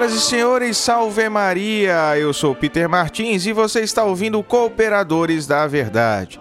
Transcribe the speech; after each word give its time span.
Senhoras 0.00 0.14
e 0.14 0.20
senhores, 0.26 0.76
salve 0.78 1.28
Maria! 1.28 2.16
Eu 2.16 2.32
sou 2.32 2.54
Peter 2.54 2.88
Martins 2.88 3.44
e 3.44 3.52
você 3.52 3.80
está 3.80 4.02
ouvindo 4.02 4.42
Cooperadores 4.42 5.46
da 5.46 5.66
Verdade. 5.66 6.40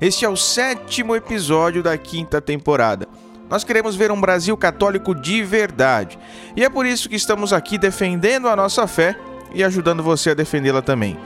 Este 0.00 0.24
é 0.24 0.28
o 0.28 0.36
sétimo 0.36 1.14
episódio 1.14 1.84
da 1.84 1.96
quinta 1.96 2.40
temporada. 2.40 3.06
Nós 3.48 3.62
queremos 3.62 3.94
ver 3.94 4.10
um 4.10 4.20
Brasil 4.20 4.56
católico 4.56 5.14
de 5.14 5.40
verdade 5.44 6.18
e 6.56 6.64
é 6.64 6.68
por 6.68 6.84
isso 6.84 7.08
que 7.08 7.14
estamos 7.14 7.52
aqui 7.52 7.78
defendendo 7.78 8.48
a 8.48 8.56
nossa 8.56 8.88
fé 8.88 9.16
e 9.54 9.62
ajudando 9.62 10.02
você 10.02 10.30
a 10.30 10.34
defendê-la 10.34 10.82
também. 10.82 11.16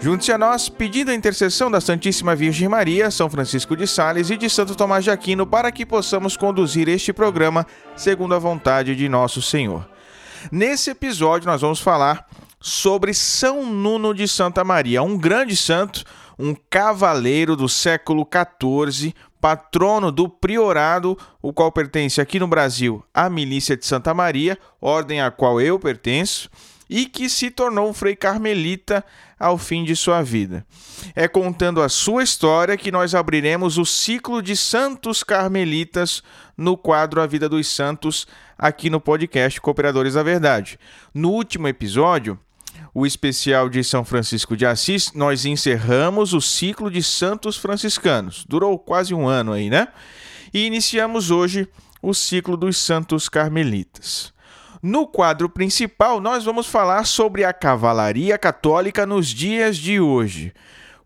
Junte-se 0.00 0.32
a 0.32 0.38
nós 0.38 0.70
pedindo 0.70 1.10
a 1.10 1.14
intercessão 1.14 1.70
da 1.70 1.82
Santíssima 1.82 2.34
Virgem 2.34 2.66
Maria, 2.66 3.10
São 3.10 3.28
Francisco 3.28 3.76
de 3.76 3.86
Sales 3.86 4.30
e 4.30 4.38
de 4.38 4.48
Santo 4.48 4.74
Tomás 4.74 5.04
de 5.04 5.10
Aquino 5.10 5.46
para 5.46 5.70
que 5.70 5.84
possamos 5.84 6.34
conduzir 6.34 6.88
este 6.88 7.12
programa 7.12 7.66
segundo 7.94 8.34
a 8.34 8.38
vontade 8.38 8.96
de 8.96 9.06
nosso 9.06 9.42
Senhor. 9.42 9.95
Nesse 10.50 10.90
episódio, 10.90 11.46
nós 11.46 11.60
vamos 11.60 11.80
falar 11.80 12.26
sobre 12.60 13.14
São 13.14 13.64
Nuno 13.64 14.14
de 14.14 14.26
Santa 14.26 14.64
Maria, 14.64 15.02
um 15.02 15.16
grande 15.16 15.56
santo, 15.56 16.04
um 16.38 16.54
cavaleiro 16.68 17.56
do 17.56 17.68
século 17.68 18.26
XIV, 18.26 19.14
patrono 19.40 20.10
do 20.10 20.28
priorado, 20.28 21.16
o 21.40 21.52
qual 21.52 21.70
pertence 21.70 22.20
aqui 22.20 22.38
no 22.38 22.48
Brasil 22.48 23.04
à 23.14 23.30
Milícia 23.30 23.76
de 23.76 23.86
Santa 23.86 24.12
Maria, 24.12 24.58
ordem 24.80 25.20
a 25.20 25.30
qual 25.30 25.60
eu 25.60 25.78
pertenço, 25.78 26.50
e 26.88 27.06
que 27.06 27.28
se 27.28 27.50
tornou 27.50 27.92
frei 27.92 28.14
carmelita 28.14 29.04
ao 29.38 29.58
fim 29.58 29.84
de 29.84 29.94
sua 29.94 30.22
vida. 30.22 30.64
É 31.14 31.28
contando 31.28 31.82
a 31.82 31.88
sua 31.88 32.22
história 32.22 32.76
que 32.76 32.90
nós 32.90 33.14
abriremos 33.14 33.78
o 33.78 33.84
ciclo 33.84 34.40
de 34.40 34.56
santos 34.56 35.22
carmelitas 35.22 36.22
no 36.56 36.76
quadro 36.76 37.20
A 37.20 37.26
Vida 37.26 37.48
dos 37.48 37.66
Santos, 37.68 38.26
aqui 38.58 38.88
no 38.88 39.00
podcast 39.00 39.60
Cooperadores 39.60 40.14
da 40.14 40.22
Verdade. 40.22 40.78
No 41.12 41.30
último 41.30 41.68
episódio, 41.68 42.38
o 42.94 43.04
especial 43.04 43.68
de 43.68 43.84
São 43.84 44.04
Francisco 44.04 44.56
de 44.56 44.64
Assis, 44.64 45.12
nós 45.12 45.44
encerramos 45.44 46.32
o 46.32 46.40
ciclo 46.40 46.90
de 46.90 47.02
santos 47.02 47.56
franciscanos. 47.56 48.44
Durou 48.48 48.78
quase 48.78 49.12
um 49.12 49.28
ano 49.28 49.52
aí, 49.52 49.68
né? 49.68 49.88
E 50.52 50.64
iniciamos 50.64 51.30
hoje 51.30 51.68
o 52.00 52.14
ciclo 52.14 52.56
dos 52.56 52.78
santos 52.78 53.28
carmelitas. 53.28 54.32
No 54.88 55.04
quadro 55.04 55.48
principal, 55.48 56.20
nós 56.20 56.44
vamos 56.44 56.68
falar 56.68 57.04
sobre 57.06 57.42
a 57.42 57.52
cavalaria 57.52 58.38
católica 58.38 59.04
nos 59.04 59.26
dias 59.26 59.76
de 59.76 59.98
hoje, 59.98 60.54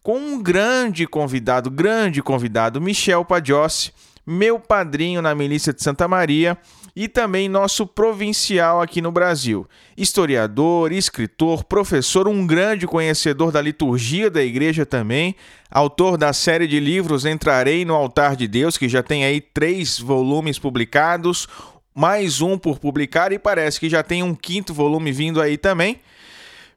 com 0.02 0.18
um 0.18 0.42
grande 0.42 1.06
convidado, 1.06 1.70
grande 1.70 2.22
convidado, 2.22 2.78
Michel 2.78 3.24
Padiossi, 3.24 3.90
meu 4.26 4.60
padrinho 4.60 5.22
na 5.22 5.34
milícia 5.34 5.72
de 5.72 5.82
Santa 5.82 6.06
Maria 6.06 6.58
e 6.94 7.08
também 7.08 7.48
nosso 7.48 7.86
provincial 7.86 8.82
aqui 8.82 9.00
no 9.00 9.10
Brasil. 9.10 9.66
Historiador, 9.96 10.92
escritor, 10.92 11.64
professor, 11.64 12.28
um 12.28 12.46
grande 12.46 12.86
conhecedor 12.86 13.50
da 13.50 13.62
liturgia 13.62 14.30
da 14.30 14.42
igreja 14.42 14.84
também, 14.84 15.34
autor 15.70 16.18
da 16.18 16.34
série 16.34 16.66
de 16.66 16.78
livros 16.78 17.24
Entrarei 17.24 17.86
no 17.86 17.94
Altar 17.94 18.36
de 18.36 18.46
Deus, 18.46 18.76
que 18.76 18.90
já 18.90 19.02
tem 19.02 19.24
aí 19.24 19.40
três 19.40 19.98
volumes 19.98 20.58
publicados, 20.58 21.48
mais 21.94 22.40
um 22.40 22.56
por 22.56 22.78
publicar 22.78 23.32
e 23.32 23.38
parece 23.38 23.78
que 23.80 23.88
já 23.88 24.02
tem 24.02 24.22
um 24.22 24.34
quinto 24.34 24.72
volume 24.72 25.12
vindo 25.12 25.40
aí 25.40 25.56
também. 25.56 26.00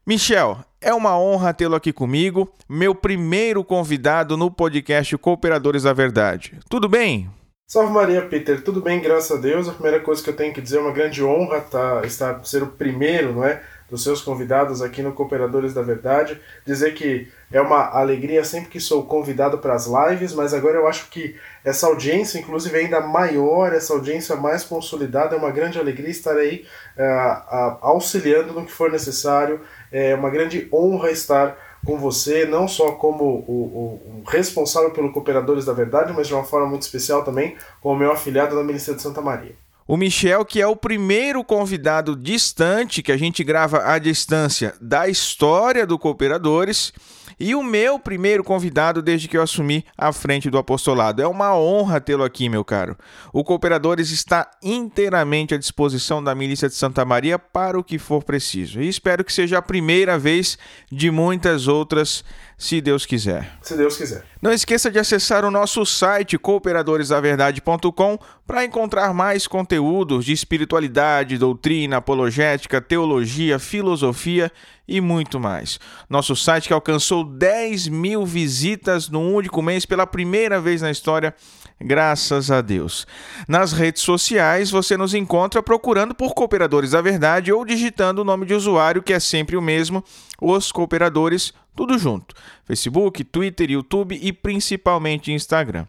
Michel, 0.06 0.60
é 0.82 0.94
uma 0.94 1.18
honra 1.18 1.54
tê-lo 1.54 1.76
aqui 1.76 1.94
comigo, 1.94 2.52
meu 2.68 2.94
primeiro 2.94 3.64
convidado 3.64 4.36
no 4.36 4.52
podcast 4.52 5.18
Cooperadores 5.18 5.84
da 5.84 5.94
Verdade. 5.94 6.60
Tudo 6.70 6.90
bem? 6.90 7.30
Salve 7.68 7.94
Maria, 7.94 8.22
Peter. 8.22 8.62
Tudo 8.62 8.82
bem, 8.82 9.02
graças 9.02 9.32
a 9.36 9.42
Deus. 9.42 9.68
A 9.68 9.72
primeira 9.72 10.00
coisa 10.00 10.22
que 10.22 10.30
eu 10.30 10.36
tenho 10.36 10.54
que 10.54 10.62
dizer 10.62 10.78
é 10.78 10.82
uma 10.82 10.92
grande 10.92 11.24
honra 11.24 11.62
tá, 11.62 12.02
estar 12.04 12.44
ser 12.46 12.62
o 12.62 12.68
primeiro, 12.68 13.34
não 13.34 13.44
é, 13.44 13.64
dos 13.94 14.02
seus 14.02 14.24
convidados 14.24 14.82
aqui 14.82 15.04
no 15.04 15.14
Cooperadores 15.14 15.72
da 15.72 15.84
Verdade. 15.84 16.42
Dizer 16.66 16.96
que 16.96 17.28
é 17.52 17.62
uma 17.62 17.92
alegria 17.92 18.44
sempre 18.44 18.72
que 18.72 18.80
sou 18.80 19.06
convidado 19.06 19.60
para 19.60 19.76
as 19.76 19.86
lives, 19.86 20.34
mas 20.34 20.52
agora 20.52 20.80
eu 20.80 20.88
acho 20.88 21.12
que 21.12 21.36
essa 21.64 21.86
audiência, 21.86 22.40
inclusive 22.40 22.76
ainda 22.76 23.00
maior, 23.02 23.72
essa 23.72 23.94
audiência 23.94 24.36
mais 24.36 24.64
consolidada, 24.64 25.36
é 25.36 25.38
uma 25.38 25.52
grande 25.52 25.78
alegria 25.78 26.10
estar 26.10 26.36
aí 26.36 26.66
uh, 26.98 27.04
uh, 27.04 27.78
auxiliando 27.82 28.52
no 28.52 28.66
que 28.66 28.72
for 28.72 28.92
necessário. 28.92 29.62
É 29.92 30.16
uma 30.16 30.32
grande 30.32 30.68
honra 30.74 31.12
estar 31.12 31.56
com 31.86 31.96
você, 32.00 32.48
não 32.48 32.68
só 32.68 32.94
como 32.94 33.24
o, 33.24 33.52
o, 33.52 34.22
o, 34.22 34.24
responsável 34.26 34.90
pelo 34.90 35.12
Cooperadores 35.12 35.66
da 35.66 35.74
Verdade, 35.74 36.14
mas 36.14 36.26
de 36.26 36.34
uma 36.34 36.44
forma 36.44 36.66
muito 36.66 36.82
especial 36.82 37.24
também 37.24 37.56
como 37.80 38.00
meu 38.00 38.12
afiliado 38.12 38.56
da 38.56 38.64
Ministério 38.64 38.96
de 38.96 39.04
Santa 39.04 39.22
Maria. 39.22 39.54
O 39.86 39.98
Michel, 39.98 40.46
que 40.46 40.62
é 40.62 40.68
o 40.68 40.78
primeiro 40.78 41.44
convidado 41.44 42.16
distante 42.16 43.04
que 43.04 43.12
a 43.12 43.18
gente 43.18 43.44
grava 43.44 43.84
à 43.84 44.00
distância 44.00 44.74
da 44.80 45.10
história 45.10 45.86
do 45.86 46.00
Cooperadores 46.00 46.94
e 47.38 47.54
o 47.54 47.62
meu 47.62 48.00
primeiro 48.00 48.44
convidado 48.44 49.02
desde 49.02 49.28
que 49.28 49.38
eu 49.38 49.42
assumi 49.42 49.86
a 49.98 50.14
frente 50.14 50.50
do 50.50 50.58
apostolado. 50.58 51.22
É 51.22 51.28
uma 51.28 51.58
honra 51.58 52.00
tê-lo 52.00 52.24
aqui, 52.24 52.48
meu 52.48 52.64
caro. 52.64 52.98
O 53.34 53.44
Cooperadores 53.44 54.10
está 54.12 54.50
inteiramente 54.64 55.54
à 55.54 55.58
disposição 55.58 56.24
da 56.24 56.34
Milícia 56.34 56.70
de 56.70 56.76
Santa 56.76 57.04
Maria 57.04 57.38
para 57.38 57.78
o 57.78 57.84
que 57.84 58.00
for 58.00 58.24
preciso. 58.24 58.82
E 58.82 58.88
espero 58.88 59.26
que 59.26 59.34
seja 59.34 59.58
a 59.58 59.62
primeira 59.62 60.18
vez 60.18 60.58
de 60.90 61.12
muitas 61.12 61.68
outras 61.68 62.24
se 62.58 62.82
Deus 62.82 63.06
quiser. 63.06 63.58
Se 63.62 63.76
Deus 63.76 63.98
quiser. 63.98 64.24
Não 64.42 64.52
esqueça 64.52 64.92
de 64.92 65.00
acessar 65.00 65.46
o 65.46 65.52
nosso 65.52 65.86
site 65.86 66.38
cooperadoresdaverdade.com 66.38 68.18
para 68.46 68.66
encontrar 68.66 69.14
mais 69.14 69.48
conteúdos 69.48 70.26
de 70.26 70.34
espiritualidade, 70.34 71.38
doutrina, 71.38 71.98
apologética, 71.98 72.82
teologia, 72.82 73.60
filosofia 73.60 74.52
e 74.88 75.00
muito 75.00 75.40
mais. 75.40 75.80
Nosso 76.10 76.36
site 76.36 76.68
que 76.68 76.74
alcançou 76.74 77.24
10 77.24 77.88
mil 77.88 78.26
visitas 78.26 79.10
no 79.10 79.22
único 79.22 79.62
mês 79.62 79.86
pela 79.86 80.06
primeira 80.06 80.60
vez 80.60 80.82
na 80.82 80.92
história, 80.92 81.34
graças 81.80 82.50
a 82.52 82.62
Deus. 82.62 83.06
Nas 83.48 83.74
redes 83.74 84.02
sociais 84.02 84.72
você 84.72 84.98
nos 84.98 85.14
encontra 85.14 85.62
procurando 85.62 86.14
por 86.14 86.34
Cooperadores 86.34 86.92
da 86.92 87.02
Verdade 87.02 87.52
ou 87.52 87.66
digitando 87.66 88.22
o 88.22 88.26
nome 88.26 88.46
de 88.46 88.54
usuário 88.54 89.04
que 89.04 89.14
é 89.14 89.20
sempre 89.20 89.58
o 89.58 89.62
mesmo, 89.62 90.04
os 90.42 90.72
Cooperadores 90.72 91.54
tudo 91.76 91.98
junto: 91.98 92.36
Facebook, 92.66 93.24
Twitter, 93.24 93.72
YouTube 93.72 94.20
e 94.22 94.32
principalmente 94.32 95.32
Instagram. 95.32 95.86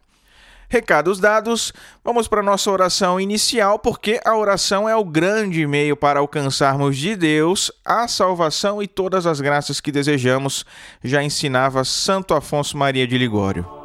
Recados 0.69 1.21
dados, 1.21 1.73
vamos 2.03 2.27
para 2.27 2.41
a 2.41 2.43
nossa 2.43 2.71
oração 2.71 3.21
inicial, 3.21 3.79
porque 3.79 4.21
a 4.25 4.37
oração 4.37 4.89
é 4.89 4.97
o 4.97 5.05
grande 5.05 5.67
meio 5.67 5.95
para 5.95 6.21
alcançarmos 6.21 6.97
de 6.97 7.15
Deus 7.15 7.71
a 7.85 8.09
salvação 8.09 8.83
e 8.83 8.89
todas 8.89 9.27
as 9.27 9.41
graças 9.41 9.81
que 9.81 9.93
desejamos, 9.93 10.65
já 11.03 11.23
ensinava 11.23 11.85
Santo 11.85 12.35
Afonso 12.35 12.77
Maria 12.77 13.07
de 13.07 13.17
Ligório. 13.19 13.84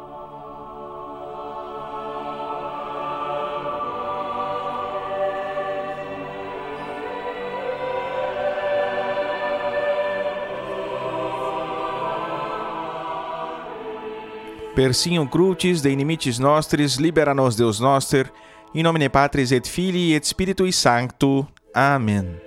Persium 14.80 15.26
crucis 15.28 15.82
de 15.82 15.90
inimicis 15.90 16.38
nostris 16.38 16.96
libera 16.96 17.34
nos 17.34 17.54
Deus 17.54 17.78
noster, 17.80 18.32
in 18.72 18.82
nomine 18.82 19.10
Patris 19.10 19.50
et 19.52 19.66
Filii 19.68 20.14
et 20.14 20.24
Spiritui 20.24 20.72
Sancto. 20.72 21.46
Amen. 21.74 22.40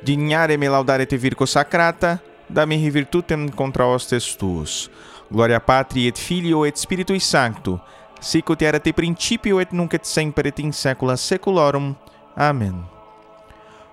Dignare 0.00 0.56
me 0.56 0.66
laudare 0.68 1.04
te 1.04 1.18
virgo 1.18 1.44
sacrata, 1.44 2.22
da 2.48 2.64
me 2.64 2.78
virtutem 2.88 3.50
contra 3.50 3.84
hostes 3.84 4.34
tuus. 4.34 4.90
Gloria 5.28 5.60
Patri 5.60 6.06
et 6.06 6.16
Filio 6.16 6.64
et 6.64 6.78
Spiritui 6.78 7.20
Sancto, 7.20 7.78
sic 8.18 8.48
ut 8.48 8.62
erat 8.62 8.88
principio 8.92 9.60
et 9.60 9.70
nunc 9.70 9.92
et 9.92 10.06
semper 10.08 10.46
et 10.46 10.60
in 10.60 10.72
saecula 10.72 11.16
saeculorum. 11.16 11.94
Amen. 12.34 12.80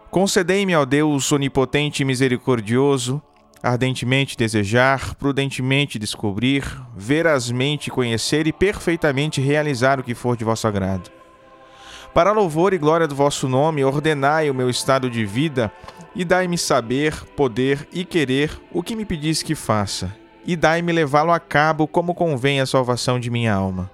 Concedei-me, 0.10 0.78
ó 0.78 0.86
Deus 0.86 1.30
onipotente 1.32 2.04
e 2.04 2.06
misericordioso, 2.06 3.22
ardentemente 3.64 4.38
desejar, 4.38 5.16
prudentemente 5.16 6.00
descobrir, 6.00 6.64
verazmente 6.96 7.90
conhecer 7.90 8.48
e 8.48 8.54
perfeitamente 8.54 9.40
realizar 9.40 10.00
o 10.00 10.04
que 10.04 10.16
for 10.16 10.36
de 10.36 10.44
vosso 10.44 10.68
agrado. 10.68 11.12
Para 12.14 12.32
louvor 12.32 12.74
e 12.74 12.78
glória 12.78 13.08
do 13.08 13.16
vosso 13.16 13.48
nome, 13.48 13.84
ordenai 13.84 14.50
o 14.50 14.54
meu 14.54 14.70
estado 14.70 15.10
de 15.10 15.26
vida 15.26 15.72
e 16.14 16.26
dai-me 16.26 16.58
saber, 16.58 17.16
poder 17.38 17.88
e 17.94 18.04
querer 18.04 18.52
o 18.72 18.84
que 18.84 18.96
me 18.96 19.06
pedis 19.06 19.42
que 19.42 19.56
faça, 19.56 20.14
e 20.46 20.56
dai-me 20.56 20.92
levá-lo 20.92 21.32
a 21.32 21.40
cabo 21.40 21.88
como 21.88 22.14
convém 22.14 22.60
à 22.60 22.66
salvação 22.66 23.20
de 23.20 23.30
minha 23.30 23.54
alma. 23.54 23.90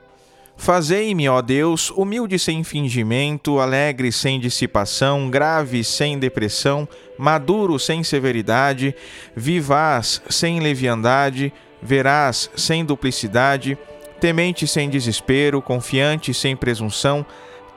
Fazei-me, 0.58 1.30
ó 1.30 1.42
Deus, 1.42 1.92
humilde 1.92 2.38
sem 2.38 2.64
fingimento, 2.64 3.60
alegre 3.60 4.12
sem 4.12 4.40
dissipação, 4.40 5.30
grave 5.30 5.84
sem 5.84 6.20
depressão, 6.20 6.88
maduro 7.18 7.80
sem 7.80 8.04
severidade, 8.04 8.94
vivaz 9.36 10.22
sem 10.30 10.60
leviandade, 10.60 11.54
veraz 11.82 12.50
sem 12.56 12.84
duplicidade, 12.84 13.78
temente 14.20 14.68
sem 14.68 14.90
desespero, 14.90 15.62
confiante 15.62 16.34
sem 16.34 16.56
presunção, 16.56 17.26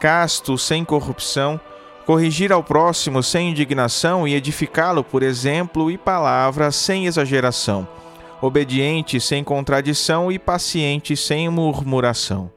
casto 0.01 0.57
sem 0.57 0.85
corrupção, 0.85 1.61
corrigir 2.07 2.51
ao 2.51 2.65
próximo 2.65 3.23
sem 3.23 3.51
indignação 3.51 4.27
e 4.27 4.35
edificá-lo 4.35 5.05
por 5.05 5.23
exemplo 5.23 5.91
e 5.91 5.99
palavra 5.99 6.73
sem 6.73 7.07
exageração, 7.07 7.87
obediente 8.41 9.21
sem 9.21 9.45
contradição 9.45 10.33
e 10.33 10.39
paciente 10.39 11.15
sem 11.15 11.49
murmuração. 11.49 12.51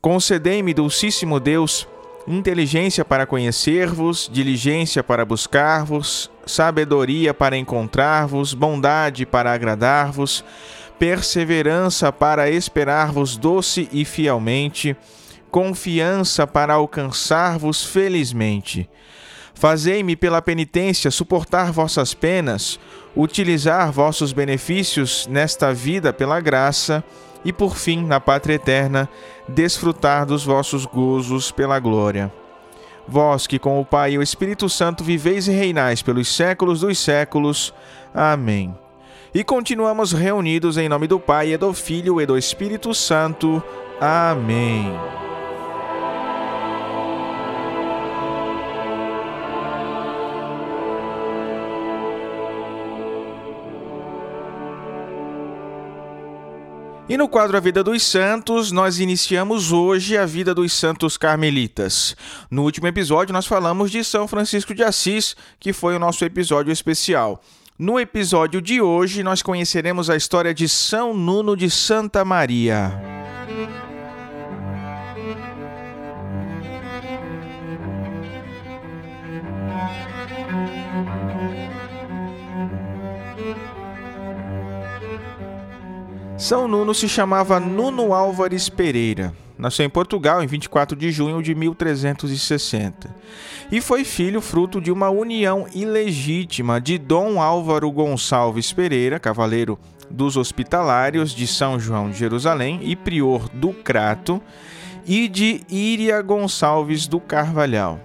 Concedei-me, 0.00 0.72
Dulcíssimo 0.72 1.38
Deus, 1.38 1.86
inteligência 2.26 3.04
para 3.04 3.26
conhecer-vos, 3.26 4.30
diligência 4.32 5.04
para 5.04 5.26
buscar-vos, 5.26 6.30
sabedoria 6.46 7.34
para 7.34 7.54
encontrar-vos, 7.54 8.54
bondade 8.54 9.26
para 9.26 9.52
agradar-vos, 9.52 10.42
perseverança 10.98 12.10
para 12.10 12.50
esperar-vos 12.50 13.36
doce 13.36 13.90
e 13.92 14.06
fielmente, 14.06 14.96
confiança 15.50 16.46
para 16.46 16.72
alcançar-vos 16.72 17.84
felizmente. 17.84 18.88
Fazei-me 19.52 20.16
pela 20.16 20.40
penitência 20.40 21.10
suportar 21.10 21.72
vossas 21.72 22.14
penas, 22.14 22.80
utilizar 23.14 23.92
vossos 23.92 24.32
benefícios 24.32 25.26
nesta 25.26 25.74
vida 25.74 26.10
pela 26.10 26.40
graça 26.40 27.04
e, 27.44 27.52
por 27.52 27.76
fim, 27.76 28.04
na 28.04 28.20
pátria 28.20 28.54
eterna, 28.54 29.08
desfrutar 29.48 30.26
dos 30.26 30.44
vossos 30.44 30.84
gozos 30.86 31.50
pela 31.50 31.78
glória. 31.78 32.32
Vós 33.06 33.46
que 33.46 33.58
com 33.58 33.80
o 33.80 33.84
Pai 33.84 34.12
e 34.12 34.18
o 34.18 34.22
Espírito 34.22 34.68
Santo 34.68 35.02
viveis 35.02 35.48
e 35.48 35.50
reinais 35.50 36.02
pelos 36.02 36.34
séculos 36.34 36.80
dos 36.80 36.98
séculos. 36.98 37.74
Amém. 38.14 38.74
E 39.34 39.42
continuamos 39.42 40.12
reunidos 40.12 40.76
em 40.76 40.88
nome 40.88 41.06
do 41.06 41.18
Pai 41.18 41.52
e 41.52 41.56
do 41.56 41.72
Filho 41.72 42.20
e 42.20 42.26
do 42.26 42.36
Espírito 42.36 42.94
Santo. 42.94 43.62
Amém. 44.00 44.92
E 57.10 57.16
no 57.16 57.28
quadro 57.28 57.56
A 57.56 57.60
Vida 57.60 57.82
dos 57.82 58.04
Santos, 58.04 58.70
nós 58.70 59.00
iniciamos 59.00 59.72
hoje 59.72 60.16
a 60.16 60.24
vida 60.24 60.54
dos 60.54 60.72
santos 60.72 61.16
carmelitas. 61.16 62.14
No 62.48 62.62
último 62.62 62.86
episódio, 62.86 63.32
nós 63.32 63.46
falamos 63.46 63.90
de 63.90 64.04
São 64.04 64.28
Francisco 64.28 64.72
de 64.72 64.84
Assis, 64.84 65.34
que 65.58 65.72
foi 65.72 65.96
o 65.96 65.98
nosso 65.98 66.24
episódio 66.24 66.72
especial. 66.72 67.42
No 67.76 67.98
episódio 67.98 68.62
de 68.62 68.80
hoje, 68.80 69.24
nós 69.24 69.42
conheceremos 69.42 70.08
a 70.08 70.14
história 70.14 70.54
de 70.54 70.68
São 70.68 71.12
Nuno 71.12 71.56
de 71.56 71.68
Santa 71.68 72.24
Maria. 72.24 72.92
São 86.40 86.66
Nuno 86.66 86.94
se 86.94 87.06
chamava 87.06 87.60
Nuno 87.60 88.14
Álvares 88.14 88.70
Pereira. 88.70 89.34
Nasceu 89.58 89.84
em 89.84 89.90
Portugal 89.90 90.42
em 90.42 90.46
24 90.46 90.96
de 90.96 91.12
junho 91.12 91.42
de 91.42 91.54
1360 91.54 93.14
e 93.70 93.78
foi 93.82 94.04
filho 94.04 94.40
fruto 94.40 94.80
de 94.80 94.90
uma 94.90 95.10
união 95.10 95.66
ilegítima 95.74 96.80
de 96.80 96.96
Dom 96.96 97.42
Álvaro 97.42 97.92
Gonçalves 97.92 98.72
Pereira, 98.72 99.20
cavaleiro 99.20 99.78
dos 100.10 100.38
Hospitalários 100.38 101.34
de 101.34 101.46
São 101.46 101.78
João 101.78 102.08
de 102.08 102.16
Jerusalém 102.16 102.80
e 102.84 102.96
prior 102.96 103.46
do 103.50 103.74
Crato, 103.74 104.40
e 105.06 105.28
de 105.28 105.60
Íria 105.68 106.22
Gonçalves 106.22 107.06
do 107.06 107.20
Carvalhal. 107.20 108.00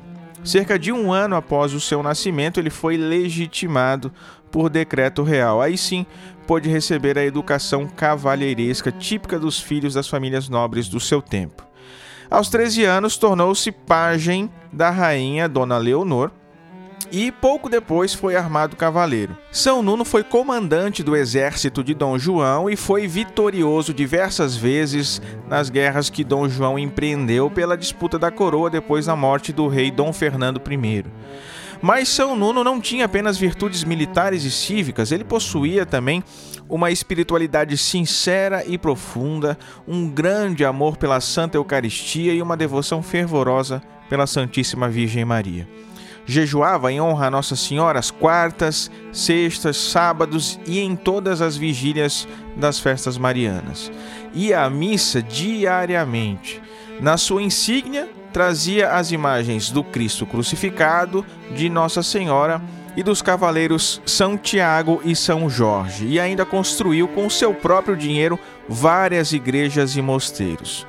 Cerca 0.45 0.77
de 0.77 0.91
um 0.91 1.11
ano 1.11 1.35
após 1.35 1.73
o 1.73 1.81
seu 1.81 2.03
nascimento, 2.03 2.59
ele 2.59 2.69
foi 2.69 2.97
legitimado 2.97 4.13
por 4.51 4.69
decreto 4.69 5.23
real. 5.23 5.59
Aí 5.59 5.75
sim, 5.75 6.05
pôde 6.45 6.69
receber 6.69 7.17
a 7.17 7.25
educação 7.25 7.87
cavalheiresca 7.87 8.91
típica 8.91 9.39
dos 9.39 9.59
filhos 9.59 9.95
das 9.95 10.07
famílias 10.07 10.47
nobres 10.47 10.87
do 10.87 10.99
seu 10.99 11.19
tempo. 11.19 11.65
Aos 12.29 12.47
13 12.47 12.83
anos, 12.85 13.17
tornou-se 13.17 13.71
pajem 13.71 14.47
da 14.71 14.91
rainha 14.91 15.49
Dona 15.49 15.79
Leonor 15.79 16.31
e 17.11 17.31
pouco 17.31 17.69
depois 17.69 18.13
foi 18.13 18.35
armado 18.35 18.75
cavaleiro. 18.75 19.37
São 19.51 19.81
Nuno 19.81 20.05
foi 20.05 20.23
comandante 20.23 21.03
do 21.03 21.15
exército 21.15 21.83
de 21.83 21.93
Dom 21.93 22.17
João 22.17 22.69
e 22.69 22.75
foi 22.75 23.07
vitorioso 23.07 23.93
diversas 23.93 24.55
vezes 24.55 25.21
nas 25.47 25.69
guerras 25.69 26.09
que 26.09 26.23
Dom 26.23 26.47
João 26.49 26.77
empreendeu 26.77 27.49
pela 27.49 27.77
disputa 27.77 28.17
da 28.17 28.31
coroa 28.31 28.69
depois 28.69 29.05
da 29.05 29.15
morte 29.15 29.53
do 29.53 29.67
rei 29.67 29.91
Dom 29.91 30.11
Fernando 30.11 30.61
I. 30.69 31.05
Mas 31.81 32.09
São 32.09 32.35
Nuno 32.35 32.63
não 32.63 32.79
tinha 32.79 33.05
apenas 33.05 33.37
virtudes 33.37 33.83
militares 33.83 34.43
e 34.43 34.51
cívicas, 34.51 35.11
ele 35.11 35.23
possuía 35.23 35.85
também 35.85 36.23
uma 36.67 36.89
espiritualidade 36.89 37.77
sincera 37.77 38.63
e 38.65 38.77
profunda, 38.77 39.57
um 39.87 40.09
grande 40.09 40.65
amor 40.65 40.97
pela 40.97 41.21
Santa 41.21 41.57
Eucaristia 41.57 42.33
e 42.33 42.41
uma 42.41 42.57
devoção 42.57 43.03
fervorosa 43.03 43.81
pela 44.09 44.25
Santíssima 44.25 44.89
Virgem 44.89 45.25
Maria. 45.25 45.67
Jejuava 46.25 46.91
em 46.91 46.99
honra 46.99 47.27
a 47.27 47.31
Nossa 47.31 47.55
Senhora 47.55 47.99
às 47.99 48.09
quartas, 48.09 48.89
sextas, 49.11 49.77
sábados 49.77 50.59
e 50.65 50.79
em 50.79 50.95
todas 50.95 51.41
as 51.41 51.55
vigílias 51.55 52.27
das 52.55 52.79
festas 52.79 53.17
marianas. 53.17 53.91
Ia 54.33 54.61
à 54.61 54.69
missa 54.69 55.21
diariamente. 55.21 56.61
Na 56.99 57.17
sua 57.17 57.43
insígnia, 57.43 58.09
trazia 58.33 58.91
as 58.91 59.11
imagens 59.11 59.69
do 59.69 59.83
Cristo 59.83 60.25
crucificado, 60.25 61.25
de 61.55 61.69
Nossa 61.69 62.01
Senhora 62.01 62.61
e 62.95 63.03
dos 63.03 63.21
cavaleiros 63.21 64.01
São 64.05 64.37
Tiago 64.37 65.01
e 65.03 65.15
São 65.15 65.49
Jorge, 65.49 66.07
e 66.07 66.19
ainda 66.19 66.45
construiu 66.45 67.07
com 67.07 67.29
seu 67.29 67.53
próprio 67.53 67.95
dinheiro 67.95 68.39
várias 68.67 69.31
igrejas 69.33 69.95
e 69.95 70.01
mosteiros. 70.01 70.87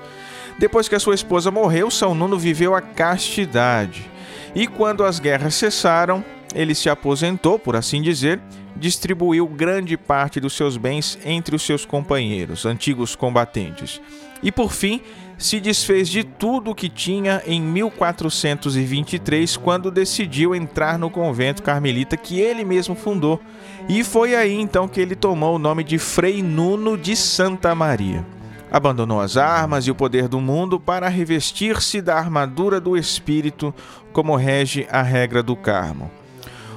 Depois 0.58 0.88
que 0.88 0.94
a 0.94 1.00
sua 1.00 1.14
esposa 1.14 1.50
morreu, 1.50 1.90
São 1.90 2.14
Nuno 2.14 2.38
viveu 2.38 2.74
a 2.74 2.80
castidade. 2.80 4.10
E 4.56 4.66
quando 4.66 5.04
as 5.04 5.20
guerras 5.20 5.54
cessaram, 5.54 6.24
ele 6.54 6.74
se 6.74 6.88
aposentou, 6.88 7.58
por 7.58 7.76
assim 7.76 8.00
dizer, 8.00 8.40
distribuiu 8.74 9.46
grande 9.46 9.98
parte 9.98 10.40
dos 10.40 10.54
seus 10.54 10.78
bens 10.78 11.18
entre 11.26 11.54
os 11.54 11.60
seus 11.60 11.84
companheiros, 11.84 12.64
antigos 12.64 13.14
combatentes. 13.14 14.00
E 14.42 14.50
por 14.50 14.72
fim, 14.72 15.02
se 15.36 15.60
desfez 15.60 16.08
de 16.08 16.24
tudo 16.24 16.70
o 16.70 16.74
que 16.74 16.88
tinha 16.88 17.42
em 17.46 17.60
1423, 17.60 19.58
quando 19.58 19.90
decidiu 19.90 20.54
entrar 20.54 20.98
no 20.98 21.10
convento 21.10 21.62
carmelita 21.62 22.16
que 22.16 22.40
ele 22.40 22.64
mesmo 22.64 22.94
fundou. 22.94 23.38
E 23.86 24.02
foi 24.02 24.34
aí 24.34 24.54
então 24.54 24.88
que 24.88 25.02
ele 25.02 25.14
tomou 25.14 25.56
o 25.56 25.58
nome 25.58 25.84
de 25.84 25.98
Frei 25.98 26.42
Nuno 26.42 26.96
de 26.96 27.14
Santa 27.14 27.74
Maria. 27.74 28.24
Abandonou 28.70 29.20
as 29.20 29.36
armas 29.36 29.86
e 29.86 29.90
o 29.90 29.94
poder 29.94 30.26
do 30.26 30.40
mundo 30.40 30.80
para 30.80 31.08
revestir-se 31.08 32.00
da 32.02 32.16
armadura 32.16 32.80
do 32.80 32.96
espírito, 32.96 33.72
como 34.16 34.34
rege 34.34 34.88
a 34.90 35.02
regra 35.02 35.42
do 35.42 35.54
Carmo. 35.54 36.10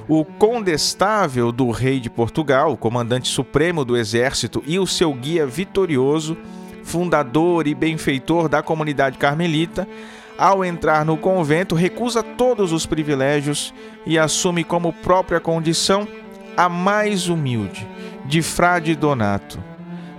O 0.06 0.26
condestável 0.26 1.50
do 1.50 1.70
rei 1.70 1.98
de 1.98 2.10
Portugal, 2.10 2.76
comandante 2.76 3.28
supremo 3.28 3.82
do 3.82 3.96
exército 3.96 4.62
e 4.66 4.78
o 4.78 4.86
seu 4.86 5.14
guia 5.14 5.46
vitorioso, 5.46 6.36
fundador 6.84 7.66
e 7.66 7.74
benfeitor 7.74 8.46
da 8.46 8.62
comunidade 8.62 9.16
carmelita, 9.16 9.88
ao 10.36 10.62
entrar 10.62 11.02
no 11.02 11.16
convento, 11.16 11.74
recusa 11.74 12.22
todos 12.22 12.72
os 12.72 12.84
privilégios 12.84 13.72
e 14.04 14.18
assume 14.18 14.62
como 14.62 14.92
própria 14.92 15.40
condição 15.40 16.06
a 16.54 16.68
mais 16.68 17.26
humilde, 17.30 17.88
de 18.26 18.42
Frade 18.42 18.94
Donato, 18.94 19.58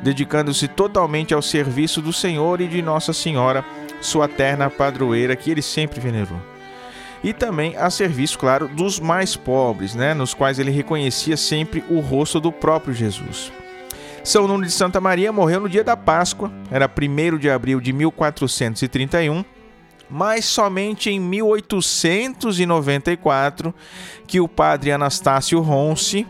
dedicando-se 0.02 0.68
totalmente 0.68 1.36
ao 1.36 1.42
serviço 1.44 2.02
do 2.02 2.12
Senhor 2.12 2.62
e 2.62 2.68
de 2.68 2.82
Nossa 2.82 3.14
Senhora, 3.14 3.64
sua 4.02 4.28
terna 4.28 4.72
padroeira, 4.72 5.36
que 5.36 5.52
ele 5.52 5.62
sempre 5.62 6.00
venerou. 6.00 6.51
E 7.24 7.34
também 7.34 7.76
a 7.78 7.90
serviço, 7.90 8.40
claro, 8.40 8.68
dos 8.68 9.00
mais 9.00 9.36
pobres, 9.36 9.94
né, 9.94 10.14
nos 10.14 10.34
quais 10.34 10.60
ele 10.60 10.72
reconhecia 10.72 11.36
sempre 11.38 11.84
o 11.90 12.00
rosto 12.00 12.40
do 12.40 12.52
próprio 12.52 12.94
Jesus. 12.94 13.52
São 14.24 14.48
Nuno 14.48 14.66
de 14.66 14.72
Santa 14.72 15.02
Maria 15.02 15.32
morreu 15.32 15.62
no 15.62 15.70
dia 15.70 15.84
da 15.84 15.98
Páscoa, 15.98 16.52
era 16.70 16.88
1 16.88 17.38
de 17.38 17.50
abril 17.50 17.82
de 17.82 17.92
1431, 17.92 19.44
mas 20.10 20.46
somente 20.46 21.10
em 21.10 21.20
1894 21.20 23.74
que 24.28 24.40
o 24.40 24.48
padre 24.48 24.92
Anastácio 24.92 25.60
Ronce, 25.62 26.28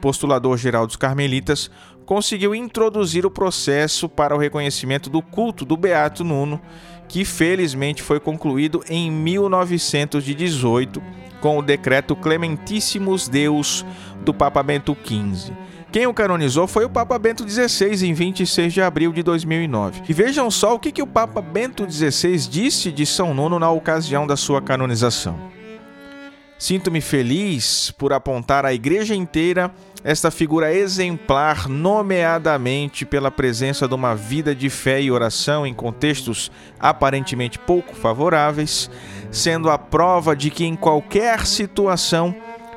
postulador 0.00 0.58
geral 0.58 0.86
dos 0.86 0.96
carmelitas, 0.96 1.70
conseguiu 2.04 2.54
introduzir 2.54 3.24
o 3.24 3.30
processo 3.30 4.06
para 4.08 4.34
o 4.34 4.38
reconhecimento 4.38 5.08
do 5.08 5.22
culto 5.22 5.64
do 5.64 5.76
Beato 5.76 6.24
Nuno, 6.24 6.60
que 7.10 7.24
felizmente 7.24 8.04
foi 8.04 8.20
concluído 8.20 8.84
em 8.88 9.10
1918 9.10 11.02
com 11.40 11.58
o 11.58 11.62
decreto 11.62 12.14
Clementissimus 12.14 13.26
Deus 13.26 13.84
do 14.24 14.32
Papa 14.32 14.62
Bento 14.62 14.96
XV. 15.04 15.52
Quem 15.90 16.06
o 16.06 16.14
canonizou 16.14 16.68
foi 16.68 16.84
o 16.84 16.88
Papa 16.88 17.18
Bento 17.18 17.44
XVI 17.48 18.06
em 18.06 18.14
26 18.14 18.72
de 18.72 18.80
abril 18.80 19.12
de 19.12 19.24
2009. 19.24 20.02
E 20.08 20.12
vejam 20.12 20.48
só 20.52 20.76
o 20.76 20.78
que, 20.78 20.92
que 20.92 21.02
o 21.02 21.06
Papa 21.06 21.42
Bento 21.42 21.84
XVI 21.90 22.36
disse 22.48 22.92
de 22.92 23.04
São 23.04 23.34
Nuno 23.34 23.58
na 23.58 23.72
ocasião 23.72 24.24
da 24.24 24.36
sua 24.36 24.62
canonização. 24.62 25.36
Sinto-me 26.60 27.00
feliz 27.00 27.90
por 27.98 28.12
apontar 28.12 28.64
à 28.64 28.72
igreja 28.72 29.16
inteira 29.16 29.72
esta 30.02 30.30
figura 30.30 30.74
exemplar, 30.74 31.68
nomeadamente 31.68 33.04
pela 33.04 33.30
presença 33.30 33.86
de 33.86 33.94
uma 33.94 34.14
vida 34.14 34.54
de 34.54 34.70
fé 34.70 35.00
e 35.00 35.10
oração 35.10 35.66
em 35.66 35.74
contextos 35.74 36.50
aparentemente 36.78 37.58
pouco 37.58 37.94
favoráveis, 37.94 38.90
sendo 39.30 39.70
a 39.70 39.78
prova 39.78 40.34
de 40.34 40.50
que 40.50 40.64
em 40.64 40.74
qualquer 40.74 41.46
situação, 41.46 42.34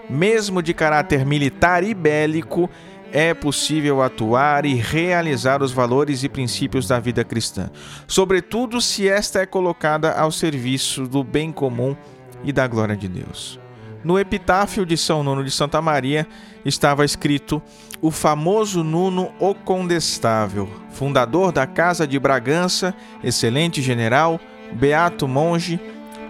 mesmo 0.10 0.62
de 0.62 0.74
caráter 0.74 1.26
militar 1.26 1.84
e 1.84 1.94
bélico, 1.94 2.70
é 3.12 3.34
possível 3.34 4.02
atuar 4.02 4.66
e 4.66 4.74
realizar 4.74 5.62
os 5.62 5.72
valores 5.72 6.24
e 6.24 6.30
princípios 6.30 6.88
da 6.88 7.00
vida 7.00 7.24
cristã, 7.24 7.70
sobretudo 8.08 8.82
se 8.82 9.08
esta 9.08 9.40
é 9.40 9.46
colocada 9.46 10.12
ao 10.14 10.32
serviço 10.32 11.08
do 11.08 11.24
bem 11.24 11.52
comum 11.52 11.96
e 12.44 12.52
da 12.52 12.68
glória 12.68 12.98
de 12.98 13.08
Deus. 13.08 13.63
No 14.04 14.20
epitáfio 14.20 14.86
de 14.86 14.98
São 14.98 15.24
Nuno 15.24 15.44
de 15.44 15.52
Santa 15.52 15.82
Maria 15.82 16.28
estava 16.66 17.06
escrito: 17.06 17.62
O 18.02 18.12
famoso 18.12 18.84
Nuno 18.84 19.34
o 19.40 19.56
Condestável, 19.56 20.70
fundador 20.92 21.52
da 21.52 21.66
Casa 21.66 22.06
de 22.06 22.20
Bragança, 22.20 22.94
excelente 23.24 23.82
general, 23.82 24.40
beato 24.74 25.28
monge, 25.28 25.80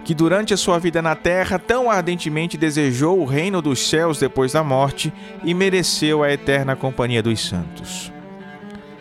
que 0.04 0.14
durante 0.14 0.54
a 0.54 0.56
sua 0.56 0.78
vida 0.78 1.02
na 1.02 1.16
terra 1.16 1.58
tão 1.58 1.90
ardentemente 1.90 2.56
desejou 2.56 3.20
o 3.20 3.24
reino 3.24 3.60
dos 3.60 3.88
céus 3.88 4.18
depois 4.18 4.52
da 4.52 4.62
morte 4.62 5.12
e 5.42 5.52
mereceu 5.52 6.22
a 6.22 6.30
eterna 6.30 6.76
companhia 6.76 7.22
dos 7.22 7.44
santos. 7.44 8.12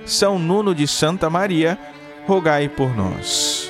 São 0.06 0.39
Nuno 0.39 0.74
de 0.74 0.88
Santa 0.88 1.30
Maria, 1.30 1.77
rogai 2.25 2.68
por 2.68 2.96
nós. 2.96 3.62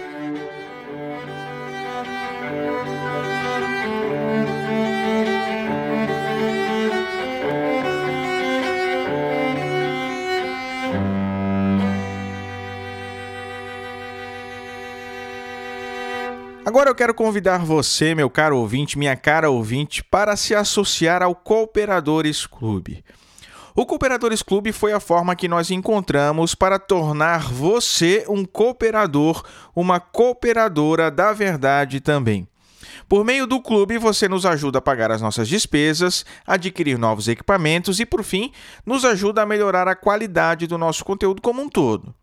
Agora 16.83 16.91
eu 16.91 16.97
quero 16.97 17.13
convidar 17.13 17.59
você, 17.59 18.13
meu 18.13 18.29
caro 18.29 18.57
ouvinte, 18.57 18.99
minha 18.99 19.15
cara 19.15 19.49
ouvinte, 19.49 20.03
para 20.03 20.35
se 20.35 20.53
associar 20.53 21.23
ao 21.23 21.33
Cooperadores 21.33 22.45
Clube. 22.45 23.05
O 23.73 23.85
Cooperadores 23.85 24.41
Clube 24.41 24.73
foi 24.73 24.91
a 24.91 24.99
forma 24.99 25.33
que 25.33 25.47
nós 25.47 25.71
encontramos 25.71 26.53
para 26.53 26.77
tornar 26.77 27.49
você 27.49 28.25
um 28.27 28.43
cooperador, 28.43 29.45
uma 29.73 30.01
cooperadora 30.01 31.09
da 31.09 31.31
verdade 31.31 32.01
também. 32.01 32.45
Por 33.07 33.23
meio 33.23 33.47
do 33.47 33.61
clube, 33.61 33.97
você 33.97 34.27
nos 34.27 34.45
ajuda 34.45 34.79
a 34.79 34.81
pagar 34.81 35.09
as 35.09 35.21
nossas 35.21 35.47
despesas, 35.47 36.25
adquirir 36.45 36.97
novos 36.97 37.29
equipamentos 37.29 38.01
e, 38.01 38.05
por 38.05 38.25
fim, 38.25 38.51
nos 38.85 39.05
ajuda 39.05 39.43
a 39.43 39.45
melhorar 39.45 39.87
a 39.87 39.95
qualidade 39.95 40.67
do 40.67 40.77
nosso 40.77 41.05
conteúdo 41.05 41.41
como 41.41 41.61
um 41.61 41.69
todo. 41.69 42.13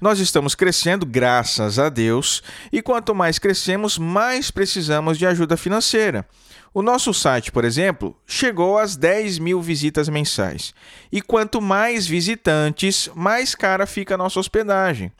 Nós 0.00 0.20
estamos 0.20 0.54
crescendo, 0.54 1.04
graças 1.04 1.76
a 1.76 1.88
Deus, 1.88 2.40
e 2.72 2.80
quanto 2.80 3.14
mais 3.14 3.38
crescemos, 3.38 3.98
mais 3.98 4.48
precisamos 4.48 5.18
de 5.18 5.26
ajuda 5.26 5.56
financeira. 5.56 6.24
O 6.72 6.82
nosso 6.82 7.12
site, 7.12 7.50
por 7.50 7.64
exemplo, 7.64 8.16
chegou 8.24 8.78
às 8.78 8.94
10 8.94 9.40
mil 9.40 9.60
visitas 9.60 10.08
mensais. 10.08 10.72
E 11.10 11.20
quanto 11.20 11.60
mais 11.60 12.06
visitantes, 12.06 13.10
mais 13.12 13.56
cara 13.56 13.86
fica 13.86 14.14
a 14.14 14.18
nossa 14.18 14.38
hospedagem. 14.38 15.10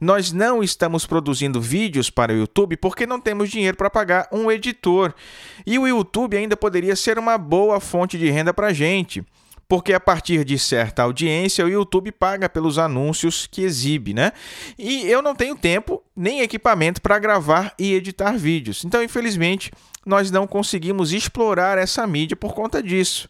Nós 0.00 0.30
não 0.30 0.62
estamos 0.62 1.04
produzindo 1.04 1.60
vídeos 1.60 2.08
para 2.08 2.32
o 2.32 2.36
YouTube 2.36 2.76
porque 2.76 3.06
não 3.06 3.20
temos 3.20 3.50
dinheiro 3.50 3.76
para 3.76 3.90
pagar 3.90 4.28
um 4.30 4.52
editor. 4.52 5.12
E 5.66 5.78
o 5.80 5.88
YouTube 5.88 6.36
ainda 6.36 6.56
poderia 6.56 6.94
ser 6.94 7.18
uma 7.18 7.36
boa 7.36 7.80
fonte 7.80 8.16
de 8.16 8.30
renda 8.30 8.54
para 8.54 8.68
a 8.68 8.72
gente 8.72 9.24
porque 9.68 9.92
a 9.92 10.00
partir 10.00 10.44
de 10.44 10.58
certa 10.58 11.02
audiência 11.02 11.64
o 11.64 11.68
YouTube 11.68 12.12
paga 12.12 12.48
pelos 12.48 12.78
anúncios 12.78 13.46
que 13.50 13.62
exibe, 13.62 14.12
né? 14.12 14.32
E 14.78 15.06
eu 15.08 15.22
não 15.22 15.34
tenho 15.34 15.56
tempo 15.56 16.02
nem 16.14 16.40
equipamento 16.40 17.00
para 17.00 17.18
gravar 17.18 17.74
e 17.78 17.94
editar 17.94 18.32
vídeos. 18.32 18.84
Então, 18.84 19.02
infelizmente, 19.02 19.70
nós 20.04 20.30
não 20.30 20.46
conseguimos 20.46 21.12
explorar 21.12 21.78
essa 21.78 22.06
mídia 22.06 22.36
por 22.36 22.54
conta 22.54 22.82
disso. 22.82 23.28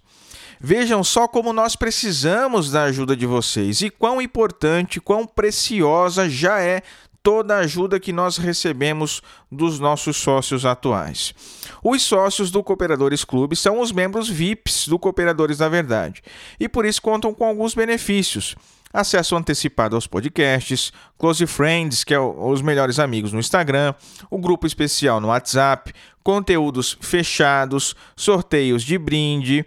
Vejam 0.61 1.03
só 1.03 1.27
como 1.27 1.53
nós 1.53 1.75
precisamos 1.75 2.71
da 2.71 2.85
ajuda 2.85 3.17
de 3.17 3.27
vocês 3.27 3.83
e 3.83 3.91
quão 3.91 4.23
importante, 4.23 5.01
quão 5.01 5.27
preciosa 5.27 6.31
já 6.31 6.61
é 6.61 6.83
toda 7.23 7.57
a 7.57 7.61
ajuda 7.61 8.00
que 8.00 8.12
nós 8.12 8.37
recebemos 8.37 9.23
dos 9.50 9.79
nossos 9.79 10.17
sócios 10.17 10.64
atuais. 10.64 11.35
Os 11.83 12.02
sócios 12.02 12.50
do 12.50 12.62
Cooperadores 12.62 13.25
Clube 13.25 13.55
são 13.55 13.81
os 13.81 13.93
membros 13.93 14.29
VIPs 14.29 14.88
do 14.88 14.99
Cooperadores 14.99 15.59
da 15.59 15.69
Verdade 15.69 16.23
e 16.59 16.69
por 16.69 16.85
isso 16.85 17.00
contam 17.00 17.33
com 17.33 17.45
alguns 17.45 17.75
benefícios. 17.75 18.57
Acesso 18.93 19.35
antecipado 19.35 19.97
aos 19.97 20.07
podcasts, 20.07 20.93
Close 21.19 21.47
Friends, 21.47 22.05
que 22.05 22.12
é 22.12 22.21
os 22.21 22.61
melhores 22.61 22.99
amigos 22.99 23.33
no 23.33 23.41
Instagram, 23.41 23.95
o 24.31 24.38
grupo 24.38 24.67
especial 24.67 25.19
no 25.19 25.29
WhatsApp, 25.29 25.95
conteúdos 26.23 26.99
fechados, 27.00 27.97
sorteios 28.14 28.83
de 28.83 28.99
brinde, 28.99 29.64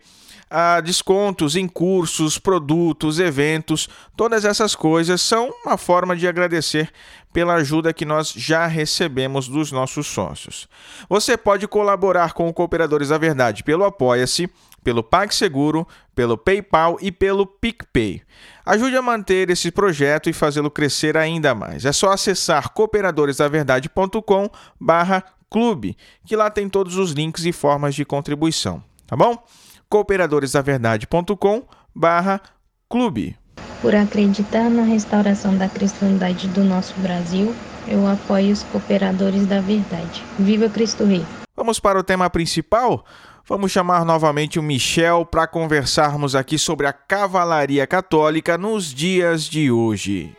a 0.57 0.79
descontos 0.79 1.57
em 1.57 1.67
cursos, 1.67 2.39
produtos, 2.39 3.19
eventos, 3.19 3.89
todas 4.15 4.45
essas 4.45 4.73
coisas 4.73 5.21
são 5.21 5.51
uma 5.65 5.75
forma 5.75 6.15
de 6.15 6.25
agradecer 6.25 6.89
pela 7.33 7.55
ajuda 7.55 7.91
que 7.91 8.05
nós 8.05 8.31
já 8.31 8.65
recebemos 8.65 9.49
dos 9.49 9.73
nossos 9.73 10.07
sócios. 10.07 10.69
Você 11.09 11.35
pode 11.35 11.67
colaborar 11.67 12.31
com 12.31 12.47
o 12.47 12.53
Cooperadores 12.53 13.09
da 13.09 13.17
Verdade 13.17 13.65
pelo 13.65 13.83
Apoia-se, 13.83 14.49
pelo 14.81 15.03
PagSeguro, 15.03 15.85
pelo 16.15 16.37
PayPal 16.37 16.97
e 17.01 17.11
pelo 17.11 17.45
PicPay. 17.45 18.21
Ajude 18.65 18.95
a 18.95 19.01
manter 19.01 19.49
esse 19.49 19.69
projeto 19.71 20.29
e 20.29 20.33
fazê-lo 20.33 20.71
crescer 20.71 21.17
ainda 21.17 21.53
mais. 21.53 21.83
É 21.83 21.91
só 21.91 22.13
acessar 22.13 22.69
cooperadoresdaverdade.com 22.69 24.49
barra 24.79 25.21
clube, 25.49 25.97
que 26.25 26.33
lá 26.33 26.49
tem 26.49 26.69
todos 26.69 26.95
os 26.95 27.11
links 27.11 27.43
e 27.43 27.51
formas 27.51 27.93
de 27.93 28.05
contribuição, 28.05 28.81
tá 29.05 29.17
bom? 29.17 29.37
cooperadoresdaverdade.com 29.89 31.63
barra 31.93 32.41
clube. 32.89 33.37
Por 33.81 33.95
acreditar 33.95 34.69
na 34.69 34.83
restauração 34.83 35.57
da 35.57 35.67
cristandade 35.67 36.47
do 36.47 36.63
nosso 36.63 36.93
Brasil, 36.99 37.53
eu 37.87 38.07
apoio 38.07 38.51
os 38.51 38.63
cooperadores 38.63 39.45
da 39.45 39.61
verdade. 39.61 40.23
Viva 40.39 40.69
Cristo 40.69 41.03
Rei! 41.03 41.25
Vamos 41.55 41.79
para 41.79 41.99
o 41.99 42.03
tema 42.03 42.29
principal? 42.29 43.05
Vamos 43.47 43.71
chamar 43.71 44.03
novamente 44.03 44.57
o 44.57 44.63
Michel 44.63 45.25
para 45.25 45.45
conversarmos 45.45 46.35
aqui 46.35 46.57
sobre 46.57 46.87
a 46.87 46.93
cavalaria 46.93 47.85
católica 47.85 48.57
nos 48.57 48.93
dias 48.93 49.43
de 49.43 49.69
hoje. 49.71 50.35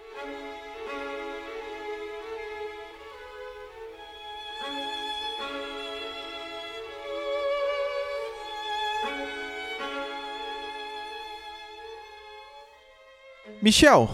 Michel, 13.67 14.09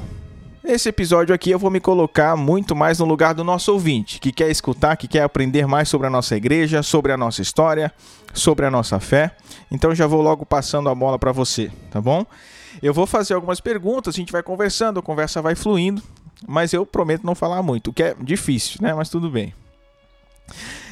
esse 0.65 0.89
episódio 0.89 1.35
aqui 1.35 1.51
eu 1.51 1.59
vou 1.59 1.71
me 1.71 1.79
colocar 1.79 2.35
muito 2.39 2.75
mais 2.75 3.01
no 3.01 3.05
lugar 3.05 3.35
do 3.35 3.45
nosso 3.45 3.71
ouvinte, 3.71 4.19
que 4.19 4.33
quer 4.33 4.51
escutar, 4.51 4.97
que 4.97 5.07
quer 5.07 5.25
aprender 5.25 5.67
mais 5.67 5.91
sobre 5.91 6.07
a 6.07 6.11
nossa 6.11 6.35
igreja, 6.35 6.83
sobre 6.83 7.13
a 7.13 7.19
nossa 7.19 7.43
história, 7.43 7.93
sobre 8.33 8.65
a 8.65 8.71
nossa 8.71 8.99
fé. 8.99 9.37
Então 9.71 9.95
já 9.95 10.07
vou 10.07 10.23
logo 10.23 10.47
passando 10.47 10.89
a 10.89 10.95
bola 10.95 11.19
para 11.19 11.33
você, 11.33 11.71
tá 11.91 12.01
bom? 12.01 12.25
Eu 12.83 12.95
vou 12.95 13.07
fazer 13.07 13.35
algumas 13.35 13.61
perguntas, 13.61 14.15
a 14.15 14.17
gente 14.17 14.33
vai 14.33 14.43
conversando, 14.43 15.01
a 15.01 15.03
conversa 15.03 15.43
vai 15.43 15.55
fluindo, 15.55 16.03
mas 16.49 16.73
eu 16.73 16.87
prometo 16.87 17.23
não 17.23 17.35
falar 17.35 17.63
muito, 17.63 17.91
o 17.91 17.93
que 17.93 18.05
é 18.05 18.17
difícil, 18.23 18.79
né? 18.81 18.95
Mas 18.95 19.11
tudo 19.11 19.29
bem. 19.29 19.53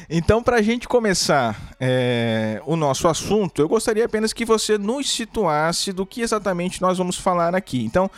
Então, 0.07 0.43
para 0.43 0.57
a 0.57 0.61
gente 0.61 0.89
começar 0.89 1.73
é, 1.79 2.61
o 2.65 2.75
nosso 2.75 3.07
assunto, 3.07 3.61
eu 3.61 3.67
gostaria 3.69 4.05
apenas 4.05 4.33
que 4.33 4.43
você 4.43 4.77
nos 4.77 5.09
situasse 5.09 5.93
do 5.93 6.05
que 6.05 6.21
exatamente 6.21 6.81
nós 6.81 6.97
vamos 6.97 7.15
falar 7.15 7.55
aqui. 7.55 7.85
Então, 7.85 8.11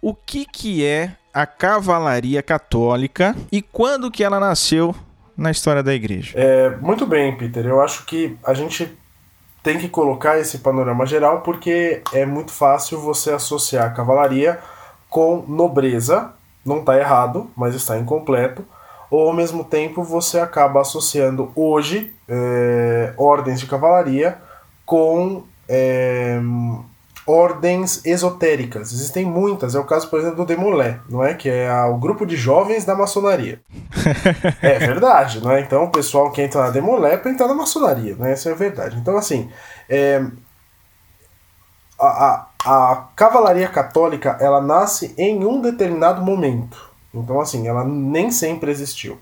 o 0.00 0.14
que, 0.14 0.44
que 0.46 0.84
é 0.84 1.12
a 1.32 1.46
cavalaria 1.46 2.42
católica 2.42 3.36
e 3.52 3.62
quando 3.62 4.10
que 4.10 4.24
ela 4.24 4.40
nasceu 4.40 4.94
na 5.36 5.50
história 5.50 5.82
da 5.82 5.94
igreja? 5.94 6.32
É, 6.36 6.70
muito 6.76 7.06
bem, 7.06 7.36
Peter. 7.36 7.64
Eu 7.66 7.80
acho 7.80 8.04
que 8.04 8.36
a 8.44 8.54
gente 8.54 8.96
tem 9.62 9.78
que 9.78 9.88
colocar 9.88 10.38
esse 10.38 10.58
panorama 10.58 11.06
geral 11.06 11.42
porque 11.42 12.02
é 12.12 12.24
muito 12.24 12.50
fácil 12.50 13.00
você 13.00 13.30
associar 13.30 13.86
a 13.86 13.90
cavalaria 13.90 14.58
com 15.08 15.44
nobreza. 15.46 16.32
Não 16.64 16.80
está 16.80 16.98
errado, 16.98 17.50
mas 17.56 17.74
está 17.74 17.98
incompleto. 17.98 18.64
Ou 19.10 19.28
ao 19.28 19.34
mesmo 19.34 19.64
tempo 19.64 20.02
você 20.02 20.38
acaba 20.38 20.80
associando 20.80 21.50
hoje 21.54 22.14
é, 22.28 23.12
ordens 23.16 23.60
de 23.60 23.66
cavalaria 23.66 24.38
com 24.86 25.44
é, 25.68 26.40
ordens 27.30 28.04
esotéricas. 28.04 28.92
Existem 28.92 29.24
muitas. 29.24 29.74
É 29.74 29.78
o 29.78 29.84
caso, 29.84 30.08
por 30.08 30.18
exemplo, 30.18 30.38
do 30.38 30.44
Demolé, 30.44 30.98
não 31.08 31.22
é? 31.22 31.34
Que 31.34 31.48
é 31.48 31.72
o 31.84 31.96
grupo 31.96 32.26
de 32.26 32.36
jovens 32.36 32.84
da 32.84 32.94
maçonaria. 32.94 33.60
é 34.60 34.78
verdade, 34.78 35.40
não 35.40 35.52
é? 35.52 35.60
Então, 35.60 35.84
o 35.84 35.90
pessoal 35.90 36.32
que 36.32 36.42
entra 36.42 36.62
na 36.62 36.70
Demolé 36.70 37.14
é 37.14 37.16
para 37.16 37.30
entrar 37.30 37.46
na 37.46 37.54
maçonaria, 37.54 38.16
né? 38.16 38.32
Essa 38.32 38.48
é 38.48 38.52
a 38.52 38.56
verdade. 38.56 38.98
Então, 38.98 39.16
assim, 39.16 39.48
é... 39.88 40.24
a, 41.98 42.06
a, 42.06 42.46
a 42.64 43.08
cavalaria 43.14 43.68
católica, 43.68 44.36
ela 44.40 44.60
nasce 44.60 45.14
em 45.16 45.44
um 45.44 45.60
determinado 45.60 46.22
momento. 46.22 46.90
Então, 47.14 47.40
assim, 47.40 47.68
ela 47.68 47.84
nem 47.84 48.30
sempre 48.32 48.70
existiu. 48.70 49.18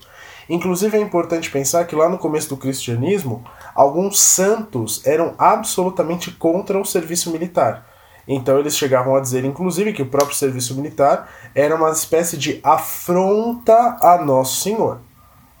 Inclusive, 0.49 0.97
é 0.97 1.01
importante 1.01 1.51
pensar 1.51 1.85
que 1.85 1.95
lá 1.95 2.09
no 2.09 2.17
começo 2.17 2.49
do 2.49 2.57
cristianismo, 2.57 3.43
alguns 3.75 4.19
santos 4.19 5.05
eram 5.05 5.35
absolutamente 5.37 6.31
contra 6.31 6.79
o 6.79 6.85
serviço 6.85 7.31
militar. 7.31 7.88
Então 8.31 8.59
eles 8.59 8.77
chegavam 8.77 9.15
a 9.15 9.19
dizer, 9.19 9.43
inclusive, 9.43 9.91
que 9.91 10.03
o 10.03 10.05
próprio 10.05 10.37
serviço 10.37 10.75
militar 10.75 11.27
era 11.55 11.75
uma 11.75 11.89
espécie 11.89 12.37
de 12.37 12.59
afronta 12.63 13.97
a 13.99 14.23
Nosso 14.23 14.61
Senhor. 14.61 14.99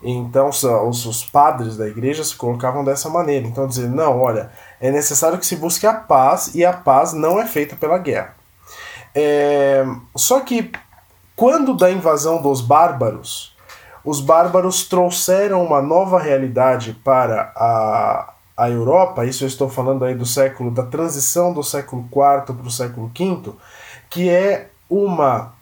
Então 0.03 0.49
os, 0.49 0.63
os 0.63 1.25
padres 1.25 1.75
da 1.75 1.87
igreja 1.87 2.23
se 2.23 2.35
colocavam 2.35 2.85
dessa 2.85 3.09
maneira. 3.09 3.47
Então 3.47 3.65
dizer, 3.65 3.89
não, 3.89 4.21
olha, 4.21 4.51
é 4.79 4.91
necessário 4.91 5.39
que 5.39 5.47
se 5.47 5.55
busque 5.55 5.87
a 5.87 5.93
paz 5.95 6.53
e 6.53 6.63
a 6.63 6.71
paz 6.71 7.11
não 7.11 7.41
é 7.41 7.47
feita 7.47 7.75
pela 7.75 7.97
guerra. 7.97 8.35
É... 9.15 9.83
Só 10.15 10.39
que 10.41 10.71
quando 11.35 11.75
da 11.75 11.89
invasão 11.89 12.39
dos 12.39 12.61
bárbaros, 12.61 13.57
os 14.05 14.21
bárbaros 14.21 14.87
trouxeram 14.87 15.65
uma 15.65 15.81
nova 15.81 16.19
realidade 16.19 16.93
para 17.03 17.51
a, 17.55 18.33
a 18.59 18.69
Europa, 18.69 19.25
isso 19.25 19.45
eu 19.45 19.47
estou 19.47 19.69
falando 19.69 20.03
aí 20.03 20.13
do 20.13 20.25
século, 20.25 20.69
da 20.69 20.83
transição 20.83 21.53
do 21.53 21.63
século 21.63 22.03
IV 22.03 22.53
para 22.53 22.67
o 22.67 22.69
século 22.69 23.09
V, 23.17 23.53
que 24.09 24.29
é 24.29 24.69
uma 24.89 25.53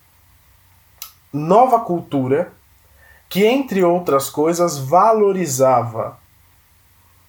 nova 1.31 1.79
cultura 1.81 2.51
que, 3.29 3.45
entre 3.45 3.83
outras 3.83 4.29
coisas, 4.29 4.79
valorizava 4.79 6.17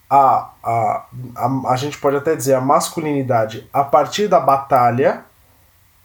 a, 0.09 0.51
a, 0.63 1.07
a, 1.37 1.73
a 1.73 1.77
gente 1.77 1.99
pode 1.99 2.17
até 2.17 2.35
dizer 2.35 2.55
a 2.55 2.61
masculinidade 2.61 3.69
a 3.71 3.85
partir 3.85 4.27
da 4.27 4.41
batalha. 4.41 5.25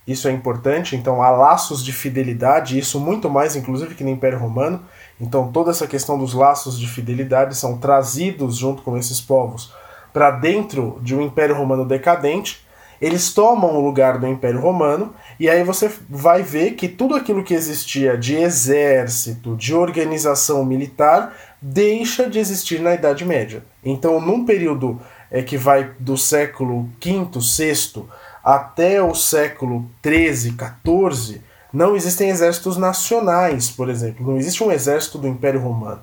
Isso 0.06 0.28
é 0.28 0.32
importante, 0.32 0.98
então 0.98 1.24
há 1.24 1.30
laços 1.30 1.82
de 1.82 1.94
fidelidade, 1.94 2.78
isso 2.78 3.00
muito 3.00 3.30
mais, 3.30 3.56
inclusive, 3.56 3.96
que 3.96 4.04
no 4.04 4.10
Império 4.10 4.38
Romano. 4.38 4.84
Então, 5.20 5.52
toda 5.52 5.72
essa 5.72 5.88
questão 5.88 6.18
dos 6.18 6.34
laços 6.34 6.78
de 6.80 6.88
fidelidade 6.88 7.56
são 7.56 7.78
trazidos 7.78 8.56
junto 8.56 8.82
com 8.82 8.98
esses 8.98 9.22
povos 9.22 9.74
para 10.12 10.32
dentro 10.32 11.00
de 11.02 11.16
um 11.16 11.22
Império 11.22 11.56
Romano 11.56 11.86
decadente. 11.86 12.64
Eles 13.02 13.34
tomam 13.34 13.76
o 13.76 13.82
lugar 13.82 14.18
do 14.18 14.28
Império 14.28 14.62
Romano, 14.62 15.14
e 15.40 15.50
aí 15.50 15.64
você 15.64 15.92
vai 16.10 16.42
ver 16.42 16.72
que 16.72 16.88
tudo 16.88 17.16
aquilo 17.16 17.44
que 17.44 17.54
existia 17.54 18.18
de 18.18 18.36
exército, 18.36 19.58
de 19.58 19.74
organização 19.74 20.64
militar, 20.64 21.36
deixa 21.62 22.30
de 22.30 22.40
existir 22.40 22.80
na 22.80 22.94
Idade 22.94 23.26
Média. 23.26 23.64
Então, 23.84 24.22
num 24.22 24.46
período 24.46 25.02
é, 25.30 25.42
que 25.42 25.58
vai 25.58 25.92
do 26.00 26.16
século 26.16 26.90
V, 27.04 27.28
VI 27.40 28.06
até 28.44 29.02
o 29.02 29.14
século 29.16 29.90
XIII, 30.06 30.56
XIV, 30.56 31.42
não 31.74 31.96
existem 31.96 32.30
exércitos 32.30 32.78
nacionais, 32.78 33.72
por 33.72 33.90
exemplo. 33.90 34.26
Não 34.26 34.38
existe 34.38 34.64
um 34.64 34.72
exército 34.72 35.18
do 35.18 35.28
Império 35.28 35.60
Romano. 35.60 36.02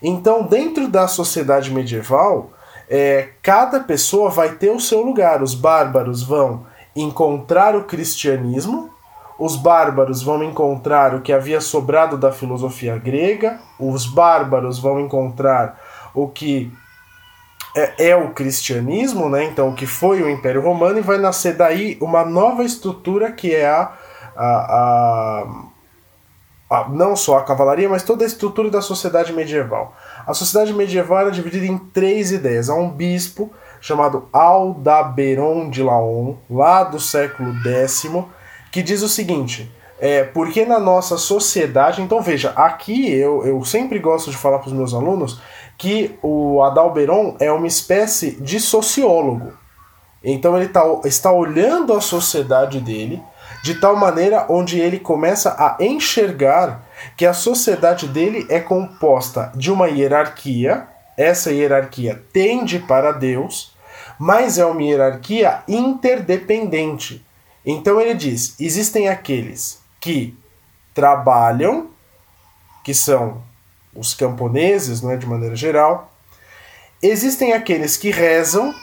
Então, 0.00 0.44
dentro 0.44 0.86
da 0.86 1.08
sociedade 1.08 1.72
medieval, 1.72 2.50
é, 2.88 3.30
cada 3.42 3.80
pessoa 3.80 4.30
vai 4.30 4.52
ter 4.52 4.70
o 4.70 4.78
seu 4.78 5.02
lugar. 5.02 5.42
Os 5.42 5.54
bárbaros 5.54 6.22
vão 6.22 6.64
encontrar 6.94 7.74
o 7.74 7.84
cristianismo, 7.84 8.90
os 9.38 9.56
bárbaros 9.56 10.22
vão 10.22 10.42
encontrar 10.42 11.14
o 11.14 11.20
que 11.20 11.32
havia 11.32 11.60
sobrado 11.60 12.16
da 12.16 12.30
filosofia 12.30 12.96
grega, 12.96 13.58
os 13.78 14.06
bárbaros 14.06 14.78
vão 14.78 15.00
encontrar 15.00 15.80
o 16.14 16.28
que 16.28 16.72
é, 17.76 18.08
é, 18.10 18.16
o 18.16 18.30
cristianismo, 18.30 19.28
né? 19.28 19.44
então 19.44 19.68
o 19.68 19.74
que 19.74 19.86
foi 19.86 20.22
o 20.22 20.28
Império 20.28 20.60
Romano, 20.60 20.98
e 20.98 21.02
vai 21.02 21.18
nascer 21.18 21.54
daí 21.54 21.96
uma 22.00 22.24
nova 22.24 22.64
estrutura 22.64 23.30
que 23.30 23.54
é 23.54 23.68
a 23.68 23.92
a, 24.38 25.44
a, 26.70 26.76
a, 26.76 26.88
não 26.88 27.16
só 27.16 27.38
a 27.38 27.42
cavalaria, 27.42 27.88
mas 27.88 28.04
toda 28.04 28.24
a 28.24 28.26
estrutura 28.26 28.70
da 28.70 28.80
sociedade 28.80 29.32
medieval. 29.32 29.96
A 30.24 30.32
sociedade 30.32 30.72
medieval 30.72 31.20
era 31.20 31.30
dividida 31.32 31.66
em 31.66 31.76
três 31.76 32.30
ideias. 32.30 32.70
Há 32.70 32.74
um 32.74 32.88
bispo 32.88 33.50
chamado 33.80 34.28
Aldaberon 34.32 35.68
de 35.68 35.82
Laon, 35.82 36.36
lá 36.48 36.84
do 36.84 37.00
século 37.00 37.52
X, 37.62 38.06
que 38.70 38.82
diz 38.82 39.02
o 39.02 39.08
seguinte: 39.08 39.72
é, 39.98 40.22
porque 40.22 40.64
na 40.64 40.78
nossa 40.78 41.16
sociedade, 41.16 42.00
então 42.00 42.22
veja, 42.22 42.50
aqui 42.50 43.10
eu, 43.12 43.44
eu 43.44 43.64
sempre 43.64 43.98
gosto 43.98 44.30
de 44.30 44.36
falar 44.36 44.60
para 44.60 44.68
os 44.68 44.72
meus 44.72 44.94
alunos 44.94 45.40
que 45.76 46.16
o 46.22 46.62
Adalberon 46.62 47.36
é 47.40 47.50
uma 47.50 47.66
espécie 47.66 48.32
de 48.40 48.60
sociólogo. 48.60 49.52
Então 50.22 50.56
ele 50.56 50.68
tá, 50.68 50.82
está 51.04 51.32
olhando 51.32 51.92
a 51.92 52.00
sociedade 52.00 52.80
dele 52.80 53.22
de 53.62 53.74
tal 53.74 53.96
maneira 53.96 54.46
onde 54.48 54.78
ele 54.78 54.98
começa 54.98 55.54
a 55.58 55.76
enxergar 55.82 56.86
que 57.16 57.26
a 57.26 57.32
sociedade 57.32 58.08
dele 58.08 58.46
é 58.48 58.60
composta 58.60 59.52
de 59.54 59.70
uma 59.70 59.88
hierarquia, 59.88 60.86
essa 61.16 61.52
hierarquia 61.52 62.22
tende 62.32 62.78
para 62.78 63.12
Deus, 63.12 63.74
mas 64.18 64.58
é 64.58 64.64
uma 64.64 64.82
hierarquia 64.82 65.62
interdependente. 65.66 67.24
Então 67.64 68.00
ele 68.00 68.14
diz: 68.14 68.54
existem 68.58 69.08
aqueles 69.08 69.80
que 70.00 70.36
trabalham, 70.94 71.90
que 72.82 72.94
são 72.94 73.42
os 73.94 74.14
camponeses, 74.14 75.02
não 75.02 75.10
é 75.10 75.16
de 75.16 75.26
maneira 75.26 75.54
geral. 75.54 76.12
Existem 77.02 77.52
aqueles 77.52 77.96
que 77.96 78.10
rezam, 78.10 78.74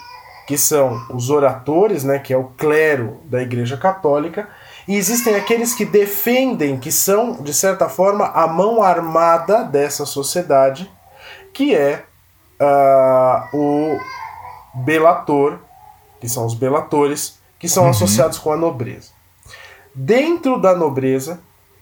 que 0.46 0.56
são 0.56 1.04
os 1.10 1.28
oratores, 1.28 2.04
né, 2.04 2.18
que 2.18 2.32
é 2.32 2.36
o 2.36 2.44
clero 2.56 3.18
da 3.24 3.42
Igreja 3.42 3.76
Católica, 3.76 4.48
e 4.86 4.94
existem 4.94 5.34
aqueles 5.34 5.74
que 5.74 5.84
defendem, 5.84 6.78
que 6.78 6.92
são, 6.92 7.42
de 7.42 7.52
certa 7.52 7.88
forma, 7.88 8.26
a 8.26 8.46
mão 8.46 8.82
armada 8.82 9.64
dessa 9.64 10.06
sociedade, 10.06 10.88
que 11.52 11.74
é 11.74 12.04
uh, 12.60 13.56
o 13.56 13.98
belator, 14.84 15.58
que 16.20 16.28
são 16.28 16.46
os 16.46 16.54
belatores, 16.54 17.40
que 17.58 17.68
são 17.68 17.84
uhum. 17.84 17.90
associados 17.90 18.38
com 18.38 18.52
a 18.52 18.56
nobreza. 18.56 19.10
Dentro 19.92 20.60
da 20.60 20.76
nobreza 20.76 21.40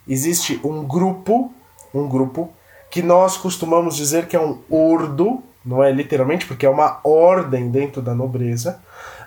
existe 0.09 0.61
um 0.65 0.85
grupo, 0.85 1.53
um 1.93 2.09
grupo 2.09 2.53
que 2.91 3.03
nós 3.03 3.37
costumamos 3.37 3.97
dizer 3.97 4.29
que 4.29 4.37
é 4.37 4.41
um 4.41 4.61
ordo, 4.71 5.43
não 5.65 5.83
é 5.83 5.91
literalmente, 5.91 6.47
porque 6.47 6.67
é 6.67 6.71
uma 6.71 7.01
ordem 7.03 7.71
dentro 7.71 8.03
da 8.03 8.15
nobreza, 8.15 8.81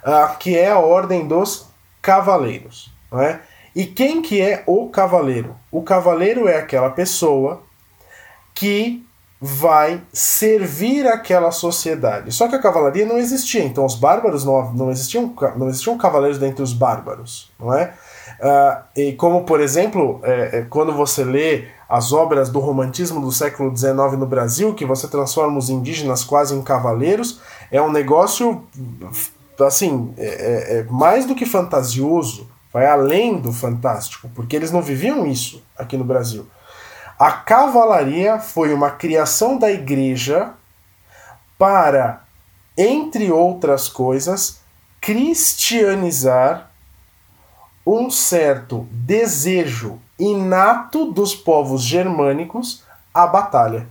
uh, 0.04 0.38
que 0.38 0.58
é 0.58 0.70
a 0.70 0.80
ordem 0.80 1.28
dos 1.28 1.68
cavaleiros. 2.02 2.92
Não 3.12 3.22
é? 3.22 3.42
E 3.76 3.86
quem 3.86 4.22
que 4.22 4.42
é 4.42 4.64
o 4.66 4.90
cavaleiro? 4.90 5.56
O 5.72 5.82
cavaleiro 5.82 6.48
é 6.48 6.58
aquela 6.58 6.90
pessoa 6.90 7.62
que 8.54 9.06
vai 9.40 10.02
servir 10.12 11.06
aquela 11.06 11.52
sociedade. 11.52 12.32
Só 12.32 12.48
que 12.48 12.56
a 12.56 12.62
cavalaria 12.62 13.06
não 13.06 13.20
existia, 13.20 13.64
então 13.64 13.86
os 13.86 13.96
bárbaros 13.96 14.44
não, 14.44 14.74
não 14.74 14.90
existiam 14.90 15.34
não 15.56 15.70
existiam 15.70 15.98
cavaleiros 15.98 16.40
dentre 16.40 16.64
os 16.64 16.74
bárbaros, 16.74 17.52
não 17.60 17.72
é? 17.74 17.94
Uh, 18.40 18.84
e 18.96 19.14
como 19.14 19.44
por 19.44 19.62
exemplo, 19.62 20.20
é, 20.24 20.60
é, 20.60 20.62
quando 20.68 20.92
você 20.92 21.24
lê 21.24 21.66
as 21.90 22.12
obras 22.12 22.50
do 22.50 22.60
romantismo 22.60 23.22
do 23.22 23.32
século 23.32 23.76
XIX 23.76 23.96
no 24.18 24.26
Brasil, 24.26 24.74
que 24.74 24.86
você 24.86 25.08
transforma 25.08 25.58
os 25.58 25.70
indígenas 25.70 26.24
quase 26.24 26.56
em 26.56 26.62
cavaleiros, 26.62 27.40
é 27.72 27.82
um 27.82 27.92
negócio 27.92 28.64
assim 29.60 30.14
é, 30.18 30.26
é, 30.26 30.80
é 30.80 30.84
mais 30.84 31.26
do 31.26 31.34
que 31.34 31.46
fantasioso 31.46 32.48
vai 32.72 32.86
além 32.86 33.40
do 33.40 33.52
fantástico, 33.52 34.30
porque 34.36 34.56
eles 34.56 34.72
não 34.72 34.84
viviam 34.84 35.26
isso 35.26 35.64
aqui 35.76 35.98
no 35.98 36.04
Brasil. 36.04 36.46
A 37.18 37.32
cavalaria 37.32 38.40
foi 38.40 38.72
uma 38.72 38.92
criação 38.92 39.58
da 39.58 39.72
igreja 39.72 40.54
para, 41.58 42.22
entre 42.78 43.32
outras 43.32 43.90
coisas, 43.90 44.60
cristianizar 45.02 46.70
um 47.86 48.12
certo 48.12 48.88
desejo 48.92 50.00
inato 50.20 51.12
dos 51.12 51.36
povos 51.36 51.82
germânicos 51.82 52.84
à 53.14 53.28
batalha. 53.28 53.88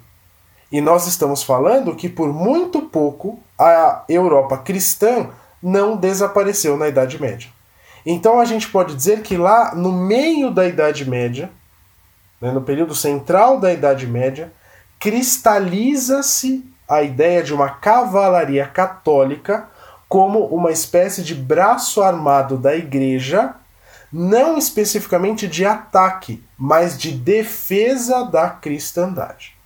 E 0.71 0.81
nós 0.81 1.07
estamos 1.07 1.43
falando 1.43 1.95
que 1.95 2.09
por 2.09 2.33
muito 2.33 2.83
pouco 2.83 3.39
a 3.59 4.05
Europa 4.09 4.59
cristã 4.59 5.29
não 5.63 5.97
desapareceu 5.97 6.77
na 6.77 6.89
Idade 6.89 7.21
Média. 7.21 7.49
Então 8.05 8.41
a 8.41 8.45
gente 8.45 8.69
pode 8.69 8.95
dizer 8.95 9.23
que 9.23 9.37
lá 9.37 9.75
no 9.75 9.91
meio 9.93 10.51
da 10.51 10.67
Idade 10.67 11.09
Média, 11.09 11.51
né, 12.41 12.53
no 12.53 12.63
período 12.63 12.95
central 12.95 13.59
da 13.59 13.73
Idade 13.73 14.07
Média, 14.07 14.53
cristaliza-se 14.99 16.65
a 16.89 17.03
ideia 17.03 17.43
de 17.43 17.53
uma 17.53 17.69
cavalaria 17.69 18.67
católica 18.67 19.69
como 20.09 20.47
uma 20.47 20.71
espécie 20.71 21.23
de 21.23 21.35
braço 21.35 22.01
armado 22.01 22.57
da 22.57 22.77
igreja, 22.77 23.55
não 24.13 24.57
especificamente 24.57 25.47
de 25.47 25.65
ataque, 25.65 26.43
mas 26.57 26.97
de 26.97 27.13
defesa 27.13 28.25
da 28.25 28.49
cristandade. 28.51 29.57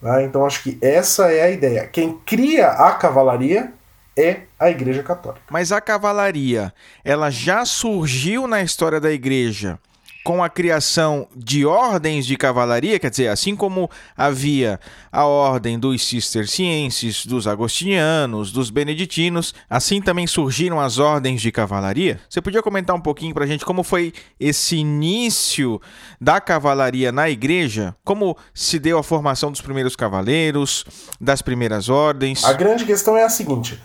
Tá? 0.00 0.22
Então 0.22 0.44
acho 0.46 0.62
que 0.62 0.78
essa 0.80 1.30
é 1.32 1.42
a 1.42 1.50
ideia. 1.50 1.86
Quem 1.86 2.18
cria 2.18 2.68
a 2.68 2.92
cavalaria 2.92 3.72
é 4.16 4.42
a 4.58 4.70
Igreja 4.70 5.02
Católica. 5.02 5.42
Mas 5.50 5.72
a 5.72 5.80
cavalaria, 5.80 6.72
ela 7.04 7.30
já 7.30 7.64
surgiu 7.64 8.46
na 8.46 8.62
história 8.62 9.00
da 9.00 9.12
Igreja 9.12 9.78
com 10.26 10.42
a 10.42 10.50
criação 10.50 11.28
de 11.36 11.64
ordens 11.64 12.26
de 12.26 12.36
cavalaria, 12.36 12.98
quer 12.98 13.10
dizer, 13.10 13.28
assim 13.28 13.54
como 13.54 13.88
havia 14.16 14.80
a 15.12 15.24
ordem 15.24 15.78
dos 15.78 16.04
cistercienses, 16.04 17.24
dos 17.24 17.46
agostinianos, 17.46 18.50
dos 18.50 18.68
beneditinos, 18.68 19.54
assim 19.70 20.02
também 20.02 20.26
surgiram 20.26 20.80
as 20.80 20.98
ordens 20.98 21.40
de 21.40 21.52
cavalaria. 21.52 22.18
Você 22.28 22.42
podia 22.42 22.60
comentar 22.60 22.96
um 22.96 23.00
pouquinho 23.00 23.32
para 23.32 23.44
a 23.44 23.46
gente 23.46 23.64
como 23.64 23.84
foi 23.84 24.12
esse 24.40 24.74
início 24.74 25.80
da 26.20 26.40
cavalaria 26.40 27.12
na 27.12 27.30
igreja? 27.30 27.94
Como 28.02 28.36
se 28.52 28.80
deu 28.80 28.98
a 28.98 29.04
formação 29.04 29.52
dos 29.52 29.60
primeiros 29.60 29.94
cavaleiros, 29.94 30.84
das 31.20 31.40
primeiras 31.40 31.88
ordens? 31.88 32.42
A 32.42 32.52
grande 32.52 32.84
questão 32.84 33.16
é 33.16 33.22
a 33.22 33.28
seguinte. 33.28 33.80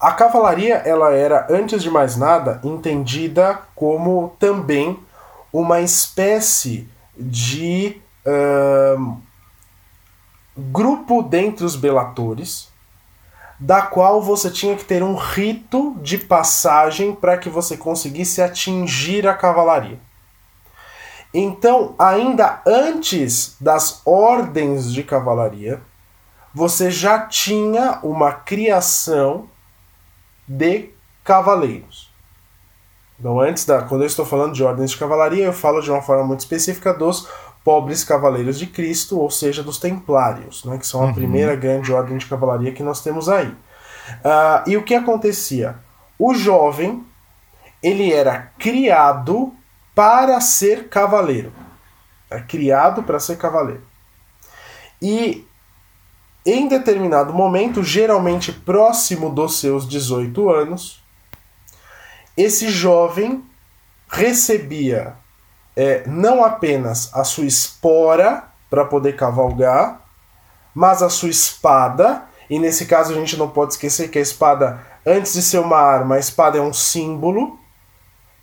A 0.00 0.12
cavalaria, 0.12 0.76
ela 0.76 1.12
era, 1.12 1.46
antes 1.50 1.82
de 1.82 1.90
mais 1.90 2.16
nada, 2.16 2.58
entendida 2.64 3.60
como 3.74 4.34
também 4.38 4.98
uma 5.52 5.82
espécie 5.82 6.88
de 7.14 8.00
uh, 8.26 9.16
grupo 10.56 11.22
dentre 11.22 11.66
os 11.66 11.76
belatores, 11.76 12.70
da 13.58 13.82
qual 13.82 14.22
você 14.22 14.50
tinha 14.50 14.74
que 14.74 14.86
ter 14.86 15.02
um 15.02 15.14
rito 15.14 15.94
de 16.00 16.16
passagem 16.16 17.14
para 17.14 17.36
que 17.36 17.50
você 17.50 17.76
conseguisse 17.76 18.40
atingir 18.40 19.28
a 19.28 19.34
cavalaria. 19.34 19.98
Então, 21.34 21.94
ainda 21.98 22.62
antes 22.66 23.54
das 23.60 24.00
ordens 24.06 24.90
de 24.90 25.02
cavalaria, 25.02 25.82
você 26.54 26.90
já 26.90 27.26
tinha 27.26 28.00
uma 28.02 28.32
criação 28.32 29.49
de 30.50 30.90
cavaleiros. 31.22 32.10
Então, 33.18 33.38
antes 33.38 33.64
da. 33.64 33.82
Quando 33.82 34.00
eu 34.00 34.06
estou 34.06 34.26
falando 34.26 34.52
de 34.52 34.64
ordens 34.64 34.90
de 34.90 34.96
cavalaria, 34.96 35.44
eu 35.44 35.52
falo 35.52 35.80
de 35.80 35.90
uma 35.90 36.02
forma 36.02 36.24
muito 36.24 36.40
específica 36.40 36.92
dos 36.92 37.28
pobres 37.62 38.02
cavaleiros 38.02 38.58
de 38.58 38.66
Cristo, 38.66 39.20
ou 39.20 39.30
seja, 39.30 39.62
dos 39.62 39.78
templários, 39.78 40.64
né, 40.64 40.78
que 40.78 40.86
são 40.86 41.02
a 41.02 41.06
uhum. 41.06 41.14
primeira 41.14 41.54
grande 41.54 41.92
ordem 41.92 42.16
de 42.16 42.26
cavalaria 42.26 42.72
que 42.72 42.82
nós 42.82 43.00
temos 43.02 43.28
aí. 43.28 43.48
Uh, 43.48 44.68
e 44.68 44.76
o 44.76 44.82
que 44.82 44.94
acontecia? 44.94 45.76
O 46.18 46.34
jovem 46.34 47.04
ele 47.82 48.12
era 48.12 48.50
criado 48.58 49.54
para 49.94 50.40
ser 50.40 50.88
cavaleiro. 50.88 51.52
É 52.28 52.40
criado 52.40 53.02
para 53.02 53.20
ser 53.20 53.36
cavaleiro. 53.36 53.82
E 55.00 55.46
em 56.52 56.66
determinado 56.66 57.32
momento, 57.32 57.82
geralmente 57.82 58.52
próximo 58.52 59.30
dos 59.30 59.60
seus 59.60 59.88
18 59.88 60.50
anos, 60.50 61.02
esse 62.36 62.68
jovem 62.70 63.44
recebia 64.08 65.14
é, 65.76 66.02
não 66.06 66.44
apenas 66.44 67.14
a 67.14 67.22
sua 67.24 67.44
espora 67.44 68.44
para 68.68 68.84
poder 68.84 69.16
cavalgar, 69.16 70.00
mas 70.74 71.02
a 71.02 71.10
sua 71.10 71.28
espada, 71.28 72.24
e 72.48 72.58
nesse 72.58 72.86
caso 72.86 73.12
a 73.12 73.16
gente 73.16 73.36
não 73.36 73.48
pode 73.48 73.74
esquecer 73.74 74.08
que 74.08 74.18
a 74.18 74.22
espada, 74.22 74.80
antes 75.06 75.34
de 75.34 75.42
ser 75.42 75.58
uma 75.58 75.76
arma, 75.76 76.14
a 76.14 76.18
espada 76.18 76.58
é 76.58 76.60
um 76.60 76.72
símbolo 76.72 77.59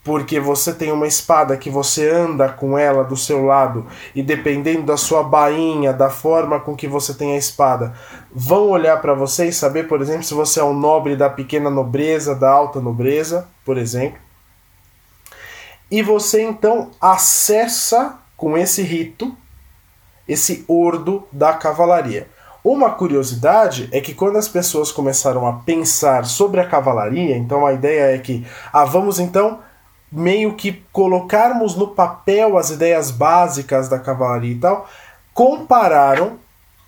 porque 0.07 0.39
você 0.39 0.71
tem 0.71 0.89
uma 0.89 1.05
espada 1.05 1.57
que 1.57 1.69
você 1.69 2.09
anda 2.09 2.47
com 2.47 2.77
ela 2.77 3.03
do 3.03 3.17
seu 3.17 3.43
lado 3.43 3.85
e 4.15 4.23
dependendo 4.23 4.83
da 4.83 4.95
sua 4.95 5.21
bainha, 5.21 5.91
da 5.91 6.09
forma 6.09 6.61
com 6.61 6.77
que 6.77 6.87
você 6.87 7.13
tem 7.13 7.33
a 7.33 7.37
espada, 7.37 7.93
vão 8.33 8.69
olhar 8.69 9.01
para 9.01 9.13
você 9.13 9.47
e 9.47 9.51
saber, 9.51 9.85
por 9.85 10.01
exemplo, 10.01 10.23
se 10.23 10.33
você 10.33 10.61
é 10.61 10.63
um 10.63 10.73
nobre 10.73 11.17
da 11.17 11.29
pequena 11.29 11.69
nobreza, 11.69 12.33
da 12.33 12.49
alta 12.49 12.79
nobreza, 12.79 13.49
por 13.65 13.77
exemplo. 13.77 14.17
E 15.91 16.01
você 16.01 16.41
então 16.41 16.91
acessa 17.01 18.17
com 18.37 18.57
esse 18.57 18.81
rito 18.81 19.35
esse 20.25 20.63
ordo 20.69 21.27
da 21.33 21.51
cavalaria. 21.51 22.29
Uma 22.63 22.91
curiosidade 22.91 23.89
é 23.91 23.99
que 23.99 24.13
quando 24.13 24.37
as 24.37 24.47
pessoas 24.47 24.89
começaram 24.89 25.45
a 25.45 25.53
pensar 25.53 26.23
sobre 26.25 26.61
a 26.61 26.67
cavalaria, 26.67 27.35
então 27.35 27.65
a 27.65 27.73
ideia 27.73 28.15
é 28.15 28.17
que, 28.17 28.47
ah, 28.71 28.85
vamos 28.85 29.19
então 29.19 29.66
meio 30.11 30.53
que 30.53 30.83
colocarmos 30.91 31.75
no 31.75 31.87
papel 31.87 32.57
as 32.57 32.69
ideias 32.69 33.11
básicas 33.11 33.89
da 33.89 33.99
cavalaria 33.99 34.53
e 34.53 34.59
tal, 34.59 34.87
compararam 35.33 36.39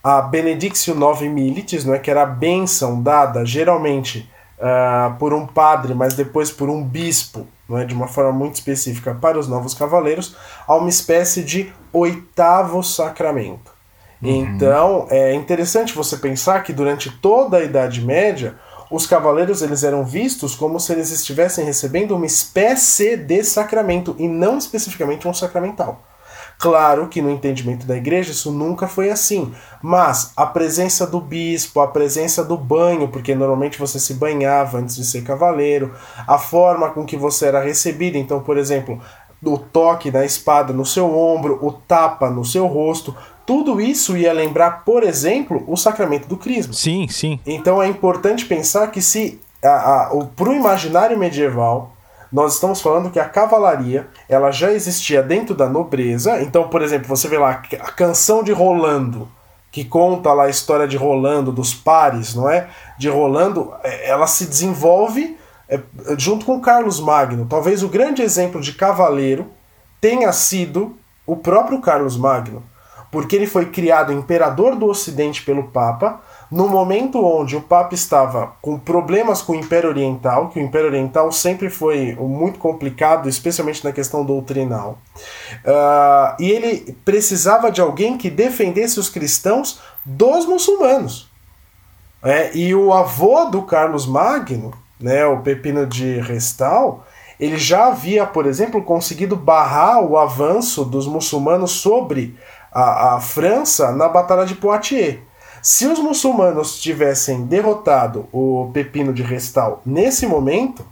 a 0.04 0.22
Benedictio 0.22 0.96
Nove 0.96 1.28
Milites, 1.28 1.84
não 1.84 1.94
é, 1.94 2.00
que 2.00 2.10
era 2.10 2.24
a 2.24 2.26
bênção 2.26 3.02
dada 3.02 3.46
geralmente 3.46 4.30
uh, 4.58 5.14
por 5.18 5.34
um 5.34 5.46
padre, 5.46 5.94
mas 5.94 6.14
depois 6.14 6.50
por 6.50 6.70
um 6.70 6.84
bispo, 6.84 7.46
não 7.68 7.78
é, 7.78 7.86
de 7.86 7.94
uma 7.94 8.08
forma 8.08 8.32
muito 8.32 8.56
específica 8.56 9.14
para 9.14 9.38
os 9.38 9.48
novos 9.48 9.74
cavaleiros, 9.74 10.36
a 10.66 10.76
uma 10.76 10.90
espécie 10.90 11.44
de 11.44 11.72
oitavo 11.92 12.82
sacramento. 12.82 13.72
Uhum. 14.22 14.30
Então 14.30 15.08
é 15.10 15.34
interessante 15.34 15.94
você 15.94 16.18
pensar 16.18 16.64
que 16.64 16.74
durante 16.74 17.10
toda 17.10 17.58
a 17.58 17.64
Idade 17.64 18.02
Média 18.02 18.56
os 18.92 19.06
cavaleiros 19.06 19.62
eles 19.62 19.84
eram 19.84 20.04
vistos 20.04 20.56
como 20.56 20.80
se 20.80 20.92
eles 20.92 21.12
estivessem 21.12 21.66
recebendo 21.66 22.16
uma 22.16 22.26
espécie 22.26 23.16
de 23.16 23.44
sacramento 23.44 24.16
e 24.18 24.28
não 24.28 24.58
especificamente 24.58 25.28
um 25.28 25.34
sacramental. 25.34 26.04
Claro 26.58 27.08
que 27.08 27.22
no 27.22 27.30
entendimento 27.30 27.88
da 27.88 27.96
igreja 27.96 28.32
isso 28.32 28.52
nunca 28.52 28.86
foi 28.86 29.10
assim, 29.10 29.54
mas 29.82 30.34
a 30.36 30.46
presença 30.46 31.08
do 31.08 31.22
bispo, 31.22 31.80
a 31.80 31.88
presença 31.88 32.44
do 32.44 32.58
banho, 32.58 33.08
porque 33.08 33.34
normalmente 33.34 33.80
você 33.80 33.98
se 33.98 34.14
banhava 34.16 34.78
antes 34.78 34.98
de 34.98 35.06
ser 35.06 35.24
cavaleiro, 35.24 35.94
a 36.28 36.38
forma 36.38 36.90
com 36.90 37.06
que 37.06 37.16
você 37.16 37.46
era 37.46 37.62
recebido, 37.62 38.18
então, 38.18 38.42
por 38.42 38.58
exemplo, 38.58 39.00
o 39.42 39.58
toque 39.58 40.12
da 40.12 40.26
espada 40.26 40.74
no 40.74 40.86
seu 40.86 41.18
ombro, 41.18 41.60
o 41.66 41.72
tapa 41.72 42.30
no 42.30 42.44
seu 42.44 42.68
rosto, 42.68 43.16
tudo 43.50 43.82
isso 43.82 44.16
ia 44.16 44.32
lembrar, 44.32 44.86
por 44.86 45.02
exemplo, 45.02 45.64
o 45.66 45.76
sacramento 45.76 46.28
do 46.28 46.38
crisma. 46.38 46.72
Sim, 46.72 47.08
sim. 47.08 47.40
Então 47.48 47.82
é 47.82 47.88
importante 47.88 48.46
pensar 48.46 48.92
que 48.92 49.02
se 49.02 49.42
a, 49.64 49.70
a, 49.70 50.14
o, 50.14 50.28
pro 50.28 50.54
imaginário 50.54 51.18
medieval 51.18 51.92
nós 52.32 52.54
estamos 52.54 52.80
falando 52.80 53.10
que 53.10 53.20
a 53.20 53.28
cavalaria 53.28 54.08
ela 54.30 54.52
já 54.52 54.72
existia 54.72 55.24
dentro 55.24 55.56
da 55.56 55.68
nobreza. 55.68 56.40
Então, 56.44 56.68
por 56.68 56.84
exemplo, 56.84 57.08
você 57.08 57.28
vê 57.28 57.40
lá 57.40 57.50
a 57.80 57.92
canção 57.92 58.44
de 58.44 58.52
Rolando, 58.52 59.28
que 59.72 59.84
conta 59.84 60.32
lá 60.32 60.44
a 60.44 60.50
história 60.50 60.88
de 60.88 60.96
Rolando, 60.96 61.52
dos 61.52 61.74
pares, 61.74 62.36
não 62.36 62.48
é? 62.48 62.70
De 63.00 63.10
Rolando, 63.10 63.74
é, 63.84 64.12
ela 64.12 64.28
se 64.28 64.46
desenvolve 64.46 65.36
é, 65.68 65.80
junto 66.20 66.46
com 66.46 66.62
Carlos 66.62 67.00
Magno. 67.00 67.48
Talvez 67.50 67.82
o 67.82 67.90
grande 67.90 68.22
exemplo 68.22 68.62
de 68.62 68.74
cavaleiro 68.74 69.48
tenha 70.00 70.32
sido 70.32 70.96
o 71.26 71.36
próprio 71.36 71.82
Carlos 71.82 72.16
Magno 72.16 72.69
porque 73.12 73.36
ele 73.36 73.48
foi 73.48 73.66
criado 73.68 74.14
imperador 74.14 74.76
do 74.76 74.86
Ocidente 74.86 75.44
pelo 75.44 75.64
Papa, 75.64 76.22
no 76.52 76.68
momento 76.68 77.24
onde 77.24 77.56
o 77.56 77.62
Papa 77.62 77.94
estava 77.94 78.54
com 78.62 78.78
problemas 78.78 79.42
com 79.42 79.54
o 79.54 79.56
Império 79.56 79.90
Oriental, 79.90 80.50
que 80.50 80.60
o 80.60 80.64
Império 80.64 80.88
Oriental 80.88 81.32
sempre 81.32 81.70
foi 81.70 82.16
muito 82.20 82.60
complicado, 82.60 83.30
especialmente 83.30 83.84
na 83.84 83.92
questão 83.92 84.26
doutrinal. 84.26 84.98
Uh, 85.64 86.42
e 86.42 86.50
ele 86.52 86.98
precisava 87.06 87.72
de 87.72 87.82
alguém 87.82 88.18
que 88.18 88.30
defendesse 88.30 89.00
os 89.00 89.10
cristãos 89.10 89.80
dos 90.04 90.46
muçulmanos. 90.46 91.30
É, 92.24 92.56
e 92.56 92.76
o 92.76 92.92
avô 92.92 93.46
do 93.46 93.62
Carlos 93.62 94.06
Magno, 94.06 94.74
né, 95.00 95.26
o 95.26 95.42
Pepino 95.42 95.86
de 95.86 96.20
Restal, 96.20 97.06
ele 97.40 97.58
já 97.58 97.88
havia, 97.88 98.26
por 98.26 98.46
exemplo, 98.46 98.84
conseguido 98.84 99.36
barrar 99.36 100.04
o 100.04 100.18
avanço 100.18 100.84
dos 100.84 101.08
muçulmanos 101.08 101.72
sobre 101.72 102.38
a, 102.72 103.16
a 103.16 103.22
França 103.22 103.92
na 103.92 104.08
Batalha 104.08 104.46
de 104.46 104.56
Poitiers. 104.56 105.20
Se 105.62 105.86
os 105.88 106.00
muçulmanos 106.00 106.80
tivessem 106.80 107.46
derrotado 107.46 108.28
o 108.32 108.70
Pepino 108.74 109.14
de 109.14 109.24
Restal 109.24 109.82
nesse 109.86 110.26
momento, 110.26 110.86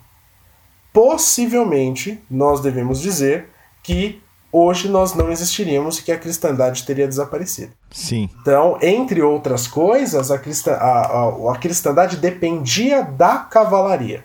possivelmente 0.91 2.21
nós 2.29 2.59
devemos 2.59 2.99
dizer 2.99 3.49
que 3.81 4.21
hoje 4.51 4.89
nós 4.89 5.13
não 5.13 5.31
existiríamos 5.31 5.99
e 5.99 6.03
que 6.03 6.11
a 6.11 6.17
cristandade 6.17 6.83
teria 6.85 7.07
desaparecido. 7.07 7.71
Sim. 7.91 8.29
Então, 8.41 8.77
entre 8.81 9.21
outras 9.21 9.67
coisas, 9.67 10.31
a, 10.31 10.37
cristã, 10.37 10.73
a, 10.73 11.05
a, 11.05 11.53
a 11.53 11.57
cristandade 11.57 12.17
dependia 12.17 13.03
da 13.03 13.37
cavalaria. 13.37 14.23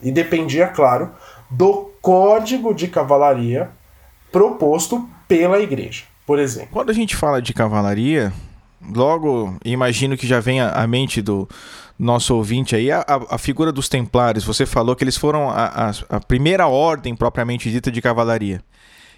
E 0.00 0.12
dependia, 0.12 0.68
claro, 0.68 1.10
do 1.50 1.90
código 2.00 2.74
de 2.74 2.88
cavalaria 2.88 3.70
proposto 4.30 5.08
pela 5.26 5.58
igreja 5.58 6.13
por 6.26 6.38
exemplo. 6.38 6.70
Quando 6.72 6.90
a 6.90 6.94
gente 6.94 7.16
fala 7.16 7.40
de 7.40 7.52
cavalaria, 7.52 8.32
logo 8.94 9.56
imagino 9.64 10.16
que 10.16 10.26
já 10.26 10.40
venha 10.40 10.68
à 10.68 10.86
mente 10.86 11.22
do 11.22 11.48
nosso 11.98 12.34
ouvinte 12.34 12.74
aí 12.74 12.90
a, 12.90 13.04
a, 13.30 13.38
figura 13.38 13.70
dos 13.72 13.88
templários. 13.88 14.44
Você 14.44 14.66
falou 14.66 14.96
que 14.96 15.04
eles 15.04 15.16
foram 15.16 15.48
a, 15.50 15.90
a, 15.90 16.16
a 16.16 16.20
primeira 16.20 16.66
ordem 16.66 17.14
propriamente 17.14 17.70
dita 17.70 17.90
de 17.90 18.02
cavalaria. 18.02 18.62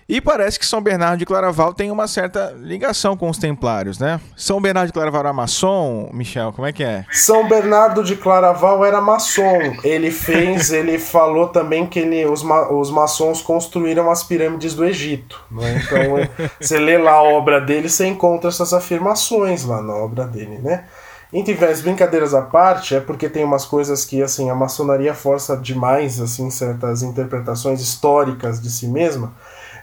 E 0.09 0.21
parece 0.21 0.57
que 0.57 0.65
São 0.65 0.81
Bernardo 0.81 1.19
de 1.19 1.27
Claraval 1.27 1.75
tem 1.75 1.91
uma 1.91 2.07
certa 2.07 2.55
ligação 2.61 3.17
com 3.17 3.29
os 3.29 3.39
templários, 3.39 3.99
né? 3.99 4.21
São 4.37 4.61
Bernardo 4.61 4.87
de 4.87 4.93
Claraval 4.93 5.21
era 5.21 5.33
maçom, 5.33 6.09
Michel, 6.13 6.53
como 6.53 6.65
é 6.65 6.73
que 6.73 6.85
é? 6.85 7.05
São 7.11 7.49
Bernardo 7.49 8.05
de 8.05 8.15
Claraval 8.15 8.85
era 8.85 9.01
maçom. 9.01 9.59
Ele 9.83 10.13
fez, 10.13 10.71
ele 10.71 10.97
falou 10.97 11.49
também 11.49 11.87
que 11.87 11.99
ele, 11.99 12.25
os, 12.25 12.45
ma, 12.45 12.73
os 12.73 12.89
maçons 12.89 13.43
construíram 13.43 14.09
as 14.09 14.23
pirâmides 14.23 14.75
do 14.75 14.85
Egito. 14.85 15.43
Né? 15.51 15.83
Então, 15.85 16.47
você 16.61 16.79
lê 16.79 16.97
lá 16.99 17.15
a 17.15 17.23
obra 17.25 17.61
dele, 17.61 17.89
você 17.89 18.07
encontra 18.07 18.49
essas 18.49 18.73
afirmações 18.73 19.65
lá 19.65 19.83
na 19.83 19.95
obra 19.95 20.25
dele, 20.25 20.59
né? 20.59 20.85
Entre 21.33 21.53
as 21.65 21.81
brincadeiras 21.81 22.33
à 22.33 22.43
parte, 22.43 22.95
é 22.95 23.01
porque 23.01 23.29
tem 23.29 23.45
umas 23.45 23.65
coisas 23.65 24.05
que 24.05 24.23
assim 24.23 24.49
a 24.49 24.55
maçonaria 24.55 25.13
força 25.13 25.57
demais 25.57 26.21
assim 26.21 26.49
certas 26.51 27.03
interpretações 27.03 27.81
históricas 27.81 28.63
de 28.63 28.71
si 28.71 28.87
mesma. 28.87 29.35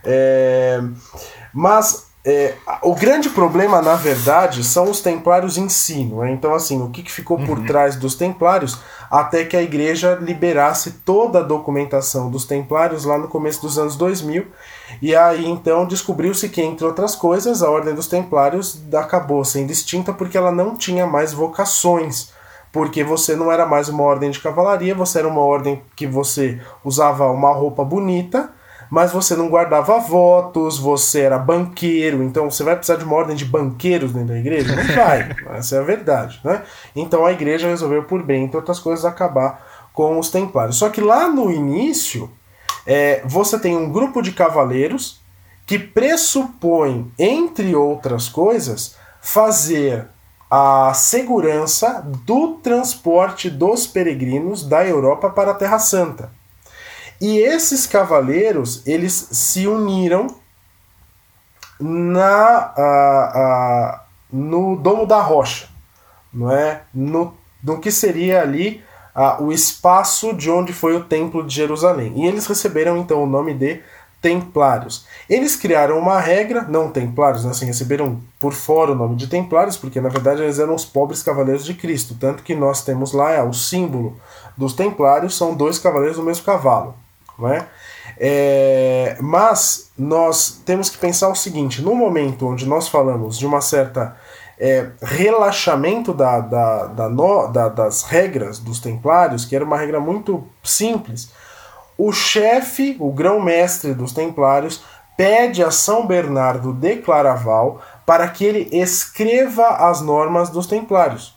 É, 0.05 0.81
mas 1.53 2.13
é, 2.25 2.55
o 2.81 2.95
grande 2.95 3.29
problema, 3.29 3.81
na 3.81 3.95
verdade, 3.95 4.63
são 4.63 4.89
os 4.89 5.01
templários 5.01 5.57
em 5.57 5.67
si. 5.67 6.09
É? 6.23 6.31
Então, 6.31 6.53
assim, 6.53 6.81
o 6.81 6.89
que, 6.89 7.03
que 7.03 7.11
ficou 7.11 7.37
por 7.37 7.59
uhum. 7.59 7.65
trás 7.65 7.97
dos 7.97 8.15
templários 8.15 8.79
até 9.11 9.43
que 9.43 9.57
a 9.57 9.61
igreja 9.61 10.17
liberasse 10.21 10.91
toda 11.05 11.39
a 11.39 11.43
documentação 11.43 12.31
dos 12.31 12.45
templários 12.45 13.03
lá 13.03 13.17
no 13.17 13.27
começo 13.27 13.61
dos 13.61 13.77
anos 13.77 13.97
2000. 13.97 14.47
E 15.01 15.13
aí, 15.13 15.45
então, 15.45 15.85
descobriu-se 15.85 16.47
que, 16.47 16.61
entre 16.61 16.85
outras 16.85 17.13
coisas, 17.13 17.61
a 17.61 17.69
ordem 17.69 17.93
dos 17.93 18.07
templários 18.07 18.81
acabou 18.93 19.43
sendo 19.43 19.71
extinta 19.71 20.13
porque 20.13 20.37
ela 20.37 20.51
não 20.51 20.77
tinha 20.77 21.05
mais 21.05 21.33
vocações. 21.33 22.31
Porque 22.71 23.03
você 23.03 23.35
não 23.35 23.51
era 23.51 23.65
mais 23.65 23.89
uma 23.89 24.01
ordem 24.01 24.31
de 24.31 24.39
cavalaria, 24.39 24.95
você 24.95 25.19
era 25.19 25.27
uma 25.27 25.41
ordem 25.41 25.83
que 25.95 26.07
você 26.07 26.59
usava 26.83 27.29
uma 27.29 27.53
roupa 27.53 27.83
bonita 27.83 28.49
mas 28.89 29.11
você 29.11 29.35
não 29.35 29.49
guardava 29.49 29.99
votos, 29.99 30.77
você 30.77 31.21
era 31.21 31.37
banqueiro, 31.37 32.23
então 32.23 32.49
você 32.49 32.63
vai 32.63 32.75
precisar 32.75 32.97
de 32.97 33.05
uma 33.05 33.15
ordem 33.15 33.35
de 33.35 33.45
banqueiros 33.45 34.11
dentro 34.11 34.29
da 34.29 34.39
igreja? 34.39 34.75
Não 34.75 34.83
vai, 34.95 35.35
essa 35.57 35.75
é 35.75 35.79
a 35.79 35.83
verdade, 35.83 36.39
né? 36.43 36.63
Então 36.95 37.25
a 37.25 37.31
igreja 37.31 37.67
resolveu, 37.67 38.03
por 38.03 38.23
bem, 38.23 38.43
entre 38.43 38.57
outras 38.57 38.79
coisas, 38.79 39.05
acabar 39.05 39.65
com 39.93 40.17
os 40.17 40.29
templários. 40.29 40.77
Só 40.77 40.89
que 40.89 41.01
lá 41.01 41.29
no 41.29 41.51
início, 41.51 42.29
é, 42.85 43.21
você 43.25 43.57
tem 43.59 43.77
um 43.77 43.91
grupo 43.91 44.21
de 44.21 44.31
cavaleiros 44.31 45.21
que 45.65 45.79
pressupõe, 45.79 47.11
entre 47.17 47.75
outras 47.75 48.27
coisas, 48.27 48.95
fazer 49.21 50.07
a 50.49 50.93
segurança 50.93 52.05
do 52.25 52.59
transporte 52.61 53.49
dos 53.49 53.87
peregrinos 53.87 54.63
da 54.63 54.85
Europa 54.85 55.29
para 55.29 55.51
a 55.51 55.55
Terra 55.55 55.79
Santa. 55.79 56.29
E 57.23 57.37
esses 57.37 57.87
cavaleiros, 57.87 58.85
eles 58.85 59.13
se 59.31 59.65
uniram 59.65 60.27
na, 61.79 62.73
a, 62.75 63.31
a, 63.33 64.03
no 64.29 64.75
Domo 64.75 65.05
da 65.05 65.21
Rocha, 65.21 65.69
não 66.33 66.51
é? 66.51 66.81
no, 66.93 67.33
no 67.63 67.79
que 67.79 67.89
seria 67.91 68.41
ali 68.41 68.83
a, 69.15 69.41
o 69.41 69.53
espaço 69.53 70.33
de 70.33 70.51
onde 70.51 70.73
foi 70.73 70.97
o 70.97 71.05
Templo 71.05 71.47
de 71.47 71.55
Jerusalém. 71.55 72.11
E 72.17 72.27
eles 72.27 72.45
receberam 72.45 72.97
então 72.97 73.23
o 73.23 73.25
nome 73.25 73.53
de 73.53 73.81
Templários. 74.21 75.05
Eles 75.29 75.55
criaram 75.55 75.97
uma 75.99 76.19
regra, 76.19 76.63
não 76.63 76.91
Templários, 76.91 77.45
né, 77.45 77.51
assim, 77.51 77.65
receberam 77.65 78.19
por 78.37 78.51
fora 78.51 78.91
o 78.91 78.95
nome 78.95 79.15
de 79.15 79.27
Templários, 79.27 79.77
porque 79.77 80.01
na 80.01 80.09
verdade 80.09 80.41
eles 80.41 80.59
eram 80.59 80.75
os 80.75 80.83
pobres 80.83 81.23
cavaleiros 81.23 81.63
de 81.63 81.73
Cristo. 81.73 82.17
Tanto 82.19 82.43
que 82.43 82.53
nós 82.53 82.83
temos 82.83 83.13
lá 83.13 83.31
é, 83.31 83.41
o 83.41 83.53
símbolo 83.53 84.19
dos 84.57 84.73
Templários, 84.73 85.37
são 85.37 85.55
dois 85.55 85.79
cavaleiros 85.79 86.17
do 86.17 86.23
mesmo 86.23 86.43
cavalo. 86.43 87.01
É? 87.49 87.65
É, 88.17 89.17
mas 89.19 89.91
nós 89.97 90.61
temos 90.65 90.89
que 90.89 90.97
pensar 90.97 91.29
o 91.29 91.35
seguinte: 91.35 91.81
no 91.81 91.95
momento 91.95 92.47
onde 92.47 92.65
nós 92.65 92.87
falamos 92.87 93.37
de 93.37 93.45
uma 93.45 93.59
certa 93.59 94.15
é, 94.59 94.91
relaxamento 95.01 96.13
da, 96.13 96.39
da, 96.39 96.85
da, 96.85 97.09
no, 97.09 97.47
da, 97.47 97.69
das 97.69 98.03
regras 98.03 98.59
dos 98.59 98.79
templários, 98.79 99.45
que 99.45 99.55
era 99.55 99.65
uma 99.65 99.77
regra 99.77 99.99
muito 99.99 100.47
simples, 100.63 101.31
o 101.97 102.11
chefe, 102.11 102.95
o 102.99 103.11
grão-mestre 103.11 103.93
dos 103.93 104.13
templários, 104.13 104.83
pede 105.17 105.63
a 105.63 105.71
São 105.71 106.05
Bernardo 106.05 106.73
de 106.73 106.97
Claraval 106.97 107.81
para 108.05 108.27
que 108.27 108.43
ele 108.45 108.69
escreva 108.71 109.67
as 109.67 110.01
normas 110.01 110.49
dos 110.49 110.67
templários. 110.67 111.32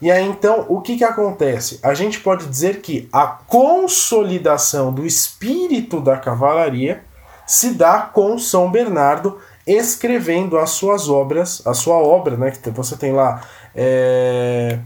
E 0.00 0.10
aí 0.10 0.24
então, 0.26 0.66
o 0.68 0.80
que, 0.80 0.96
que 0.96 1.04
acontece? 1.04 1.80
A 1.82 1.94
gente 1.94 2.20
pode 2.20 2.46
dizer 2.46 2.80
que 2.80 3.08
a 3.12 3.26
consolidação 3.26 4.92
do 4.92 5.06
espírito 5.06 6.00
da 6.00 6.16
cavalaria 6.16 7.02
se 7.46 7.70
dá 7.70 8.00
com 8.00 8.38
São 8.38 8.70
Bernardo 8.70 9.38
escrevendo 9.66 10.58
as 10.58 10.70
suas 10.70 11.08
obras, 11.08 11.62
a 11.66 11.74
sua 11.74 11.96
obra, 11.96 12.36
né? 12.36 12.50
Que 12.50 12.70
você 12.70 12.96
tem 12.96 13.12
lá 13.12 13.40
é, 13.74 14.78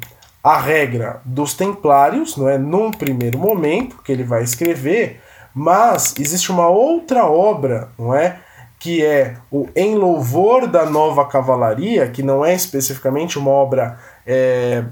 a 0.42 0.59
regra 0.59 1.20
dos 1.25 1.55
templários, 1.55 2.37
não 2.37 2.49
é? 2.49 2.57
Num 2.57 2.90
primeiro 2.90 3.38
momento 3.38 4.03
que 4.03 4.12
ele 4.12 4.25
vai 4.25 4.42
escrever, 4.42 5.20
mas 5.55 6.14
existe 6.18 6.51
uma 6.51 6.68
outra 6.68 7.27
obra, 7.27 7.88
não 7.99 8.14
é? 8.14 8.40
Que 8.81 9.05
é 9.05 9.37
o 9.53 9.69
Em 9.77 9.95
Louvor 9.95 10.66
da 10.66 10.85
Nova 10.85 11.25
Cavalaria, 11.27 12.09
que 12.09 12.23
não 12.23 12.45
é 12.45 12.53
especificamente 12.55 13.38
uma 13.38 13.53
obra 13.53 13.99
é, 14.27 14.83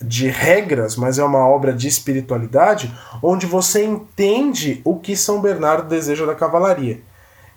de 0.00 0.28
regras, 0.28 0.94
mas 0.94 1.18
é 1.18 1.24
uma 1.24 1.46
obra 1.48 1.72
de 1.72 1.88
espiritualidade, 1.88 2.94
onde 3.22 3.46
você 3.46 3.84
entende 3.84 4.80
o 4.84 4.98
que 4.98 5.16
São 5.16 5.40
Bernardo 5.40 5.88
deseja 5.88 6.24
da 6.24 6.34
cavalaria. 6.34 7.00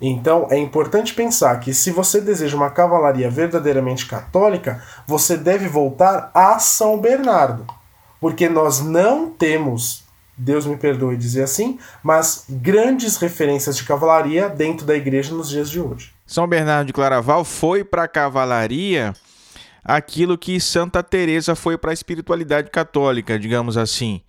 Então 0.00 0.46
é 0.50 0.58
importante 0.58 1.14
pensar 1.14 1.58
que 1.60 1.72
se 1.72 1.90
você 1.90 2.20
deseja 2.20 2.56
uma 2.56 2.70
cavalaria 2.70 3.30
verdadeiramente 3.30 4.06
católica, 4.06 4.82
você 5.06 5.36
deve 5.36 5.68
voltar 5.68 6.30
a 6.34 6.58
São 6.58 6.98
Bernardo. 6.98 7.66
Porque 8.20 8.48
nós 8.48 8.80
não 8.80 9.30
temos, 9.30 10.03
Deus 10.36 10.66
me 10.66 10.76
perdoe 10.76 11.16
dizer 11.16 11.42
assim, 11.42 11.78
mas 12.02 12.44
grandes 12.48 13.16
referências 13.16 13.76
de 13.76 13.84
cavalaria 13.84 14.48
dentro 14.48 14.84
da 14.84 14.96
igreja 14.96 15.34
nos 15.34 15.48
dias 15.48 15.70
de 15.70 15.80
hoje. 15.80 16.12
São 16.26 16.46
Bernardo 16.46 16.88
de 16.88 16.92
Claraval 16.92 17.44
foi 17.44 17.84
para 17.84 18.04
a 18.04 18.08
cavalaria 18.08 19.14
aquilo 19.84 20.38
que 20.38 20.58
Santa 20.58 21.02
Teresa 21.02 21.54
foi 21.54 21.76
para 21.76 21.90
a 21.90 21.94
espiritualidade 21.94 22.70
católica, 22.70 23.38
digamos 23.38 23.76
assim. 23.76 24.22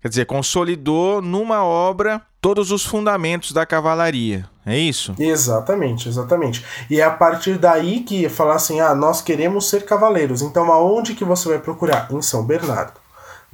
Quer 0.00 0.08
dizer, 0.08 0.26
consolidou 0.26 1.22
numa 1.22 1.64
obra 1.64 2.20
todos 2.40 2.70
os 2.70 2.84
fundamentos 2.84 3.52
da 3.52 3.64
cavalaria. 3.64 4.46
É 4.66 4.76
isso? 4.76 5.14
Exatamente, 5.18 6.08
exatamente. 6.08 6.64
E 6.90 7.00
é 7.00 7.04
a 7.04 7.10
partir 7.10 7.58
daí 7.58 8.00
que 8.00 8.28
falar 8.28 8.56
assim: 8.56 8.80
ah, 8.80 8.94
nós 8.94 9.22
queremos 9.22 9.68
ser 9.70 9.86
cavaleiros. 9.86 10.42
Então, 10.42 10.70
aonde 10.70 11.14
que 11.14 11.24
você 11.24 11.48
vai 11.48 11.58
procurar? 11.58 12.08
Em 12.10 12.20
São 12.20 12.44
Bernardo. 12.44 13.03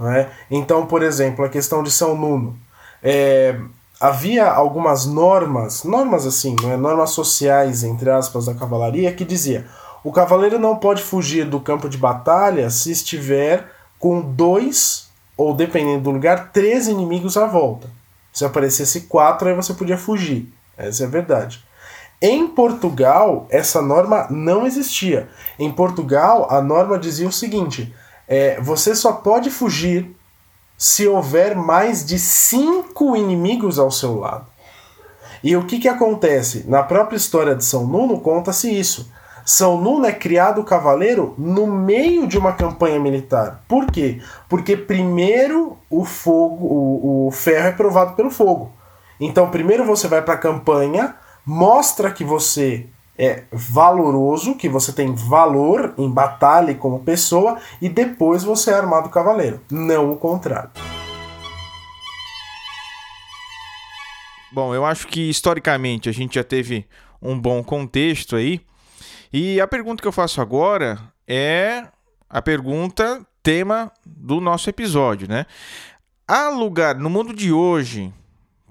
Não 0.01 0.11
é? 0.11 0.31
Então, 0.51 0.87
por 0.87 1.03
exemplo, 1.03 1.45
a 1.45 1.49
questão 1.51 1.83
de 1.83 1.91
São 1.91 2.17
Nuno. 2.17 2.59
É, 3.03 3.61
havia 4.01 4.51
algumas 4.51 5.05
normas, 5.05 5.85
normas 5.85 6.27
assim, 6.27 6.57
não 6.63 6.73
é? 6.73 6.77
normas 6.79 7.11
sociais, 7.11 7.85
entre 7.85 8.09
aspas, 8.09 8.47
da 8.47 8.55
cavalaria, 8.55 9.13
que 9.13 9.27
dizia: 9.27 9.67
o 10.03 10.11
cavaleiro 10.11 10.59
não 10.59 10.77
pode 10.77 11.03
fugir 11.03 11.45
do 11.45 11.61
campo 11.61 11.87
de 11.87 11.99
batalha 11.99 12.71
se 12.71 12.91
estiver 12.91 13.71
com 13.99 14.23
dois, 14.23 15.11
ou 15.37 15.55
dependendo 15.55 16.05
do 16.05 16.11
lugar, 16.13 16.51
três 16.51 16.89
inimigos 16.89 17.37
à 17.37 17.47
volta. 17.47 17.91
Se 18.33 18.43
aparecesse 18.43 19.03
quatro, 19.03 19.49
aí 19.49 19.55
você 19.55 19.75
podia 19.75 19.99
fugir. 19.99 20.51
Essa 20.79 21.03
é 21.03 21.07
a 21.07 21.11
verdade. 21.11 21.63
Em 22.23 22.47
Portugal, 22.47 23.47
essa 23.51 23.83
norma 23.83 24.27
não 24.31 24.67
existia. 24.67 25.29
Em 25.59 25.71
Portugal, 25.71 26.47
a 26.51 26.63
norma 26.63 26.99
dizia 26.99 27.29
o 27.29 27.33
seguinte: 27.33 27.95
é, 28.31 28.61
você 28.61 28.95
só 28.95 29.14
pode 29.14 29.51
fugir 29.51 30.16
se 30.79 31.07
houver 31.09 31.57
mais 31.57 32.07
de 32.07 32.16
cinco 32.16 33.16
inimigos 33.16 33.77
ao 33.77 33.90
seu 33.90 34.21
lado. 34.21 34.47
E 35.43 35.57
o 35.57 35.66
que, 35.66 35.81
que 35.81 35.88
acontece? 35.88 36.64
Na 36.69 36.85
própria 36.85 37.16
história 37.16 37.57
de 37.57 37.64
São 37.64 37.85
Nuno, 37.85 38.21
conta-se 38.21 38.71
isso. 38.73 39.11
São 39.45 39.81
Nuno 39.81 40.07
é 40.07 40.12
criado 40.12 40.62
cavaleiro 40.62 41.35
no 41.37 41.66
meio 41.66 42.27
de 42.29 42.38
uma 42.38 42.53
campanha 42.53 43.01
militar. 43.01 43.64
Por 43.66 43.87
quê? 43.87 44.23
Porque 44.49 44.77
primeiro 44.77 45.77
o 45.90 46.05
fogo, 46.05 46.66
o, 46.66 47.27
o 47.27 47.31
ferro 47.33 47.66
é 47.66 47.73
provado 47.73 48.14
pelo 48.14 48.31
fogo. 48.31 48.71
Então, 49.19 49.51
primeiro 49.51 49.85
você 49.85 50.07
vai 50.07 50.23
para 50.23 50.35
a 50.35 50.38
campanha, 50.38 51.16
mostra 51.45 52.12
que 52.12 52.23
você 52.23 52.87
é 53.21 53.45
valoroso, 53.53 54.55
que 54.55 54.67
você 54.67 54.95
tem 54.95 55.15
valor 55.15 55.93
em 55.99 56.11
batalha 56.11 56.75
como 56.75 57.01
pessoa, 57.01 57.59
e 57.79 57.87
depois 57.87 58.43
você 58.43 58.71
é 58.71 58.75
armado 58.75 59.11
cavaleiro. 59.11 59.61
Não 59.71 60.11
o 60.11 60.17
contrário. 60.17 60.71
Bom, 64.51 64.75
eu 64.75 64.87
acho 64.87 65.07
que 65.07 65.29
historicamente 65.29 66.09
a 66.09 66.13
gente 66.13 66.37
já 66.37 66.43
teve 66.43 66.87
um 67.21 67.39
bom 67.39 67.63
contexto 67.63 68.37
aí. 68.37 68.63
E 69.31 69.61
a 69.61 69.69
pergunta 69.69 70.01
que 70.01 70.09
eu 70.09 70.13
faço 70.13 70.41
agora 70.41 70.99
é 71.29 71.85
a 72.29 72.41
pergunta 72.41 73.25
tema 73.43 73.93
do 74.05 74.41
nosso 74.41 74.71
episódio, 74.71 75.29
né? 75.29 75.45
Há 76.27 76.49
lugar 76.49 76.95
no 76.95 77.11
mundo 77.11 77.35
de 77.35 77.53
hoje 77.53 78.13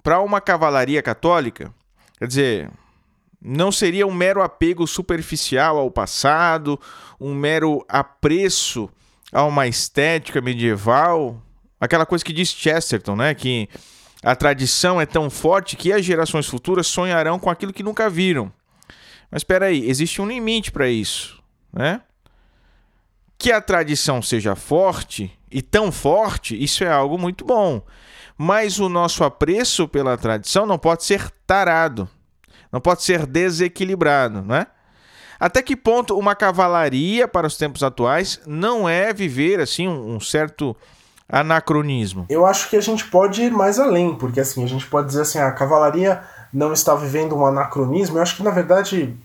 para 0.01 0.19
uma 0.21 0.41
cavalaria 0.41 1.03
católica? 1.03 1.71
Quer 2.17 2.27
dizer, 2.27 2.71
não 3.41 3.71
seria 3.71 4.05
um 4.05 4.13
mero 4.13 4.41
apego 4.41 4.85
superficial 4.85 5.77
ao 5.77 5.89
passado, 5.89 6.79
um 7.19 7.33
mero 7.33 7.85
apreço 7.87 8.89
a 9.31 9.43
uma 9.45 9.67
estética 9.67 10.41
medieval? 10.41 11.41
Aquela 11.79 12.05
coisa 12.05 12.25
que 12.25 12.33
diz 12.33 12.49
Chesterton, 12.49 13.15
né? 13.15 13.33
Que 13.33 13.69
a 14.21 14.35
tradição 14.35 14.99
é 14.99 15.05
tão 15.05 15.29
forte 15.29 15.77
que 15.77 15.93
as 15.93 16.03
gerações 16.03 16.47
futuras 16.47 16.87
sonharão 16.87 17.39
com 17.39 17.49
aquilo 17.49 17.71
que 17.71 17.83
nunca 17.83 18.09
viram. 18.09 18.51
Mas 19.31 19.41
espera 19.41 19.67
aí, 19.67 19.87
existe 19.89 20.21
um 20.21 20.27
limite 20.27 20.71
para 20.71 20.89
isso, 20.89 21.41
né? 21.71 22.01
Que 23.37 23.51
a 23.51 23.61
tradição 23.61 24.21
seja 24.21 24.55
forte 24.55 25.31
e 25.49 25.61
tão 25.61 25.91
forte, 25.91 26.61
isso 26.61 26.83
é 26.83 26.91
algo 26.91 27.17
muito 27.17 27.45
bom. 27.45 27.81
Mas 28.37 28.79
o 28.79 28.89
nosso 28.89 29.23
apreço 29.23 29.87
pela 29.87 30.17
tradição 30.17 30.65
não 30.65 30.77
pode 30.77 31.03
ser 31.05 31.29
tarado, 31.47 32.09
não 32.71 32.79
pode 32.79 33.03
ser 33.03 33.25
desequilibrado, 33.25 34.41
não 34.41 34.55
é? 34.55 34.67
Até 35.39 35.61
que 35.61 35.75
ponto 35.75 36.17
uma 36.17 36.35
cavalaria 36.35 37.27
para 37.27 37.47
os 37.47 37.55
tempos 37.55 37.81
atuais 37.81 38.41
não 38.45 38.89
é 38.89 39.13
viver 39.13 39.61
assim 39.61 39.87
um 39.87 40.19
certo 40.19 40.75
anacronismo? 41.29 42.25
Eu 42.29 42.45
acho 42.45 42.69
que 42.69 42.75
a 42.75 42.81
gente 42.81 43.05
pode 43.05 43.43
ir 43.43 43.51
mais 43.51 43.79
além, 43.79 44.15
porque 44.15 44.41
assim, 44.41 44.63
a 44.63 44.67
gente 44.67 44.85
pode 44.87 45.07
dizer 45.07 45.21
assim, 45.21 45.39
a 45.39 45.51
cavalaria 45.51 46.21
não 46.51 46.73
está 46.73 46.93
vivendo 46.95 47.37
um 47.37 47.45
anacronismo. 47.45 48.17
Eu 48.17 48.21
acho 48.21 48.35
que 48.35 48.43
na 48.43 48.51
verdade, 48.51 49.15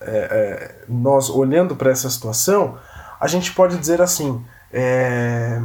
é, 0.00 0.10
é, 0.10 0.84
nós 0.88 1.28
olhando 1.28 1.76
para 1.76 1.90
essa 1.90 2.08
situação, 2.08 2.78
a 3.20 3.26
gente 3.26 3.52
pode 3.52 3.76
dizer 3.76 4.00
assim, 4.00 4.42
é, 4.72 5.60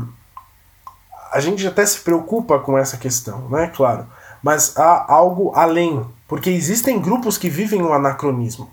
a 1.32 1.40
gente 1.40 1.66
até 1.66 1.86
se 1.86 2.00
preocupa 2.00 2.60
com 2.60 2.78
essa 2.78 2.98
questão, 2.98 3.48
né? 3.50 3.72
Claro, 3.74 4.06
mas 4.42 4.76
há 4.78 5.12
algo 5.12 5.54
além, 5.56 6.06
porque 6.34 6.50
existem 6.50 7.00
grupos 7.00 7.38
que 7.38 7.48
vivem 7.48 7.84
um 7.84 7.94
anacronismo. 7.94 8.72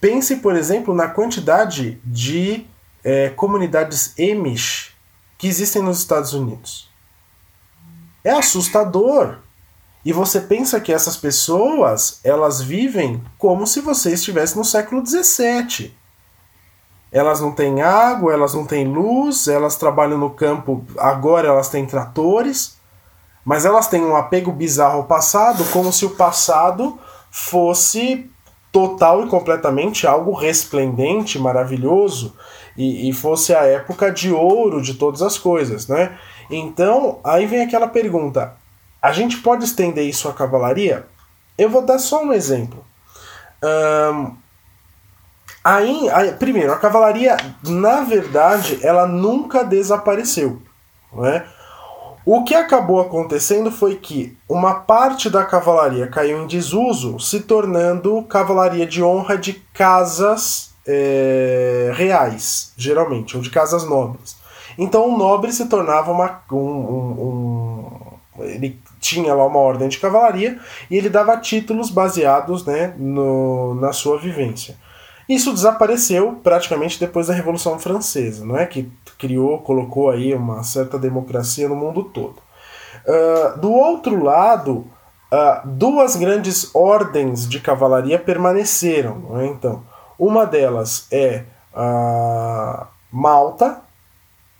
Pense, 0.00 0.36
por 0.36 0.54
exemplo, 0.54 0.94
na 0.94 1.08
quantidade 1.08 2.00
de 2.04 2.64
é, 3.02 3.28
comunidades 3.30 4.14
Amish 4.16 4.94
que 5.36 5.48
existem 5.48 5.82
nos 5.82 5.98
Estados 5.98 6.32
Unidos. 6.32 6.88
É 8.22 8.30
assustador. 8.30 9.38
E 10.04 10.12
você 10.12 10.40
pensa 10.40 10.78
que 10.78 10.92
essas 10.92 11.16
pessoas 11.16 12.20
elas 12.22 12.62
vivem 12.62 13.20
como 13.36 13.66
se 13.66 13.80
você 13.80 14.12
estivesse 14.12 14.56
no 14.56 14.64
século 14.64 15.04
XVII. 15.04 15.92
Elas 17.10 17.40
não 17.40 17.50
têm 17.50 17.82
água, 17.82 18.32
elas 18.32 18.54
não 18.54 18.64
têm 18.64 18.86
luz, 18.86 19.48
elas 19.48 19.74
trabalham 19.74 20.18
no 20.18 20.30
campo, 20.30 20.86
agora 20.96 21.48
elas 21.48 21.68
têm 21.68 21.84
tratores, 21.84 22.78
mas 23.50 23.64
elas 23.64 23.88
têm 23.88 24.04
um 24.04 24.14
apego 24.14 24.52
bizarro 24.52 24.98
ao 24.98 25.04
passado, 25.08 25.64
como 25.72 25.92
se 25.92 26.06
o 26.06 26.10
passado 26.10 26.96
fosse 27.32 28.30
total 28.70 29.26
e 29.26 29.28
completamente 29.28 30.06
algo 30.06 30.32
resplendente, 30.32 31.36
maravilhoso, 31.36 32.36
e, 32.76 33.10
e 33.10 33.12
fosse 33.12 33.52
a 33.52 33.64
época 33.64 34.12
de 34.12 34.30
ouro 34.32 34.80
de 34.80 34.94
todas 34.94 35.20
as 35.20 35.36
coisas, 35.36 35.88
né? 35.88 36.16
Então, 36.48 37.18
aí 37.24 37.44
vem 37.44 37.62
aquela 37.62 37.88
pergunta: 37.88 38.54
a 39.02 39.10
gente 39.10 39.38
pode 39.38 39.64
estender 39.64 40.06
isso 40.06 40.28
à 40.28 40.32
cavalaria? 40.32 41.08
Eu 41.58 41.68
vou 41.68 41.82
dar 41.82 41.98
só 41.98 42.22
um 42.22 42.32
exemplo. 42.32 42.84
Um, 43.64 44.36
aí, 45.64 46.08
aí, 46.10 46.32
primeiro, 46.34 46.72
a 46.72 46.78
cavalaria, 46.78 47.36
na 47.64 48.02
verdade, 48.02 48.78
ela 48.80 49.08
nunca 49.08 49.64
desapareceu. 49.64 50.62
Não 51.12 51.26
é? 51.26 51.44
O 52.32 52.44
que 52.44 52.54
acabou 52.54 53.00
acontecendo 53.00 53.72
foi 53.72 53.96
que 53.96 54.38
uma 54.48 54.72
parte 54.72 55.28
da 55.28 55.44
cavalaria 55.44 56.06
caiu 56.06 56.40
em 56.40 56.46
desuso, 56.46 57.18
se 57.18 57.40
tornando 57.40 58.22
cavalaria 58.22 58.86
de 58.86 59.02
honra 59.02 59.36
de 59.36 59.54
casas 59.74 60.72
é, 60.86 61.90
reais, 61.92 62.72
geralmente, 62.76 63.36
ou 63.36 63.42
de 63.42 63.50
casas 63.50 63.82
nobres. 63.82 64.36
Então 64.78 65.08
o 65.08 65.18
nobre 65.18 65.52
se 65.52 65.66
tornava 65.66 66.12
uma, 66.12 66.40
um, 66.52 66.56
um, 66.56 67.90
um, 68.38 68.44
ele 68.44 68.78
tinha 69.00 69.34
lá 69.34 69.44
uma 69.44 69.58
ordem 69.58 69.88
de 69.88 69.98
cavalaria 69.98 70.56
e 70.88 70.96
ele 70.96 71.10
dava 71.10 71.36
títulos 71.36 71.90
baseados 71.90 72.64
né, 72.64 72.94
no, 72.96 73.74
na 73.74 73.92
sua 73.92 74.16
vivência. 74.16 74.76
Isso 75.28 75.52
desapareceu 75.52 76.38
praticamente 76.44 77.00
depois 77.00 77.26
da 77.26 77.34
Revolução 77.34 77.76
Francesa, 77.76 78.44
não 78.44 78.56
é 78.56 78.66
que 78.66 78.88
criou, 79.20 79.58
colocou 79.58 80.10
aí 80.10 80.34
uma 80.34 80.62
certa 80.62 80.98
democracia 80.98 81.68
no 81.68 81.76
mundo 81.76 82.04
todo. 82.04 82.36
Uh, 83.06 83.58
do 83.58 83.70
outro 83.70 84.24
lado, 84.24 84.86
uh, 85.32 85.66
duas 85.66 86.16
grandes 86.16 86.74
ordens 86.74 87.46
de 87.46 87.60
cavalaria 87.60 88.18
permaneceram, 88.18 89.38
é? 89.38 89.46
Então, 89.46 89.82
uma 90.18 90.46
delas 90.46 91.06
é 91.12 91.44
a 91.74 92.86
Malta, 93.12 93.82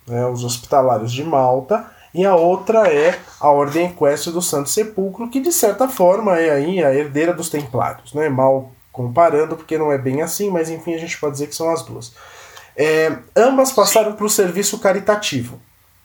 né, 0.07 0.25
os 0.27 0.43
hospitalários 0.43 1.11
de 1.11 1.23
Malta, 1.23 1.85
e 2.13 2.25
a 2.25 2.35
outra 2.35 2.91
é 2.91 3.17
a 3.39 3.49
Ordem 3.49 3.87
Equestre 3.87 4.31
do 4.31 4.41
Santo 4.41 4.69
Sepulcro, 4.69 5.29
que 5.29 5.39
de 5.39 5.51
certa 5.51 5.87
forma 5.87 6.37
é 6.37 6.49
aí 6.49 6.83
a 6.83 6.93
herdeira 6.93 7.33
dos 7.33 7.49
Templários, 7.49 8.13
né? 8.13 8.27
mal 8.27 8.71
comparando, 8.91 9.55
porque 9.55 9.77
não 9.77 9.91
é 9.91 9.97
bem 9.97 10.21
assim, 10.21 10.49
mas 10.49 10.69
enfim 10.69 10.93
a 10.93 10.97
gente 10.97 11.17
pode 11.17 11.33
dizer 11.33 11.47
que 11.47 11.55
são 11.55 11.69
as 11.71 11.83
duas. 11.83 12.13
É, 12.75 13.15
ambas 13.35 13.71
passaram 13.71 14.13
para 14.13 14.25
o 14.25 14.29
serviço 14.29 14.79
caritativo. 14.79 15.59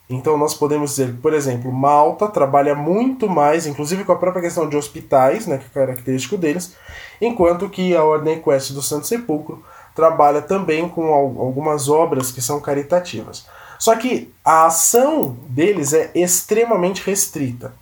Então 0.09 0.38
nós 0.38 0.55
podemos 0.55 0.90
dizer, 0.90 1.14
por 1.20 1.35
exemplo, 1.35 1.72
Malta 1.72 2.29
trabalha 2.29 2.74
muito 2.74 3.29
mais, 3.29 3.66
inclusive 3.66 4.05
com 4.05 4.12
a 4.12 4.16
própria 4.16 4.42
questão 4.42 4.68
de 4.68 4.76
hospitais, 4.76 5.46
né, 5.46 5.59
que 5.59 5.66
é 5.66 5.87
característico 5.87 6.37
deles, 6.37 6.74
enquanto 7.20 7.68
que 7.68 7.94
a 7.96 8.05
Ordem 8.05 8.35
Equestre 8.35 8.74
do 8.74 8.83
Santo 8.83 9.07
Sepulcro 9.07 9.64
trabalha 9.94 10.42
também 10.42 10.88
com 10.88 11.12
algumas 11.12 11.88
obras 11.88 12.31
que 12.31 12.40
são 12.40 12.61
caritativas. 12.61 13.46
Só 13.79 13.96
que 13.96 14.33
a 14.44 14.66
ação 14.66 15.37
deles 15.48 15.92
é 15.92 16.11
extremamente 16.14 17.02
restrita. 17.05 17.72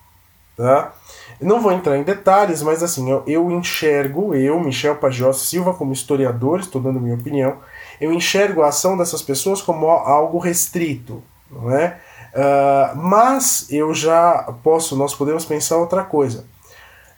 Tá? 0.57 0.93
não 1.41 1.61
vou 1.61 1.73
entrar 1.73 1.99
em 1.99 2.03
detalhes, 2.03 2.63
mas 2.63 2.83
assim, 2.83 3.11
eu, 3.11 3.23
eu 3.27 3.51
enxergo, 3.51 4.35
eu, 4.35 4.59
Michel 4.61 4.97
Pajós 4.97 5.39
Silva, 5.39 5.75
como 5.75 5.93
historiador, 5.93 6.61
estou 6.61 6.81
dando 6.81 7.01
minha 7.01 7.15
opinião, 7.15 7.59
eu 8.01 8.13
enxergo 8.13 8.63
a 8.63 8.69
ação 8.69 8.97
dessas 8.97 9.23
pessoas 9.23 9.63
como 9.63 9.87
algo 9.89 10.39
restrito, 10.39 11.23
não 11.51 11.71
é? 11.71 12.01
Uh, 12.35 12.97
mas 12.97 13.67
eu 13.71 13.95
já 13.95 14.53
posso, 14.63 14.97
nós 14.97 15.15
podemos 15.15 15.45
pensar 15.45 15.77
outra 15.77 16.03
coisa. 16.03 16.47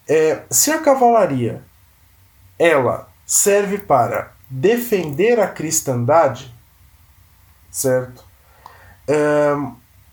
É, 0.09 0.43
se 0.51 0.71
a 0.71 0.81
cavalaria 0.81 1.63
ela 2.59 3.09
serve 3.25 3.79
para 3.79 4.33
defender 4.49 5.41
a 5.41 5.49
cristandade, 5.49 6.55
certo? 7.71 8.25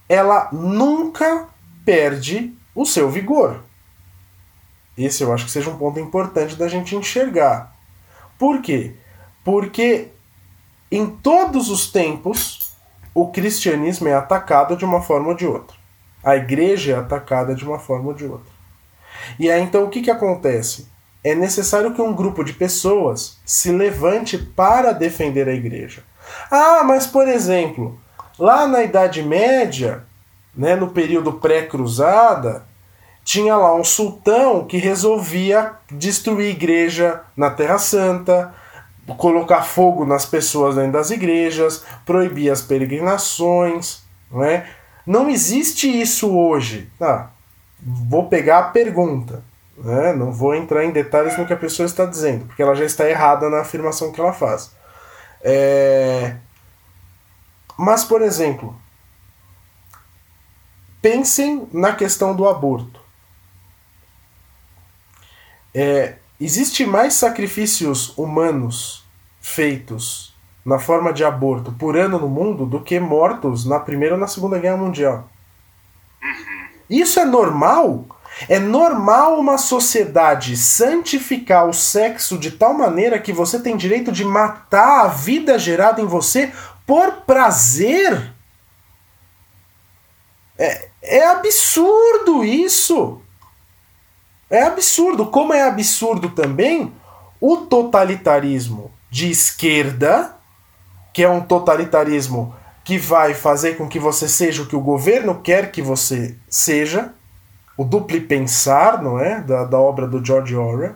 Ela 0.09 0.49
nunca 0.51 1.47
perde 1.85 2.55
o 2.73 2.85
seu 2.85 3.09
vigor. 3.09 3.63
Esse 4.97 5.23
eu 5.23 5.33
acho 5.33 5.45
que 5.45 5.51
seja 5.51 5.69
um 5.69 5.77
ponto 5.77 5.99
importante 5.99 6.55
da 6.55 6.67
gente 6.67 6.95
enxergar. 6.95 7.75
Por 8.37 8.61
quê? 8.61 8.95
Porque 9.43 10.12
em 10.95 11.07
todos 11.07 11.69
os 11.69 11.91
tempos 11.91 12.71
o 13.13 13.27
cristianismo 13.27 14.07
é 14.07 14.13
atacado 14.13 14.75
de 14.75 14.85
uma 14.85 15.01
forma 15.01 15.29
ou 15.29 15.35
de 15.35 15.45
outra. 15.45 15.77
A 16.23 16.35
igreja 16.35 16.93
é 16.93 16.95
atacada 16.95 17.53
de 17.53 17.63
uma 17.63 17.79
forma 17.79 18.07
ou 18.07 18.13
de 18.13 18.25
outra. 18.25 18.51
E 19.39 19.49
aí 19.49 19.61
então 19.61 19.83
o 19.83 19.89
que, 19.89 20.01
que 20.01 20.11
acontece? 20.11 20.87
É 21.23 21.33
necessário 21.33 21.93
que 21.93 22.01
um 22.01 22.13
grupo 22.13 22.43
de 22.43 22.53
pessoas 22.53 23.39
se 23.45 23.71
levante 23.71 24.37
para 24.37 24.91
defender 24.91 25.47
a 25.47 25.53
igreja. 25.53 26.03
Ah, 26.51 26.83
mas 26.83 27.07
por 27.07 27.27
exemplo, 27.27 27.99
lá 28.37 28.67
na 28.67 28.83
Idade 28.83 29.21
Média, 29.23 30.03
né, 30.55 30.75
no 30.75 30.89
período 30.89 31.33
pré-cruzada, 31.33 32.65
tinha 33.23 33.55
lá 33.55 33.73
um 33.73 33.83
sultão 33.83 34.65
que 34.65 34.77
resolvia 34.77 35.73
destruir 35.89 36.49
igreja 36.49 37.21
na 37.37 37.49
Terra 37.49 37.77
Santa, 37.77 38.53
colocar 39.17 39.63
fogo 39.63 40.05
nas 40.05 40.25
pessoas 40.25 40.75
dentro 40.75 40.93
das 40.93 41.09
igrejas, 41.09 41.83
proibir 42.05 42.49
as 42.49 42.61
peregrinações, 42.61 44.03
não 44.31 44.43
é? 44.43 44.69
Não 45.05 45.29
existe 45.29 45.87
isso 45.87 46.35
hoje. 46.35 46.89
Tá? 46.97 47.31
Vou 47.81 48.27
pegar 48.29 48.59
a 48.59 48.69
pergunta, 48.69 49.43
né? 49.77 50.13
não 50.13 50.31
vou 50.31 50.55
entrar 50.55 50.85
em 50.85 50.91
detalhes 50.91 51.37
no 51.37 51.45
que 51.45 51.53
a 51.53 51.57
pessoa 51.57 51.85
está 51.85 52.05
dizendo, 52.05 52.45
porque 52.45 52.61
ela 52.61 52.75
já 52.75 52.85
está 52.85 53.09
errada 53.09 53.49
na 53.49 53.59
afirmação 53.59 54.11
que 54.11 54.21
ela 54.21 54.31
faz. 54.31 54.73
É... 55.41 56.37
Mas, 57.77 58.03
por 58.05 58.21
exemplo, 58.21 58.73
pensem 61.01 61.67
na 61.73 61.93
questão 61.93 62.33
do 62.33 62.47
aborto. 62.47 63.01
É, 65.75 66.15
Existe 66.39 66.85
mais 66.85 67.13
sacrifícios 67.13 68.17
humanos 68.17 69.05
feitos 69.39 70.33
na 70.65 70.79
forma 70.79 71.13
de 71.13 71.23
aborto 71.23 71.71
por 71.73 71.97
ano 71.97 72.17
no 72.17 72.27
mundo 72.27 72.65
do 72.65 72.81
que 72.81 72.99
mortos 72.99 73.65
na 73.65 73.79
Primeira 73.79 74.15
ou 74.15 74.19
na 74.19 74.27
Segunda 74.27 74.57
Guerra 74.57 74.77
Mundial. 74.77 75.29
Isso 76.89 77.19
é 77.19 77.25
normal? 77.25 78.05
É 78.49 78.59
normal 78.59 79.39
uma 79.39 79.57
sociedade 79.57 80.57
santificar 80.57 81.67
o 81.67 81.73
sexo 81.73 82.37
de 82.37 82.51
tal 82.51 82.73
maneira 82.73 83.19
que 83.19 83.31
você 83.31 83.59
tem 83.59 83.77
direito 83.77 84.11
de 84.11 84.25
matar 84.25 85.05
a 85.05 85.07
vida 85.07 85.59
gerada 85.59 86.01
em 86.01 86.05
você 86.05 86.51
por 86.85 87.11
prazer? 87.21 88.33
É, 90.57 90.89
é 91.01 91.27
absurdo 91.27 92.43
isso! 92.43 93.22
É 94.53 94.61
absurdo. 94.61 95.25
Como 95.25 95.51
é 95.51 95.63
absurdo 95.63 96.29
também 96.29 96.93
o 97.41 97.57
totalitarismo 97.57 98.91
de 99.09 99.31
esquerda, 99.31 100.35
que 101.11 101.23
é 101.23 101.29
um 101.29 101.41
totalitarismo 101.41 102.53
que 102.83 102.99
vai 102.99 103.33
fazer 103.33 103.77
com 103.77 103.89
que 103.89 103.97
você 103.97 104.29
seja 104.29 104.61
o 104.61 104.67
que 104.67 104.75
o 104.75 104.79
governo 104.79 105.41
quer 105.41 105.71
que 105.71 105.81
você 105.81 106.37
seja, 106.47 107.11
o 107.75 107.83
duplo 107.83 108.21
pensar, 108.21 109.01
não 109.01 109.19
é? 109.19 109.41
Da, 109.41 109.63
da 109.63 109.79
obra 109.79 110.07
do 110.07 110.23
George 110.23 110.55
Orwell. 110.55 110.93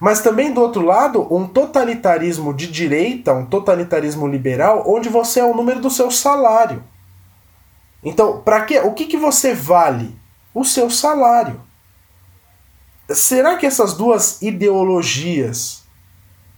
Mas 0.00 0.20
também, 0.20 0.52
do 0.52 0.60
outro 0.60 0.84
lado, 0.84 1.32
um 1.32 1.46
totalitarismo 1.46 2.52
de 2.52 2.66
direita, 2.66 3.32
um 3.32 3.46
totalitarismo 3.46 4.26
liberal, 4.26 4.82
onde 4.84 5.08
você 5.08 5.38
é 5.38 5.44
o 5.44 5.54
número 5.54 5.78
do 5.78 5.90
seu 5.90 6.10
salário. 6.10 6.82
Então, 8.02 8.40
para 8.40 8.62
que, 8.62 8.80
o 8.80 8.94
que, 8.94 9.06
que 9.06 9.16
você 9.16 9.54
vale? 9.54 10.18
O 10.52 10.64
seu 10.64 10.90
salário. 10.90 11.67
Será 13.10 13.56
que 13.56 13.64
essas 13.64 13.94
duas 13.94 14.42
ideologias 14.42 15.82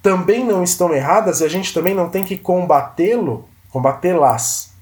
também 0.03 0.45
não 0.45 0.65
estão 0.65 0.93
erradas 0.93 1.41
e 1.41 1.45
a 1.45 1.49
gente 1.49 1.73
também 1.73 1.95
não 1.95 2.09
tem 2.09 2.25
que 2.25 2.37
combatê-lo, 2.37 3.49
combatê-las? 3.71 4.73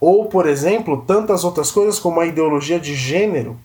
Ou, 0.00 0.26
por 0.26 0.46
exemplo, 0.46 1.04
tantas 1.06 1.44
outras 1.44 1.70
coisas 1.70 1.98
como 1.98 2.20
a 2.20 2.26
ideologia 2.26 2.80
de 2.80 2.94
gênero, 2.94 3.58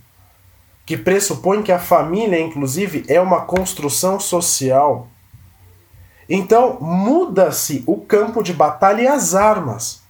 que 0.86 0.98
pressupõe 0.98 1.64
que 1.64 1.72
a 1.72 1.80
família, 1.80 2.40
inclusive, 2.42 3.06
é 3.08 3.22
uma 3.22 3.42
construção 3.42 4.20
social. 4.20 5.08
Então, 6.28 6.78
muda-se 6.82 7.84
o 7.86 7.98
campo 8.02 8.44
de 8.44 8.52
batalha 8.52 9.02
e 9.02 9.08
as 9.08 9.34
armas. 9.34 10.02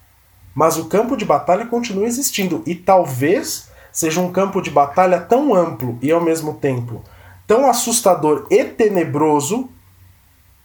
Mas 0.56 0.78
o 0.78 0.86
campo 0.86 1.16
de 1.18 1.26
batalha 1.26 1.66
continua 1.66 2.06
existindo 2.06 2.64
e 2.66 2.74
talvez 2.74 3.70
seja 3.94 4.20
um 4.20 4.32
campo 4.32 4.62
de 4.62 4.72
batalha 4.72 5.22
tão 5.22 5.56
amplo 5.56 5.98
e 6.02 6.12
ao 6.12 6.20
mesmo 6.20 6.56
tempo 6.56 7.02
tão 7.48 7.70
assustador 7.70 8.48
e 8.50 8.64
tenebroso 8.64 9.70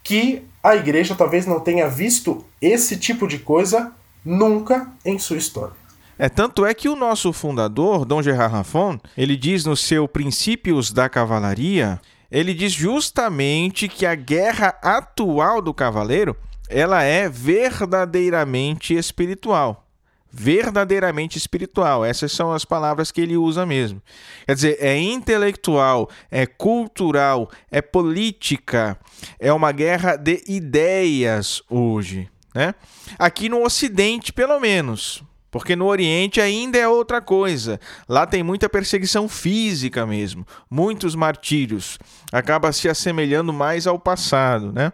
que 0.02 0.42
a 0.62 0.74
igreja 0.74 1.14
talvez 1.14 1.46
não 1.46 1.60
tenha 1.60 1.88
visto 1.88 2.44
esse 2.60 2.96
tipo 2.96 3.26
de 3.26 3.38
coisa 3.38 3.92
nunca 4.24 4.90
em 5.04 5.18
sua 5.18 5.36
história. 5.36 5.74
É, 6.18 6.28
tanto 6.28 6.66
é 6.66 6.74
que 6.74 6.88
o 6.88 6.96
nosso 6.96 7.32
fundador, 7.32 8.04
Dom 8.04 8.22
Gerard 8.22 8.52
Raffon, 8.52 8.98
ele 9.16 9.36
diz 9.36 9.64
no 9.64 9.76
seu 9.76 10.08
Princípios 10.08 10.92
da 10.92 11.08
Cavalaria, 11.08 12.00
ele 12.30 12.52
diz 12.52 12.72
justamente 12.72 13.88
que 13.88 14.04
a 14.04 14.14
guerra 14.14 14.74
atual 14.82 15.62
do 15.62 15.72
cavaleiro, 15.72 16.36
ela 16.68 17.02
é 17.02 17.28
verdadeiramente 17.28 18.94
espiritual 18.94 19.87
verdadeiramente 20.30 21.38
espiritual. 21.38 22.04
Essas 22.04 22.32
são 22.32 22.52
as 22.52 22.64
palavras 22.64 23.10
que 23.10 23.20
ele 23.20 23.36
usa 23.36 23.64
mesmo. 23.64 24.02
Quer 24.46 24.54
dizer, 24.54 24.76
é 24.80 24.96
intelectual, 24.96 26.08
é 26.30 26.46
cultural, 26.46 27.50
é 27.70 27.80
política, 27.80 28.98
é 29.38 29.52
uma 29.52 29.72
guerra 29.72 30.16
de 30.16 30.42
ideias 30.46 31.62
hoje. 31.68 32.28
Né? 32.54 32.74
Aqui 33.18 33.48
no 33.48 33.64
Ocidente, 33.64 34.32
pelo 34.32 34.58
menos. 34.58 35.22
Porque 35.50 35.74
no 35.74 35.86
Oriente 35.86 36.40
ainda 36.40 36.76
é 36.76 36.86
outra 36.86 37.22
coisa. 37.22 37.80
Lá 38.06 38.26
tem 38.26 38.42
muita 38.42 38.68
perseguição 38.68 39.26
física 39.28 40.06
mesmo, 40.06 40.46
muitos 40.70 41.14
martírios. 41.14 41.98
Acaba 42.30 42.70
se 42.70 42.86
assemelhando 42.86 43.50
mais 43.50 43.86
ao 43.86 43.98
passado, 43.98 44.72
né? 44.72 44.92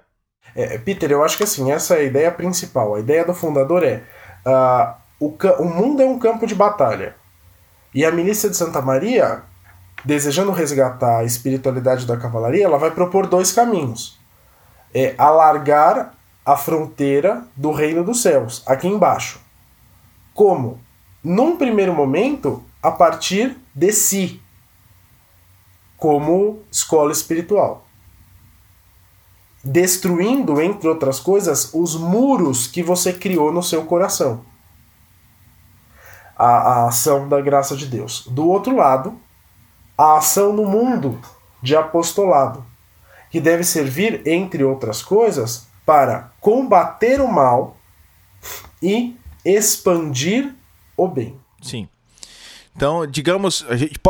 É, 0.54 0.78
Peter, 0.78 1.10
eu 1.10 1.24
acho 1.24 1.36
que 1.36 1.42
assim, 1.42 1.72
essa 1.72 1.96
é 1.96 1.98
a 1.98 2.02
ideia 2.04 2.30
principal. 2.30 2.94
A 2.94 3.00
ideia 3.00 3.24
do 3.24 3.34
fundador 3.34 3.82
é 3.82 4.04
uh, 4.46 4.94
o, 5.18 5.34
o 5.58 5.64
mundo 5.64 6.02
é 6.02 6.06
um 6.06 6.18
campo 6.18 6.46
de 6.46 6.54
batalha. 6.54 7.16
E 7.94 8.04
a 8.04 8.10
milícia 8.10 8.50
de 8.50 8.56
Santa 8.56 8.82
Maria, 8.82 9.42
desejando 10.04 10.50
resgatar 10.50 11.18
a 11.18 11.24
espiritualidade 11.24 12.06
da 12.06 12.16
cavalaria, 12.16 12.64
ela 12.64 12.78
vai 12.78 12.90
propor 12.90 13.26
dois 13.26 13.52
caminhos. 13.52 14.18
É 14.92 15.14
alargar 15.16 16.14
a 16.44 16.56
fronteira 16.56 17.44
do 17.56 17.70
reino 17.70 18.04
dos 18.04 18.20
céus, 18.20 18.62
aqui 18.66 18.86
embaixo. 18.86 19.40
Como? 20.34 20.80
Num 21.22 21.56
primeiro 21.56 21.94
momento, 21.94 22.62
a 22.82 22.90
partir 22.90 23.56
de 23.74 23.92
si, 23.92 24.42
como 25.96 26.62
escola 26.70 27.12
espiritual. 27.12 27.86
Destruindo, 29.62 30.60
entre 30.60 30.86
outras 30.88 31.18
coisas, 31.18 31.72
os 31.72 31.96
muros 31.96 32.66
que 32.66 32.82
você 32.82 33.12
criou 33.12 33.50
no 33.50 33.62
seu 33.62 33.86
coração 33.86 34.44
a, 36.36 36.46
a 36.46 36.88
ação 36.88 37.28
da 37.28 37.40
graça 37.40 37.76
de 37.76 37.86
Deus. 37.86 38.26
Do 38.28 38.48
outro 38.48 38.76
lado, 38.76 39.18
a 39.96 40.18
ação 40.18 40.52
no 40.52 40.64
mundo 40.64 41.20
de 41.62 41.74
apostolado, 41.76 42.64
que 43.30 43.40
deve 43.40 43.64
servir, 43.64 44.22
entre 44.26 44.62
outras 44.62 45.02
coisas, 45.02 45.66
para 45.84 46.32
combater 46.40 47.20
o 47.20 47.28
mal 47.28 47.76
e 48.82 49.16
expandir 49.44 50.54
o 50.96 51.08
bem. 51.08 51.38
Sim. 51.60 51.88
Então, 52.76 53.06
digamos, 53.06 53.64
a 53.68 53.76
gente 53.76 54.00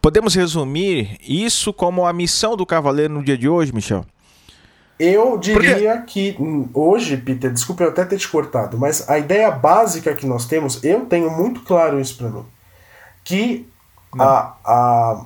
podemos 0.00 0.34
resumir 0.34 1.18
isso 1.20 1.72
como 1.72 2.06
a 2.06 2.12
missão 2.12 2.56
do 2.56 2.64
cavaleiro 2.64 3.12
no 3.12 3.22
dia 3.22 3.36
de 3.36 3.48
hoje, 3.48 3.74
Michel? 3.74 4.04
Eu 4.98 5.36
diria 5.36 5.96
Porque... 5.98 6.32
que 6.32 6.70
hoje, 6.72 7.18
Peter, 7.18 7.52
desculpa 7.52 7.84
eu 7.84 7.90
até 7.90 8.04
ter 8.04 8.16
te 8.16 8.28
cortado, 8.28 8.78
mas 8.78 9.08
a 9.08 9.18
ideia 9.18 9.50
básica 9.50 10.14
que 10.14 10.26
nós 10.26 10.46
temos, 10.46 10.82
eu 10.82 11.04
tenho 11.04 11.30
muito 11.30 11.60
claro 11.60 12.00
isso 12.00 12.16
para 12.16 12.30
mim, 12.30 12.44
que 13.22 13.68
a, 14.18 14.54
a, 14.64 15.24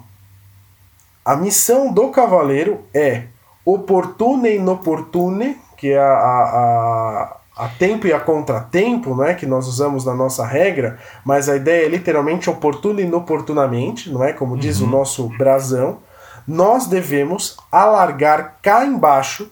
a 1.24 1.36
missão 1.36 1.92
do 1.92 2.08
cavaleiro 2.08 2.80
é 2.92 3.24
oportune 3.64 4.48
e 4.48 4.56
inoportune, 4.56 5.56
que 5.76 5.92
é 5.92 6.00
a, 6.00 6.04
a, 6.04 7.36
a, 7.56 7.68
tempo 7.78 8.08
e 8.08 8.12
a 8.12 8.18
contratempo, 8.18 9.14
né, 9.14 9.34
que 9.34 9.46
nós 9.46 9.68
usamos 9.68 10.04
na 10.04 10.14
nossa 10.14 10.44
regra, 10.44 10.98
mas 11.24 11.48
a 11.48 11.54
ideia 11.54 11.86
é 11.86 11.88
literalmente 11.88 12.50
oportuno 12.50 13.00
e 13.00 13.04
inoportunamente, 13.04 14.10
não 14.10 14.24
é? 14.24 14.32
Como 14.32 14.58
diz 14.58 14.80
uhum. 14.80 14.88
o 14.88 14.90
nosso 14.90 15.28
brasão. 15.38 15.98
Nós 16.46 16.86
devemos 16.86 17.56
alargar 17.70 18.56
cá 18.60 18.84
embaixo 18.84 19.48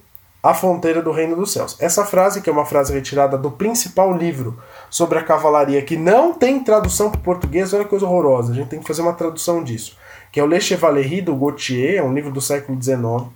a 0.48 0.54
fronteira 0.54 1.02
do 1.02 1.12
reino 1.12 1.36
dos 1.36 1.52
céus. 1.52 1.76
Essa 1.78 2.06
frase, 2.06 2.40
que 2.40 2.48
é 2.48 2.52
uma 2.52 2.64
frase 2.64 2.90
retirada 2.90 3.36
do 3.36 3.50
principal 3.50 4.16
livro 4.16 4.58
sobre 4.88 5.18
a 5.18 5.22
cavalaria, 5.22 5.82
que 5.82 5.94
não 5.94 6.32
tem 6.32 6.64
tradução 6.64 7.10
para 7.10 7.20
o 7.20 7.22
português, 7.22 7.74
olha 7.74 7.84
que 7.84 7.90
coisa 7.90 8.06
horrorosa, 8.06 8.52
a 8.52 8.54
gente 8.54 8.68
tem 8.68 8.80
que 8.80 8.86
fazer 8.86 9.02
uma 9.02 9.12
tradução 9.12 9.62
disso, 9.62 9.94
que 10.32 10.40
é 10.40 10.42
o 10.42 10.46
Le 10.46 10.58
Chevalerie 10.58 11.20
do 11.20 11.36
Gautier, 11.36 11.98
é 11.98 12.02
um 12.02 12.14
livro 12.14 12.30
do 12.30 12.40
século 12.40 12.82
XIX. 12.82 12.98
Uh, 12.98 13.28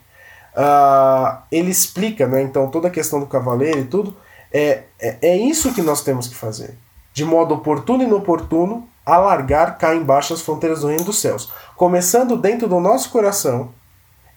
ah, 0.56 1.42
ele 1.52 1.70
explica, 1.70 2.26
né, 2.26 2.40
então, 2.42 2.68
toda 2.68 2.88
a 2.88 2.90
questão 2.90 3.20
do 3.20 3.26
cavaleiro 3.26 3.80
e 3.80 3.84
tudo. 3.84 4.16
É, 4.50 4.84
é, 4.98 5.16
é 5.20 5.36
isso 5.36 5.74
que 5.74 5.82
nós 5.82 6.02
temos 6.02 6.26
que 6.26 6.34
fazer. 6.34 6.78
De 7.12 7.26
modo 7.26 7.54
oportuno 7.54 8.02
e 8.02 8.06
inoportuno, 8.06 8.88
alargar 9.04 9.76
cá 9.76 9.94
embaixo 9.94 10.32
as 10.32 10.40
fronteiras 10.40 10.80
do 10.80 10.88
reino 10.88 11.04
dos 11.04 11.18
céus. 11.18 11.52
Começando 11.76 12.38
dentro 12.38 12.68
do 12.68 12.80
nosso 12.80 13.10
coração, 13.10 13.70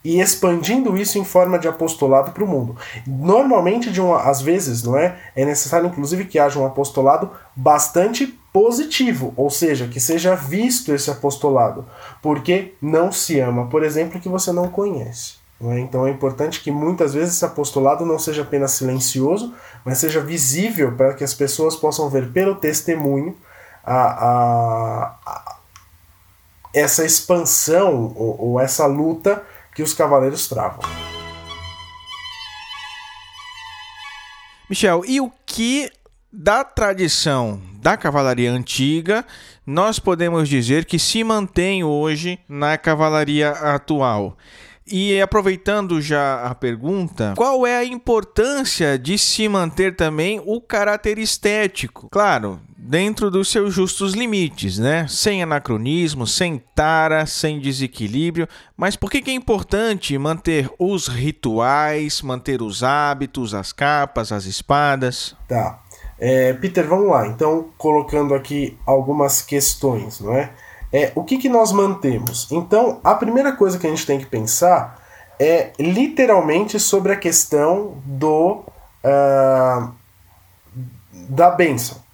e 0.05 0.21
expandindo 0.21 0.95
isso 0.95 1.17
em 1.17 1.25
forma 1.25 1.57
de 1.57 1.67
apostolado 1.67 2.31
para 2.31 2.43
o 2.43 2.47
mundo. 2.47 2.77
Normalmente, 3.07 3.91
de 3.91 3.99
uma, 3.99 4.21
às 4.21 4.39
vezes, 4.39 4.83
não 4.83 4.95
é? 4.95 5.17
É 5.35 5.43
necessário, 5.43 5.87
inclusive, 5.87 6.25
que 6.25 6.37
haja 6.37 6.59
um 6.59 6.65
apostolado 6.65 7.31
bastante 7.55 8.27
positivo, 8.53 9.33
ou 9.35 9.49
seja, 9.49 9.87
que 9.87 9.99
seja 9.99 10.35
visto 10.35 10.93
esse 10.93 11.09
apostolado, 11.09 11.87
porque 12.21 12.75
não 12.79 13.11
se 13.11 13.39
ama, 13.39 13.65
por 13.65 13.83
exemplo, 13.83 14.21
que 14.21 14.29
você 14.29 14.51
não 14.51 14.67
conhece. 14.67 15.37
Não 15.59 15.71
é? 15.71 15.79
Então 15.79 16.05
é 16.05 16.11
importante 16.11 16.61
que 16.61 16.69
muitas 16.69 17.15
vezes 17.15 17.35
esse 17.35 17.45
apostolado 17.45 18.05
não 18.05 18.19
seja 18.19 18.43
apenas 18.43 18.71
silencioso, 18.71 19.55
mas 19.83 19.97
seja 19.97 20.21
visível 20.21 20.91
para 20.91 21.15
que 21.15 21.23
as 21.23 21.33
pessoas 21.33 21.75
possam 21.75 22.09
ver 22.09 22.31
pelo 22.31 22.55
testemunho 22.55 23.35
a, 23.83 23.95
a, 23.95 25.15
a 25.25 25.55
essa 26.73 27.05
expansão 27.05 28.13
ou, 28.15 28.51
ou 28.51 28.59
essa 28.59 28.85
luta 28.85 29.41
que 29.75 29.83
os 29.83 29.93
cavaleiros 29.93 30.47
travam. 30.47 30.79
Michel, 34.69 35.03
e 35.05 35.21
o 35.21 35.31
que 35.45 35.91
da 36.31 36.63
tradição 36.63 37.61
da 37.81 37.95
cavalaria 37.95 38.51
antiga 38.51 39.23
nós 39.65 39.99
podemos 39.99 40.49
dizer 40.49 40.85
que 40.85 40.97
se 40.97 41.23
mantém 41.23 41.83
hoje 41.83 42.39
na 42.47 42.77
cavalaria 42.77 43.51
atual? 43.51 44.37
E 44.87 45.19
aproveitando 45.19 45.99
já 45.99 46.43
a 46.43 46.53
pergunta, 46.53 47.33
qual 47.35 47.65
é 47.65 47.77
a 47.77 47.85
importância 47.85 48.99
de 48.99 49.17
se 49.17 49.49
manter 49.49 49.95
também 49.95 50.39
o 50.45 50.61
caráter 50.61 51.17
estético? 51.17 52.07
Claro, 52.11 52.61
dentro 52.87 53.31
dos 53.31 53.51
seus 53.51 53.73
justos 53.73 54.13
limites, 54.13 54.77
né? 54.77 55.07
Sem 55.07 55.41
anacronismo, 55.41 56.27
sem 56.27 56.61
tara, 56.75 57.25
sem 57.25 57.59
desequilíbrio. 57.59 58.47
Mas 58.77 58.95
por 58.95 59.09
que, 59.09 59.21
que 59.21 59.31
é 59.31 59.33
importante 59.33 60.15
manter 60.17 60.69
os 60.77 61.07
rituais, 61.07 62.21
manter 62.21 62.61
os 62.61 62.83
hábitos, 62.83 63.55
as 63.55 63.73
capas, 63.73 64.31
as 64.31 64.45
espadas? 64.45 65.35
Tá. 65.47 65.81
É, 66.19 66.53
Peter, 66.53 66.87
vamos 66.87 67.09
lá. 67.09 67.27
Então, 67.27 67.69
colocando 67.77 68.35
aqui 68.35 68.77
algumas 68.85 69.41
questões, 69.41 70.19
não 70.19 70.33
é? 70.33 70.51
é 70.93 71.11
o 71.15 71.23
que, 71.23 71.39
que 71.39 71.49
nós 71.49 71.71
mantemos? 71.71 72.47
Então, 72.51 72.99
a 73.03 73.15
primeira 73.15 73.51
coisa 73.53 73.79
que 73.79 73.87
a 73.87 73.89
gente 73.89 74.05
tem 74.05 74.19
que 74.19 74.27
pensar 74.27 75.03
é 75.39 75.71
literalmente 75.79 76.79
sobre 76.79 77.11
a 77.11 77.17
questão 77.17 77.97
do 78.05 78.63
uh, 79.03 79.91
da 81.11 81.49
bênção 81.49 82.04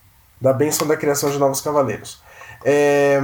da 0.41 0.51
bênção 0.51 0.87
da 0.87 0.97
criação 0.97 1.29
de 1.29 1.37
novos 1.37 1.61
cavaleiros. 1.61 2.19
É, 2.65 3.21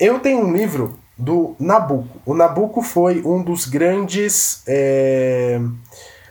eu 0.00 0.18
tenho 0.18 0.40
um 0.40 0.52
livro 0.52 0.98
do 1.16 1.54
Nabucco. 1.60 2.20
O 2.24 2.34
Nabucco 2.34 2.82
foi 2.82 3.22
um 3.24 3.42
dos 3.42 3.66
grandes 3.66 4.62
é, 4.66 5.60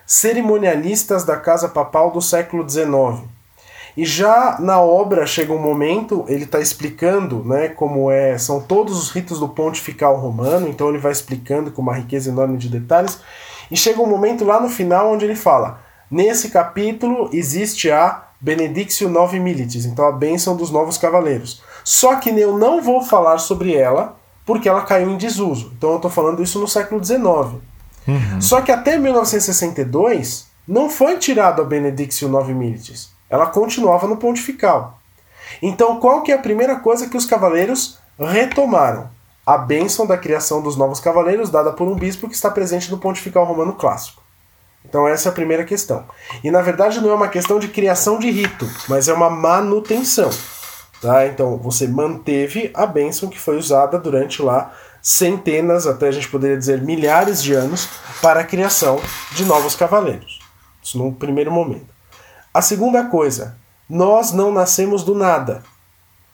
cerimonialistas 0.06 1.24
da 1.24 1.38
casa 1.38 1.70
papal 1.70 2.12
do 2.12 2.22
século 2.22 2.68
XIX. 2.68 3.24
E 3.96 4.06
já 4.06 4.58
na 4.60 4.82
obra 4.82 5.26
chega 5.26 5.54
um 5.54 5.60
momento, 5.60 6.26
ele 6.28 6.46
está 6.46 6.60
explicando 6.60 7.44
né, 7.46 7.70
como 7.70 8.10
é, 8.10 8.38
são 8.40 8.60
todos 8.60 8.98
os 8.98 9.12
ritos 9.12 9.40
do 9.40 9.48
pontifical 9.48 10.18
romano, 10.18 10.68
então 10.68 10.90
ele 10.90 10.98
vai 10.98 11.12
explicando 11.12 11.72
com 11.72 11.82
uma 11.82 11.94
riqueza 11.94 12.30
enorme 12.30 12.58
de 12.58 12.70
detalhes. 12.70 13.20
E 13.70 13.78
chega 13.78 14.02
um 14.02 14.08
momento 14.08 14.44
lá 14.44 14.60
no 14.60 14.68
final 14.68 15.14
onde 15.14 15.26
ele 15.26 15.36
fala: 15.36 15.80
nesse 16.10 16.50
capítulo 16.50 17.30
existe 17.32 17.92
a 17.92 18.24
Benedictio 18.44 19.08
Novi 19.08 19.40
Militis, 19.40 19.86
então 19.86 20.06
a 20.06 20.12
bênção 20.12 20.58
dos 20.58 20.70
novos 20.70 20.98
cavaleiros. 20.98 21.64
Só 21.82 22.18
que 22.18 22.30
eu 22.30 22.58
não 22.58 22.82
vou 22.82 23.02
falar 23.02 23.38
sobre 23.38 23.74
ela 23.74 24.18
porque 24.46 24.68
ela 24.68 24.82
caiu 24.82 25.10
em 25.10 25.16
desuso. 25.16 25.72
Então 25.78 25.92
eu 25.92 25.96
estou 25.96 26.12
falando 26.12 26.44
isso 26.44 26.60
no 26.60 26.68
século 26.68 27.02
XIX. 27.02 27.24
Uhum. 28.06 28.42
Só 28.42 28.60
que 28.60 28.70
até 28.70 28.98
1962 28.98 30.48
não 30.68 30.90
foi 30.90 31.18
tirado 31.18 31.62
a 31.62 31.66
Benedictio 31.66 32.28
Novi 32.28 32.54
Militis. 32.54 33.14
Ela 33.30 33.46
continuava 33.46 34.10
no 34.10 34.18
pontifical. 34.18 35.00
Então 35.62 36.02
qual 36.02 36.22
que 36.22 36.34
é 36.34 36.36
a 36.36 36.40
primeira 36.40 36.76
coisa 36.76 37.08
que 37.08 37.16
os 37.16 37.26
cavaleiros 37.26 37.98
retomaram? 38.20 39.10
A 39.46 39.58
bênção 39.58 40.06
da 40.06 40.18
criação 40.18 40.62
dos 40.62 40.76
novos 40.76 41.00
cavaleiros 41.00 41.50
dada 41.50 41.72
por 41.72 41.88
um 41.88 41.96
bispo 41.96 42.28
que 42.28 42.36
está 42.36 42.52
presente 42.52 42.92
no 42.92 42.98
pontifical 42.98 43.46
romano 43.46 43.72
clássico. 43.72 44.22
Então 44.86 45.08
essa 45.08 45.30
é 45.30 45.32
a 45.32 45.36
primeira 45.36 45.64
questão. 45.64 46.06
E 46.44 46.52
na 46.52 46.62
verdade 46.62 47.02
não 47.02 47.12
é 47.12 47.16
uma 47.16 47.28
questão 47.28 47.60
de 47.60 47.68
criação 47.68 48.20
de 48.20 48.30
rito, 48.30 48.70
mas 48.88 49.08
é 49.08 49.14
uma 49.14 49.30
manutenção. 49.30 50.30
Tá? 51.02 51.28
Então 51.28 51.58
você 51.58 51.88
manteve 51.88 52.72
a 52.74 52.86
bênção 52.86 53.30
que 53.30 53.40
foi 53.40 53.58
usada 53.58 53.98
durante 53.98 54.42
lá 54.42 54.74
centenas, 55.02 55.86
até 55.86 56.08
a 56.08 56.12
gente 56.12 56.30
poderia 56.30 56.58
dizer 56.58 56.82
milhares 56.82 57.44
de 57.44 57.54
anos, 57.54 57.90
para 58.22 58.40
a 58.40 58.46
criação 58.46 59.02
de 59.34 59.44
novos 59.44 59.76
cavaleiros. 59.76 60.40
Isso 60.82 60.98
no 60.98 61.12
primeiro 61.12 61.52
momento. 61.52 61.88
A 62.54 62.62
segunda 62.62 63.04
coisa, 63.06 63.58
nós 63.90 64.32
não 64.32 64.52
nascemos 64.52 65.04
do 65.04 65.14
nada. 65.14 65.62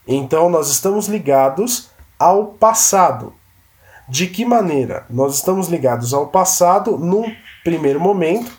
Então 0.07 0.49
nós 0.49 0.69
estamos 0.69 1.07
ligados 1.07 1.89
ao 2.19 2.47
passado. 2.47 3.33
De 4.07 4.27
que 4.27 4.45
maneira? 4.45 5.05
Nós 5.09 5.35
estamos 5.35 5.67
ligados 5.67 6.13
ao 6.13 6.27
passado 6.27 6.97
num 6.97 7.25
primeiro 7.63 7.99
momento, 7.99 8.51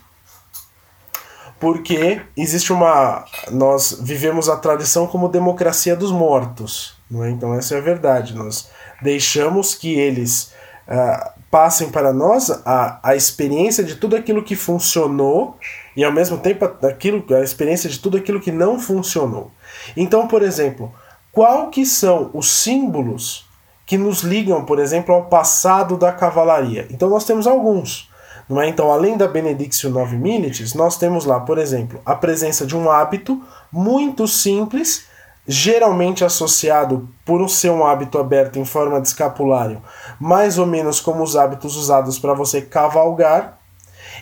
porque 1.59 2.23
existe 2.37 2.73
uma. 2.73 3.25
Nós 3.51 3.99
vivemos 4.01 4.49
a 4.49 4.57
tradição 4.57 5.07
como 5.07 5.29
democracia 5.29 5.95
dos 5.95 6.11
mortos. 6.11 6.97
Não 7.11 7.25
é? 7.25 7.31
Então, 7.31 7.55
essa 7.55 7.75
é 7.75 7.79
a 7.79 7.83
verdade. 7.83 8.35
Nós 8.35 8.71
deixamos 9.03 9.75
que 9.75 9.93
eles 9.93 10.53
uh, 10.89 11.41
passem 11.51 11.91
para 11.91 12.13
nós 12.13 12.51
a, 12.65 13.01
a 13.03 13.17
experiência 13.17 13.83
de 13.83 13.97
tudo 13.97 14.17
aquilo 14.17 14.43
que 14.43 14.55
funcionou 14.55 15.59
e, 15.97 16.05
ao 16.05 16.13
mesmo 16.13 16.39
tempo, 16.39 16.65
aquilo, 16.65 17.25
a 17.35 17.43
experiência 17.43 17.91
de 17.91 17.99
tudo 17.99 18.17
aquilo 18.17 18.41
que 18.41 18.53
não 18.53 18.79
funcionou. 18.79 19.51
Então, 19.97 20.29
por 20.29 20.43
exemplo, 20.43 20.93
qual 21.33 21.69
que 21.69 21.85
são 21.85 22.31
os 22.33 22.51
símbolos 22.51 23.47
que 23.85 23.99
nos 23.99 24.23
ligam, 24.23 24.65
por 24.65 24.79
exemplo, 24.79 25.15
ao 25.15 25.25
passado 25.25 25.97
da 25.97 26.13
cavalaria? 26.13 26.87
Então, 26.91 27.09
nós 27.09 27.25
temos 27.25 27.47
alguns. 27.47 28.10
Não 28.51 28.61
é? 28.61 28.69
Então, 28.69 28.91
além 28.91 29.17
da 29.17 29.29
Benedictio 29.29 29.91
9 29.91 30.17
Milites, 30.17 30.75
nós 30.75 30.97
temos 30.97 31.25
lá, 31.25 31.39
por 31.39 31.57
exemplo, 31.57 32.01
a 32.05 32.17
presença 32.17 32.67
de 32.67 32.77
um 32.77 32.91
hábito 32.91 33.41
muito 33.71 34.27
simples, 34.27 35.05
geralmente 35.47 36.25
associado 36.25 37.09
por 37.25 37.49
ser 37.49 37.71
um 37.71 37.87
hábito 37.87 38.19
aberto 38.19 38.59
em 38.59 38.65
forma 38.65 39.01
de 39.01 39.07
escapulário, 39.07 39.81
mais 40.19 40.59
ou 40.59 40.67
menos 40.67 40.99
como 40.99 41.23
os 41.23 41.37
hábitos 41.37 41.77
usados 41.77 42.19
para 42.19 42.35
você 42.35 42.61
cavalgar, 42.61 43.61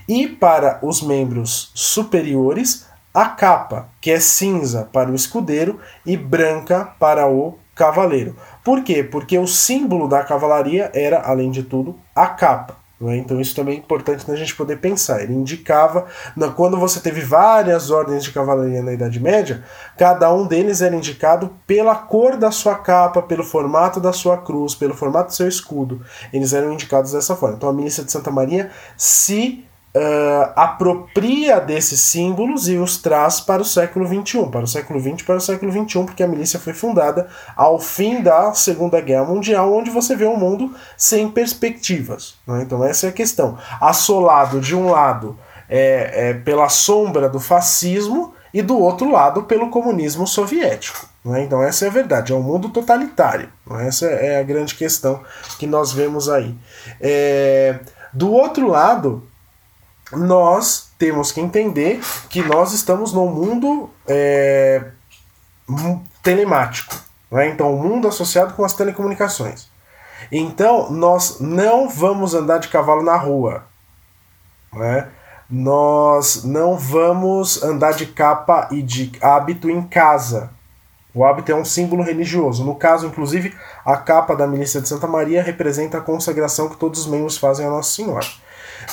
e 0.06 0.28
para 0.28 0.78
os 0.82 1.00
membros 1.00 1.70
superiores, 1.74 2.86
a 3.14 3.30
capa, 3.30 3.88
que 3.98 4.10
é 4.10 4.20
cinza 4.20 4.86
para 4.92 5.10
o 5.10 5.14
escudeiro 5.14 5.80
e 6.04 6.18
branca 6.18 6.92
para 7.00 7.26
o 7.26 7.58
cavaleiro. 7.74 8.36
Por 8.62 8.84
quê? 8.84 9.02
Porque 9.02 9.38
o 9.38 9.46
símbolo 9.46 10.06
da 10.06 10.22
cavalaria 10.22 10.90
era, 10.94 11.22
além 11.22 11.50
de 11.50 11.62
tudo, 11.62 11.98
a 12.14 12.26
capa. 12.26 12.87
É? 13.00 13.16
Então 13.16 13.40
isso 13.40 13.54
também 13.54 13.76
é 13.76 13.78
importante 13.78 14.26
da 14.26 14.34
gente 14.34 14.56
poder 14.56 14.78
pensar. 14.78 15.22
Ele 15.22 15.32
indicava, 15.32 16.06
quando 16.56 16.76
você 16.76 16.98
teve 16.98 17.20
várias 17.20 17.90
ordens 17.90 18.24
de 18.24 18.32
cavalaria 18.32 18.82
na 18.82 18.92
Idade 18.92 19.20
Média, 19.20 19.62
cada 19.96 20.32
um 20.34 20.46
deles 20.46 20.82
era 20.82 20.96
indicado 20.96 21.54
pela 21.64 21.94
cor 21.94 22.36
da 22.36 22.50
sua 22.50 22.74
capa, 22.74 23.22
pelo 23.22 23.44
formato 23.44 24.00
da 24.00 24.12
sua 24.12 24.38
cruz, 24.38 24.74
pelo 24.74 24.94
formato 24.94 25.28
do 25.28 25.34
seu 25.36 25.46
escudo. 25.46 26.02
Eles 26.32 26.52
eram 26.52 26.72
indicados 26.72 27.12
dessa 27.12 27.36
forma. 27.36 27.56
Então 27.56 27.68
a 27.68 27.72
milícia 27.72 28.02
de 28.02 28.10
Santa 28.10 28.32
Maria 28.32 28.70
se 28.96 29.64
uh, 29.94 30.52
apropria 30.54 31.60
desses 31.60 32.00
símbolos 32.00 32.68
e 32.68 32.76
os 32.76 32.98
traz 32.98 33.40
para 33.40 33.62
o 33.62 33.64
século 33.64 34.06
XXI, 34.06 34.46
para 34.46 34.64
o 34.64 34.68
século 34.68 35.00
XX, 35.00 35.22
para 35.22 35.36
o 35.36 35.40
século 35.40 35.72
XXI, 35.72 36.04
porque 36.04 36.22
a 36.22 36.28
milícia 36.28 36.58
foi 36.58 36.72
fundada 36.72 37.28
ao 37.56 37.78
fim 37.78 38.22
da 38.22 38.52
Segunda 38.54 39.00
Guerra 39.00 39.24
Mundial, 39.24 39.72
onde 39.72 39.90
você 39.90 40.14
vê 40.14 40.26
um 40.26 40.36
mundo 40.36 40.74
sem 40.96 41.28
perspectivas. 41.30 42.34
Né? 42.46 42.62
Então 42.62 42.84
essa 42.84 43.06
é 43.06 43.10
a 43.10 43.12
questão. 43.12 43.58
Assolado 43.80 44.60
de 44.60 44.74
um 44.74 44.90
lado 44.90 45.38
é, 45.68 46.30
é, 46.30 46.34
pela 46.34 46.68
sombra 46.68 47.28
do 47.28 47.40
fascismo 47.40 48.34
e 48.52 48.62
do 48.62 48.78
outro 48.78 49.10
lado 49.10 49.42
pelo 49.42 49.70
comunismo 49.70 50.26
soviético. 50.26 51.06
É? 51.34 51.42
Então 51.42 51.62
essa 51.62 51.84
é 51.84 51.88
a 51.88 51.92
verdade, 51.92 52.32
é 52.32 52.36
um 52.36 52.42
mundo 52.42 52.70
totalitário. 52.70 53.48
É? 53.72 53.86
Essa 53.86 54.06
é 54.06 54.38
a 54.38 54.42
grande 54.42 54.74
questão 54.74 55.22
que 55.58 55.66
nós 55.66 55.92
vemos 55.92 56.28
aí. 56.28 56.54
É... 57.00 57.78
Do 58.10 58.32
outro 58.32 58.66
lado, 58.66 59.27
nós 60.12 60.90
temos 60.98 61.32
que 61.32 61.40
entender 61.40 62.00
que 62.28 62.42
nós 62.42 62.72
estamos 62.72 63.12
num 63.12 63.28
mundo 63.28 63.90
é, 64.06 64.84
telemático. 66.22 66.96
Né? 67.30 67.48
Então, 67.48 67.72
o 67.72 67.78
um 67.78 67.82
mundo 67.82 68.08
associado 68.08 68.54
com 68.54 68.64
as 68.64 68.74
telecomunicações. 68.74 69.68
Então, 70.32 70.90
nós 70.90 71.40
não 71.40 71.88
vamos 71.88 72.34
andar 72.34 72.58
de 72.58 72.68
cavalo 72.68 73.02
na 73.02 73.16
rua. 73.16 73.64
Né? 74.72 75.08
Nós 75.48 76.44
não 76.44 76.76
vamos 76.76 77.62
andar 77.62 77.92
de 77.92 78.06
capa 78.06 78.68
e 78.70 78.82
de 78.82 79.12
hábito 79.22 79.70
em 79.70 79.82
casa. 79.82 80.50
O 81.14 81.24
hábito 81.24 81.50
é 81.50 81.54
um 81.54 81.64
símbolo 81.64 82.02
religioso. 82.02 82.64
No 82.64 82.74
caso, 82.74 83.06
inclusive, 83.06 83.54
a 83.84 83.96
capa 83.96 84.36
da 84.36 84.46
milícia 84.46 84.80
de 84.80 84.88
Santa 84.88 85.06
Maria 85.06 85.42
representa 85.42 85.98
a 85.98 86.02
consagração 86.02 86.68
que 86.68 86.76
todos 86.76 87.00
os 87.00 87.06
membros 87.06 87.38
fazem 87.38 87.66
a 87.66 87.70
Nossa 87.70 87.90
Senhora. 87.90 88.26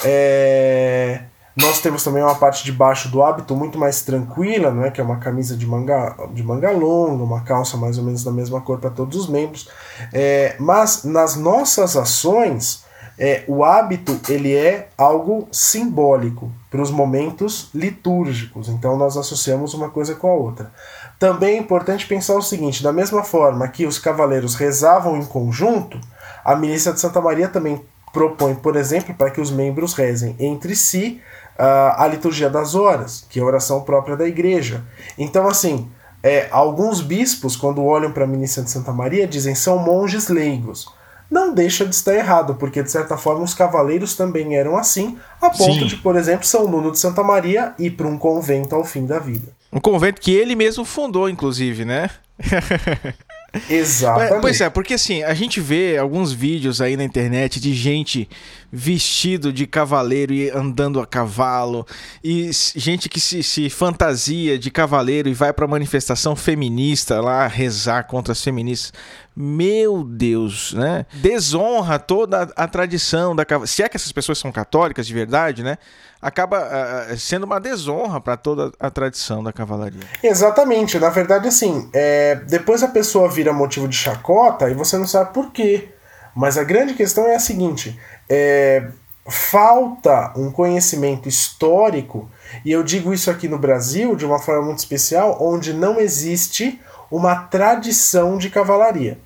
É... 0.03 1.21
Nós 1.55 1.79
temos 1.79 2.03
também 2.03 2.21
uma 2.21 2.35
parte 2.35 2.65
de 2.65 2.71
baixo 2.73 3.07
do 3.07 3.23
hábito 3.23 3.55
muito 3.55 3.77
mais 3.77 4.01
tranquila, 4.01 4.71
né, 4.71 4.91
que 4.91 4.99
é 4.99 5.03
uma 5.03 5.15
camisa 5.17 5.55
de 5.55 5.65
manga, 5.65 6.13
de 6.33 6.43
manga 6.43 6.69
longa, 6.69 7.23
uma 7.23 7.41
calça 7.45 7.77
mais 7.77 7.97
ou 7.97 8.03
menos 8.03 8.25
da 8.25 8.31
mesma 8.31 8.59
cor 8.59 8.77
para 8.77 8.89
todos 8.89 9.17
os 9.17 9.29
membros. 9.29 9.69
É, 10.11 10.57
mas 10.59 11.05
nas 11.05 11.37
nossas 11.37 11.95
ações, 11.95 12.83
é, 13.17 13.45
o 13.47 13.63
hábito 13.63 14.19
ele 14.27 14.53
é 14.53 14.89
algo 14.97 15.47
simbólico 15.51 16.51
para 16.69 16.81
os 16.81 16.91
momentos 16.91 17.69
litúrgicos. 17.73 18.67
Então 18.67 18.97
nós 18.97 19.15
associamos 19.15 19.73
uma 19.73 19.89
coisa 19.89 20.13
com 20.15 20.27
a 20.27 20.33
outra. 20.33 20.73
Também 21.17 21.55
é 21.55 21.59
importante 21.59 22.05
pensar 22.05 22.35
o 22.35 22.41
seguinte: 22.41 22.83
da 22.83 22.91
mesma 22.91 23.23
forma 23.23 23.67
que 23.69 23.85
os 23.85 23.97
cavaleiros 23.97 24.55
rezavam 24.55 25.17
em 25.17 25.25
conjunto, 25.25 25.99
a 26.43 26.55
milícia 26.55 26.91
de 26.91 26.99
Santa 26.99 27.21
Maria 27.21 27.47
também 27.47 27.81
propõe, 28.15 28.55
por 28.55 28.77
exemplo, 28.77 29.13
para 29.13 29.29
que 29.29 29.41
os 29.41 29.51
membros 29.51 29.93
rezem 29.93 30.37
entre 30.39 30.73
si 30.73 31.19
uh, 31.59 32.01
a 32.01 32.07
liturgia 32.07 32.49
das 32.49 32.73
horas, 32.73 33.25
que 33.29 33.39
é 33.39 33.43
a 33.43 33.45
oração 33.45 33.81
própria 33.81 34.15
da 34.15 34.25
igreja. 34.25 34.85
Então, 35.17 35.45
assim, 35.49 35.89
é, 36.23 36.47
alguns 36.49 37.01
bispos, 37.01 37.57
quando 37.57 37.83
olham 37.83 38.13
para 38.13 38.23
a 38.23 38.27
ministra 38.27 38.63
de 38.63 38.71
Santa 38.71 38.93
Maria, 38.93 39.27
dizem 39.27 39.53
são 39.53 39.77
monges 39.77 40.29
leigos. 40.29 40.87
não 41.29 41.53
deixa 41.53 41.85
de 41.85 41.93
estar 41.93 42.15
errado, 42.15 42.55
porque 42.55 42.81
de 42.81 42.89
certa 42.89 43.17
forma 43.17 43.43
os 43.43 43.53
cavaleiros 43.53 44.15
também 44.15 44.55
eram 44.55 44.77
assim, 44.77 45.17
a 45.41 45.49
ponto 45.49 45.73
Sim. 45.73 45.87
de, 45.87 45.97
por 45.97 46.15
exemplo, 46.15 46.45
São 46.45 46.69
Nuno 46.69 46.93
de 46.93 46.99
Santa 46.99 47.21
Maria 47.21 47.73
ir 47.77 47.91
para 47.91 48.07
um 48.07 48.17
convento 48.17 48.73
ao 48.73 48.85
fim 48.85 49.05
da 49.05 49.19
vida. 49.19 49.51
Um 49.73 49.81
convento 49.81 50.21
que 50.21 50.33
ele 50.33 50.55
mesmo 50.55 50.85
fundou, 50.85 51.27
inclusive, 51.27 51.83
né? 51.83 52.09
Exatamente. 53.69 54.41
Pois 54.41 54.61
é, 54.61 54.69
porque 54.69 54.93
assim, 54.93 55.23
a 55.23 55.33
gente 55.33 55.59
vê 55.59 55.97
alguns 55.97 56.31
vídeos 56.31 56.81
aí 56.81 56.97
na 56.97 57.03
internet 57.03 57.59
de 57.59 57.73
gente 57.73 58.27
vestido 58.71 59.53
de 59.53 59.65
cavaleiro 59.65 60.33
e 60.33 60.49
andando 60.49 60.99
a 60.99 61.07
cavalo, 61.07 61.87
e 62.23 62.49
gente 62.75 63.07
que 63.07 63.19
se, 63.19 63.41
se 63.41 63.69
fantasia 63.69 64.59
de 64.59 64.69
cavaleiro 64.69 65.29
e 65.29 65.33
vai 65.33 65.53
pra 65.53 65.65
manifestação 65.67 66.35
feminista 66.35 67.21
lá 67.21 67.47
rezar 67.47 68.03
contra 68.03 68.33
as 68.33 68.41
feministas. 68.43 68.91
Meu 69.35 70.03
Deus, 70.03 70.73
né? 70.73 71.05
Desonra 71.13 71.99
toda 71.99 72.43
a, 72.55 72.63
a 72.63 72.67
tradição 72.67 73.35
da 73.35 73.45
Se 73.65 73.83
é 73.83 73.89
que 73.89 73.97
essas 73.97 74.11
pessoas 74.11 74.37
são 74.37 74.51
católicas 74.51 75.05
de 75.05 75.13
verdade, 75.13 75.63
né? 75.63 75.77
acaba 76.25 76.59
uh, 76.59 77.17
sendo 77.17 77.43
uma 77.43 77.59
desonra 77.59 78.19
para 78.19 78.35
toda 78.35 78.71
a 78.79 78.89
tradição 78.89 79.43
da 79.43 79.53
cavalaria. 79.53 80.01
Exatamente. 80.23 80.97
Na 80.97 81.09
verdade, 81.09 81.47
assim, 81.47 81.87
é, 81.93 82.33
depois 82.47 82.81
a 82.81 82.87
pessoa 82.87 83.29
vira 83.29 83.53
motivo 83.53 83.87
de 83.87 83.95
chacota 83.95 84.67
e 84.67 84.73
você 84.73 84.97
não 84.97 85.05
sabe 85.05 85.31
por 85.33 85.51
quê. 85.51 85.89
Mas 86.35 86.57
a 86.57 86.63
grande 86.63 86.95
questão 86.95 87.25
é 87.27 87.35
a 87.35 87.39
seguinte: 87.39 87.99
é, 88.27 88.87
falta 89.27 90.33
um 90.35 90.51
conhecimento 90.51 91.29
histórico, 91.29 92.27
e 92.65 92.71
eu 92.71 92.83
digo 92.83 93.13
isso 93.13 93.29
aqui 93.29 93.47
no 93.47 93.59
Brasil 93.59 94.15
de 94.15 94.25
uma 94.25 94.39
forma 94.39 94.65
muito 94.65 94.79
especial, 94.79 95.37
onde 95.39 95.73
não 95.73 95.99
existe 95.99 96.81
uma 97.11 97.35
tradição 97.35 98.37
de 98.37 98.49
cavalaria. 98.49 99.19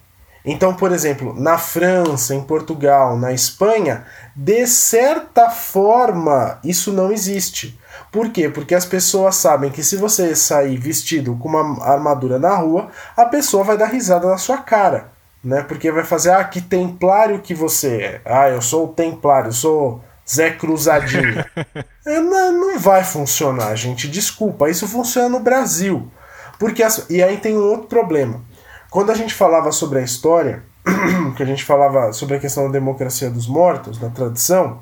Então, 0.44 0.74
por 0.74 0.92
exemplo, 0.92 1.34
na 1.38 1.58
França, 1.58 2.34
em 2.34 2.42
Portugal, 2.42 3.18
na 3.18 3.34
Espanha, 3.34 4.06
de 4.36 4.66
certa 4.68 5.50
forma 5.50 6.60
isso 6.64 6.94
não 6.94 7.12
existe. 7.12 7.78
Por 8.12 8.30
quê? 8.30 8.50
Porque 8.50 8.74
as 8.74 8.86
pessoas 8.86 9.36
sabem 9.36 9.70
que 9.70 9.84
se 9.84 9.96
você 9.96 10.36
sair 10.36 10.78
vestido 10.78 11.36
com 11.36 11.50
uma 11.50 11.86
armadura 11.86 12.40
na 12.40 12.56
rua, 12.56 12.90
a 13.16 13.26
pessoa 13.26 13.64
vai 13.64 13.78
dar 13.78 13.88
risada 13.88 14.28
na 14.28 14.38
sua 14.38 14.58
cara. 14.58 15.12
Né? 15.44 15.62
Porque 15.62 15.92
vai 15.92 16.04
fazer, 16.04 16.32
ah, 16.32 16.44
que 16.44 16.60
templário 16.60 17.40
que 17.40 17.54
você 17.54 18.02
é. 18.02 18.22
Ah, 18.26 18.50
eu 18.50 18.62
sou 18.62 18.86
o 18.86 18.94
templário, 18.94 19.50
eu 19.50 19.54
sou 19.54 20.04
Zé 20.28 20.52
Cruzadinho. 20.52 21.44
É, 22.06 22.20
não, 22.20 22.52
não 22.52 22.80
vai 22.80 23.04
funcionar, 23.04 23.76
gente. 23.76 24.08
Desculpa, 24.08 24.68
isso 24.68 24.88
funciona 24.88 25.30
no 25.30 25.42
Brasil. 25.42 26.10
Porque 26.58 26.82
as... 26.82 27.06
E 27.08 27.22
aí 27.22 27.38
tem 27.38 27.56
um 27.56 27.62
outro 27.62 27.88
problema. 27.88 28.42
Quando 28.90 29.12
a 29.12 29.16
gente 29.16 29.34
falava 29.34 29.72
sobre 29.72 30.00
a 30.00 30.02
história, 30.02 30.64
que 31.38 31.44
a 31.44 31.46
gente 31.46 31.64
falava 31.64 32.12
sobre 32.12 32.36
a 32.36 32.40
questão 32.40 32.66
da 32.66 32.72
democracia 32.72 33.30
dos 33.30 33.48
mortos, 33.48 33.98
da 33.98 34.10
tradição, 34.10 34.80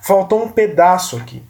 faltou 0.00 0.42
um 0.42 0.48
pedaço 0.48 1.16
aqui. 1.16 1.42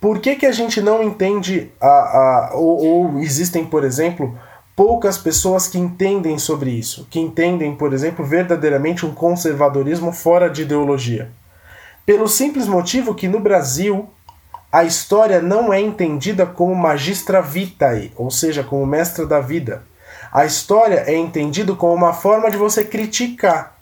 Por 0.00 0.20
que, 0.20 0.36
que 0.36 0.46
a 0.46 0.52
gente 0.52 0.80
não 0.80 1.02
entende, 1.02 1.72
a, 1.80 1.86
a, 1.86 2.50
ou, 2.54 2.84
ou 2.84 3.18
existem, 3.18 3.64
por 3.64 3.82
exemplo, 3.82 4.38
poucas 4.76 5.18
pessoas 5.18 5.66
que 5.66 5.78
entendem 5.78 6.38
sobre 6.38 6.70
isso, 6.70 7.08
que 7.10 7.18
entendem, 7.18 7.74
por 7.74 7.92
exemplo, 7.92 8.24
verdadeiramente 8.24 9.04
um 9.04 9.12
conservadorismo 9.12 10.12
fora 10.12 10.48
de 10.48 10.62
ideologia? 10.62 11.32
Pelo 12.04 12.28
simples 12.28 12.68
motivo 12.68 13.14
que 13.14 13.26
no 13.26 13.40
Brasil 13.40 14.08
a 14.70 14.84
história 14.84 15.40
não 15.40 15.72
é 15.72 15.80
entendida 15.80 16.46
como 16.46 16.74
magistra 16.74 17.42
vitae, 17.42 18.12
ou 18.14 18.30
seja, 18.30 18.62
como 18.62 18.86
mestra 18.86 19.26
da 19.26 19.40
vida. 19.40 19.82
A 20.32 20.44
história 20.44 21.04
é 21.06 21.16
entendido 21.16 21.76
como 21.76 21.94
uma 21.94 22.12
forma 22.12 22.50
de 22.50 22.56
você 22.56 22.84
criticar. 22.84 23.76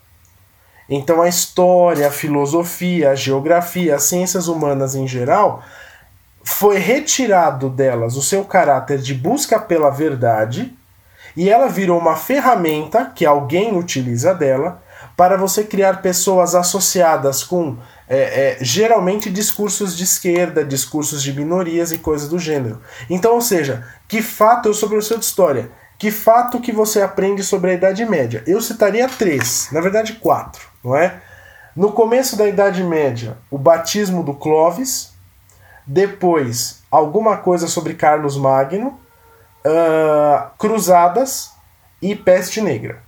Então 0.88 1.22
a 1.22 1.28
história, 1.28 2.08
a 2.08 2.10
filosofia, 2.10 3.10
a 3.10 3.14
geografia, 3.14 3.96
as 3.96 4.04
ciências 4.04 4.48
humanas 4.48 4.94
em 4.94 5.08
geral, 5.08 5.62
foi 6.42 6.78
retirado 6.78 7.70
delas 7.70 8.16
o 8.16 8.22
seu 8.22 8.44
caráter 8.44 8.98
de 8.98 9.14
busca 9.14 9.58
pela 9.58 9.90
verdade 9.90 10.76
e 11.36 11.48
ela 11.48 11.68
virou 11.68 11.98
uma 11.98 12.16
ferramenta 12.16 13.06
que 13.06 13.24
alguém 13.24 13.76
utiliza 13.76 14.34
dela 14.34 14.82
para 15.16 15.36
você 15.36 15.64
criar 15.64 16.02
pessoas 16.02 16.54
associadas 16.54 17.42
com 17.42 17.76
é, 18.08 18.18
é, 18.18 18.58
geralmente 18.60 19.30
discursos 19.30 19.96
de 19.96 20.04
esquerda, 20.04 20.64
discursos 20.64 21.22
de 21.22 21.32
minorias 21.32 21.92
e 21.92 21.98
coisas 21.98 22.28
do 22.28 22.38
gênero. 22.38 22.80
Então, 23.08 23.34
ou 23.34 23.40
seja, 23.40 23.86
que 24.06 24.20
fato 24.20 24.68
eu 24.68 24.74
sou 24.74 24.88
professor 24.88 25.18
de 25.18 25.24
história? 25.24 25.70
Que 26.04 26.10
fato 26.10 26.60
que 26.60 26.70
você 26.70 27.00
aprende 27.00 27.42
sobre 27.42 27.70
a 27.70 27.72
Idade 27.72 28.04
Média? 28.04 28.44
Eu 28.46 28.60
citaria 28.60 29.08
três, 29.08 29.70
na 29.72 29.80
verdade 29.80 30.12
quatro, 30.16 30.68
não 30.84 30.94
é? 30.94 31.22
No 31.74 31.92
começo 31.92 32.36
da 32.36 32.46
Idade 32.46 32.84
Média, 32.84 33.38
o 33.50 33.56
batismo 33.56 34.22
do 34.22 34.34
Clovis, 34.34 35.14
depois 35.86 36.82
alguma 36.90 37.38
coisa 37.38 37.66
sobre 37.66 37.94
Carlos 37.94 38.36
Magno, 38.36 39.00
uh, 39.64 40.50
cruzadas 40.58 41.52
e 42.02 42.14
peste 42.14 42.60
negra. 42.60 43.02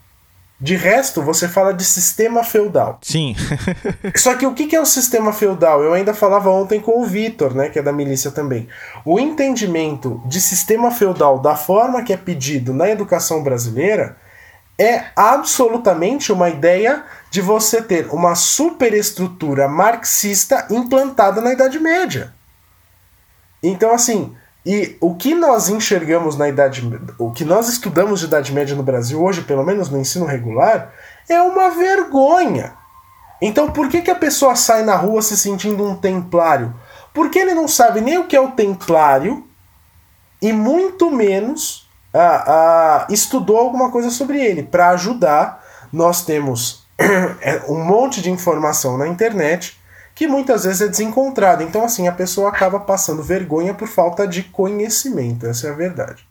De 0.59 0.74
resto, 0.74 1.20
você 1.20 1.46
fala 1.46 1.74
de 1.74 1.84
sistema 1.84 2.42
feudal. 2.42 2.98
Sim. 3.02 3.36
Só 4.16 4.34
que 4.34 4.46
o 4.46 4.54
que 4.54 4.74
é 4.74 4.80
o 4.80 4.86
sistema 4.86 5.30
feudal? 5.32 5.82
Eu 5.82 5.92
ainda 5.92 6.14
falava 6.14 6.48
ontem 6.48 6.80
com 6.80 7.02
o 7.02 7.04
Vitor, 7.04 7.54
né, 7.54 7.68
que 7.68 7.78
é 7.78 7.82
da 7.82 7.92
milícia 7.92 8.30
também. 8.30 8.66
O 9.04 9.20
entendimento 9.20 10.22
de 10.24 10.40
sistema 10.40 10.90
feudal 10.90 11.38
da 11.38 11.54
forma 11.54 12.02
que 12.02 12.12
é 12.12 12.16
pedido 12.16 12.72
na 12.72 12.88
educação 12.88 13.42
brasileira 13.42 14.16
é 14.78 15.04
absolutamente 15.14 16.32
uma 16.32 16.48
ideia 16.48 17.04
de 17.30 17.42
você 17.42 17.82
ter 17.82 18.09
uma 18.09 18.34
superestrutura 18.34 19.68
marxista 19.68 20.66
implantada 20.70 21.40
na 21.40 21.52
Idade 21.52 21.78
Média. 21.78 22.32
Então, 23.62 23.92
assim, 23.92 24.34
e 24.67 24.97
o 25.01 25.14
que 25.14 25.33
nós 25.33 25.69
enxergamos 25.69 26.37
na 26.37 26.49
idade, 26.49 26.83
o 27.21 27.31
que 27.31 27.45
nós 27.45 27.69
estudamos 27.69 28.19
de 28.19 28.27
idade 28.27 28.53
média 28.53 28.75
no 28.75 28.83
Brasil 28.83 29.23
hoje, 29.23 29.43
pelo 29.43 29.64
menos 29.64 29.89
no 29.89 29.97
ensino 29.97 30.27
regular, 30.27 30.93
é 31.29 31.41
uma 31.41 31.71
vergonha. 31.71 32.75
Então, 33.41 33.71
por 33.71 33.89
que, 33.89 34.03
que 34.03 34.11
a 34.11 34.14
pessoa 34.17 34.57
sai 34.57 34.83
na 34.83 34.97
rua 34.97 35.23
se 35.23 35.37
sentindo 35.37 35.87
um 35.87 35.95
templário? 35.95 36.75
Porque 37.14 37.39
ele 37.39 37.55
não 37.55 37.69
sabe 37.69 38.01
nem 38.01 38.19
o 38.19 38.27
que 38.27 38.35
é 38.35 38.41
o 38.41 38.51
templário 38.51 39.47
e 40.43 40.53
muito 40.53 41.12
menos 41.12 41.89
estudou 43.09 43.59
alguma 43.59 43.93
coisa 43.93 44.11
sobre 44.11 44.45
ele. 44.45 44.64
Para 44.64 44.89
ajudar, 44.91 45.64
nós 45.93 46.25
temos 46.25 46.85
é, 47.41 47.62
um 47.69 47.85
monte 47.85 48.21
de 48.21 48.33
informação 48.33 48.99
na 48.99 49.07
internet 49.07 49.79
que 50.17 50.27
muitas 50.27 50.64
vezes 50.64 50.81
é 50.81 50.89
desencontrado. 50.89 51.62
Então, 51.62 51.85
assim, 51.85 52.09
a 52.09 52.12
pessoa 52.12 52.49
acaba 52.49 52.81
passando 52.81 53.23
vergonha 53.23 53.75
por 53.75 53.87
falta 53.87 54.27
de 54.27 54.43
conhecimento. 54.43 55.47
Essa 55.47 55.69
é 55.69 55.71
a 55.71 55.75
verdade. 55.75 56.27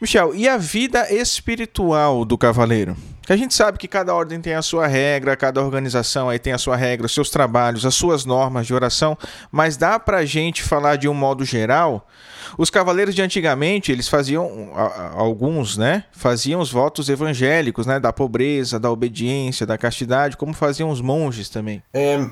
Michel, 0.00 0.34
e 0.34 0.48
a 0.48 0.56
vida 0.58 1.10
espiritual 1.14 2.24
do 2.24 2.36
cavaleiro? 2.36 2.96
Que 3.26 3.32
a 3.32 3.36
gente 3.36 3.52
sabe 3.52 3.76
que 3.76 3.88
cada 3.88 4.14
ordem 4.14 4.40
tem 4.40 4.54
a 4.54 4.62
sua 4.62 4.86
regra, 4.86 5.36
cada 5.36 5.60
organização 5.60 6.30
aí 6.30 6.38
tem 6.38 6.52
a 6.54 6.58
sua 6.58 6.76
regra, 6.76 7.04
os 7.04 7.12
seus 7.12 7.28
trabalhos, 7.28 7.84
as 7.84 7.94
suas 7.94 8.24
normas 8.24 8.66
de 8.66 8.72
oração, 8.72 9.18
mas 9.50 9.76
dá 9.76 9.98
pra 9.98 10.24
gente 10.24 10.62
falar 10.62 10.96
de 10.96 11.08
um 11.08 11.14
modo 11.14 11.44
geral 11.44 12.06
os 12.58 12.70
cavaleiros 12.70 13.14
de 13.14 13.22
antigamente, 13.22 13.92
eles 13.92 14.08
faziam, 14.08 14.70
alguns, 15.14 15.76
né? 15.76 16.04
Faziam 16.12 16.60
os 16.60 16.70
votos 16.70 17.08
evangélicos, 17.08 17.86
né? 17.86 17.98
Da 17.98 18.12
pobreza, 18.12 18.78
da 18.78 18.90
obediência, 18.90 19.66
da 19.66 19.76
castidade, 19.76 20.36
como 20.36 20.54
faziam 20.54 20.90
os 20.90 21.00
monges 21.00 21.48
também. 21.48 21.82
É, 21.92 22.24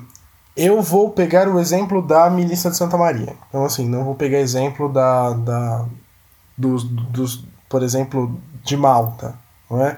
eu 0.55 0.81
vou 0.81 1.11
pegar 1.11 1.47
o 1.47 1.59
exemplo 1.59 2.01
da 2.01 2.29
milícia 2.29 2.71
de 2.71 2.77
Santa 2.77 2.97
Maria. 2.97 3.35
Então, 3.49 3.65
assim, 3.65 3.87
não 3.87 4.03
vou 4.03 4.15
pegar 4.15 4.39
exemplo 4.39 4.91
da, 4.91 5.33
da 5.33 5.85
dos, 6.57 6.83
dos, 6.83 7.43
por 7.69 7.83
exemplo, 7.83 8.39
de 8.63 8.77
Malta, 8.77 9.35
não 9.69 9.85
é? 9.85 9.97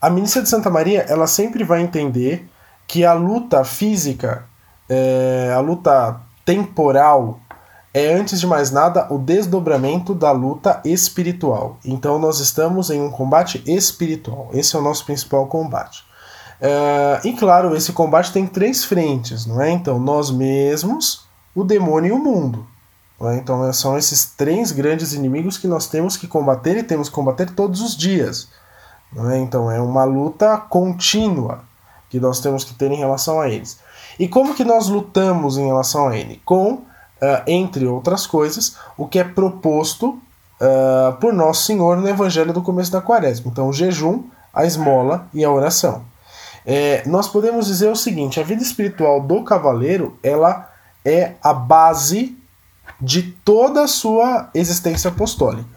A 0.00 0.10
milícia 0.10 0.42
de 0.42 0.48
Santa 0.48 0.68
Maria, 0.68 1.02
ela 1.08 1.26
sempre 1.26 1.62
vai 1.62 1.82
entender 1.82 2.48
que 2.86 3.04
a 3.04 3.12
luta 3.12 3.64
física, 3.64 4.44
é, 4.88 5.52
a 5.54 5.60
luta 5.60 6.20
temporal 6.44 7.40
é, 7.94 8.12
antes 8.12 8.40
de 8.40 8.46
mais 8.46 8.72
nada, 8.72 9.06
o 9.08 9.18
desdobramento 9.18 10.14
da 10.16 10.32
luta 10.32 10.80
espiritual. 10.84 11.78
Então, 11.84 12.18
nós 12.18 12.40
estamos 12.40 12.90
em 12.90 13.00
um 13.00 13.08
combate 13.08 13.62
espiritual. 13.66 14.50
Esse 14.52 14.74
é 14.74 14.78
o 14.80 14.82
nosso 14.82 15.04
principal 15.06 15.46
combate. 15.46 16.04
É, 16.60 17.20
e 17.22 17.32
claro, 17.34 17.76
esse 17.76 17.92
combate 17.92 18.32
tem 18.32 18.48
três 18.48 18.84
frentes, 18.84 19.46
não 19.46 19.62
é? 19.62 19.70
Então, 19.70 20.00
nós 20.00 20.28
mesmos, 20.32 21.24
o 21.54 21.62
demônio 21.62 22.08
e 22.08 22.12
o 22.12 22.18
mundo. 22.18 22.66
É? 23.20 23.36
Então, 23.36 23.72
são 23.72 23.96
esses 23.96 24.24
três 24.24 24.72
grandes 24.72 25.12
inimigos 25.12 25.56
que 25.56 25.68
nós 25.68 25.86
temos 25.86 26.16
que 26.16 26.26
combater 26.26 26.76
e 26.76 26.82
temos 26.82 27.08
que 27.08 27.14
combater 27.14 27.50
todos 27.50 27.80
os 27.80 27.96
dias. 27.96 28.48
Não 29.12 29.30
é? 29.30 29.38
Então, 29.38 29.70
é 29.70 29.80
uma 29.80 30.04
luta 30.04 30.56
contínua 30.56 31.60
que 32.10 32.20
nós 32.20 32.40
temos 32.40 32.64
que 32.64 32.74
ter 32.74 32.90
em 32.90 32.96
relação 32.96 33.40
a 33.40 33.48
eles. 33.48 33.78
E 34.18 34.28
como 34.28 34.54
que 34.54 34.64
nós 34.64 34.88
lutamos 34.88 35.58
em 35.58 35.66
relação 35.66 36.08
a 36.08 36.16
ele? 36.16 36.40
Com 36.44 36.74
uh, 36.74 36.84
entre 37.46 37.86
outras 37.86 38.26
coisas, 38.26 38.76
o 38.96 39.06
que 39.06 39.18
é 39.18 39.24
proposto 39.24 40.10
uh, 40.60 41.12
por 41.20 41.32
Nosso 41.32 41.64
Senhor 41.64 41.96
no 41.96 42.08
Evangelho 42.08 42.52
do 42.52 42.62
começo 42.62 42.92
da 42.92 43.00
quaresma. 43.00 43.50
Então, 43.50 43.68
o 43.68 43.72
jejum, 43.72 44.24
a 44.52 44.64
esmola 44.64 45.26
e 45.32 45.44
a 45.44 45.50
oração. 45.50 46.04
É, 46.66 47.02
nós 47.06 47.28
podemos 47.28 47.66
dizer 47.66 47.90
o 47.90 47.96
seguinte: 47.96 48.40
a 48.40 48.42
vida 48.42 48.62
espiritual 48.62 49.20
do 49.20 49.42
cavaleiro 49.42 50.18
ela 50.22 50.70
é 51.04 51.34
a 51.42 51.52
base 51.52 52.36
de 53.00 53.22
toda 53.22 53.82
a 53.82 53.88
sua 53.88 54.48
existência 54.54 55.10
apostólica. 55.10 55.73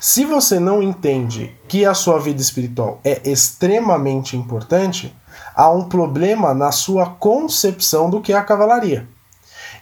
Se 0.00 0.24
você 0.24 0.60
não 0.60 0.80
entende 0.80 1.56
que 1.66 1.84
a 1.84 1.92
sua 1.92 2.20
vida 2.20 2.40
espiritual 2.40 3.00
é 3.04 3.28
extremamente 3.28 4.36
importante, 4.36 5.14
há 5.56 5.68
um 5.70 5.88
problema 5.88 6.54
na 6.54 6.70
sua 6.70 7.06
concepção 7.06 8.08
do 8.08 8.20
que 8.20 8.32
é 8.32 8.36
a 8.36 8.44
cavalaria. 8.44 9.08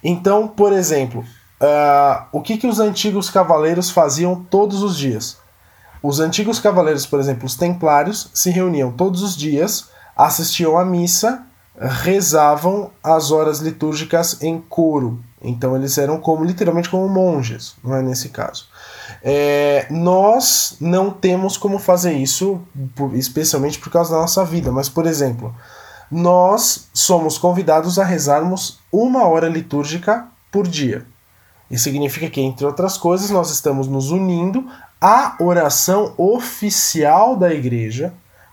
Então, 0.02 0.48
por 0.48 0.72
exemplo, 0.72 1.20
uh, 1.20 2.24
o 2.32 2.40
que, 2.40 2.56
que 2.56 2.66
os 2.66 2.80
antigos 2.80 3.28
cavaleiros 3.28 3.90
faziam 3.90 4.42
todos 4.42 4.82
os 4.82 4.96
dias? 4.96 5.38
Os 6.02 6.18
antigos 6.18 6.58
cavaleiros, 6.58 7.04
por 7.04 7.20
exemplo, 7.20 7.44
os 7.44 7.54
templários, 7.54 8.30
se 8.32 8.50
reuniam 8.50 8.92
todos 8.92 9.22
os 9.22 9.36
dias, 9.36 9.90
assistiam 10.16 10.78
à 10.78 10.84
missa, 10.84 11.44
rezavam 11.78 12.90
as 13.02 13.30
horas 13.30 13.58
litúrgicas 13.58 14.42
em 14.42 14.58
coro. 14.60 15.22
Então 15.47 15.76
eles 15.76 15.97
eram 15.97 16.18
como 16.18 16.44
literalmente 16.44 16.90
como 16.90 17.09
monges, 17.09 17.74
não 17.82 17.94
é 17.94 18.03
nesse 18.03 18.30
caso. 18.30 18.66
É, 19.22 19.86
nós 19.90 20.76
não 20.80 21.11
temos 21.11 21.57
como 21.57 21.78
fazer 21.78 22.12
isso, 22.12 22.61
especialmente 23.14 23.78
por 23.78 23.90
causa 23.90 24.14
da 24.14 24.20
nossa 24.20 24.44
vida, 24.44 24.70
mas, 24.72 24.88
por 24.88 25.07
exemplo, 25.07 25.55
nós 26.11 26.88
somos 26.92 27.38
convidados 27.38 27.99
a 27.99 28.05
rezarmos 28.05 28.78
uma 28.92 29.26
hora 29.26 29.49
litúrgica 29.49 30.26
por 30.51 30.66
dia. 30.66 31.07
Isso 31.70 31.84
significa 31.84 32.30
que, 32.30 32.40
entre 32.40 32.64
outras 32.64 32.97
coisas, 32.97 33.30
nós 33.30 33.51
estamos 33.51 33.88
nos 33.88 34.11
unindo 34.11 34.66
à 35.01 35.36
oração 35.40 36.14
oficial 36.16 37.36
da 37.36 37.53
igreja, 37.53 38.12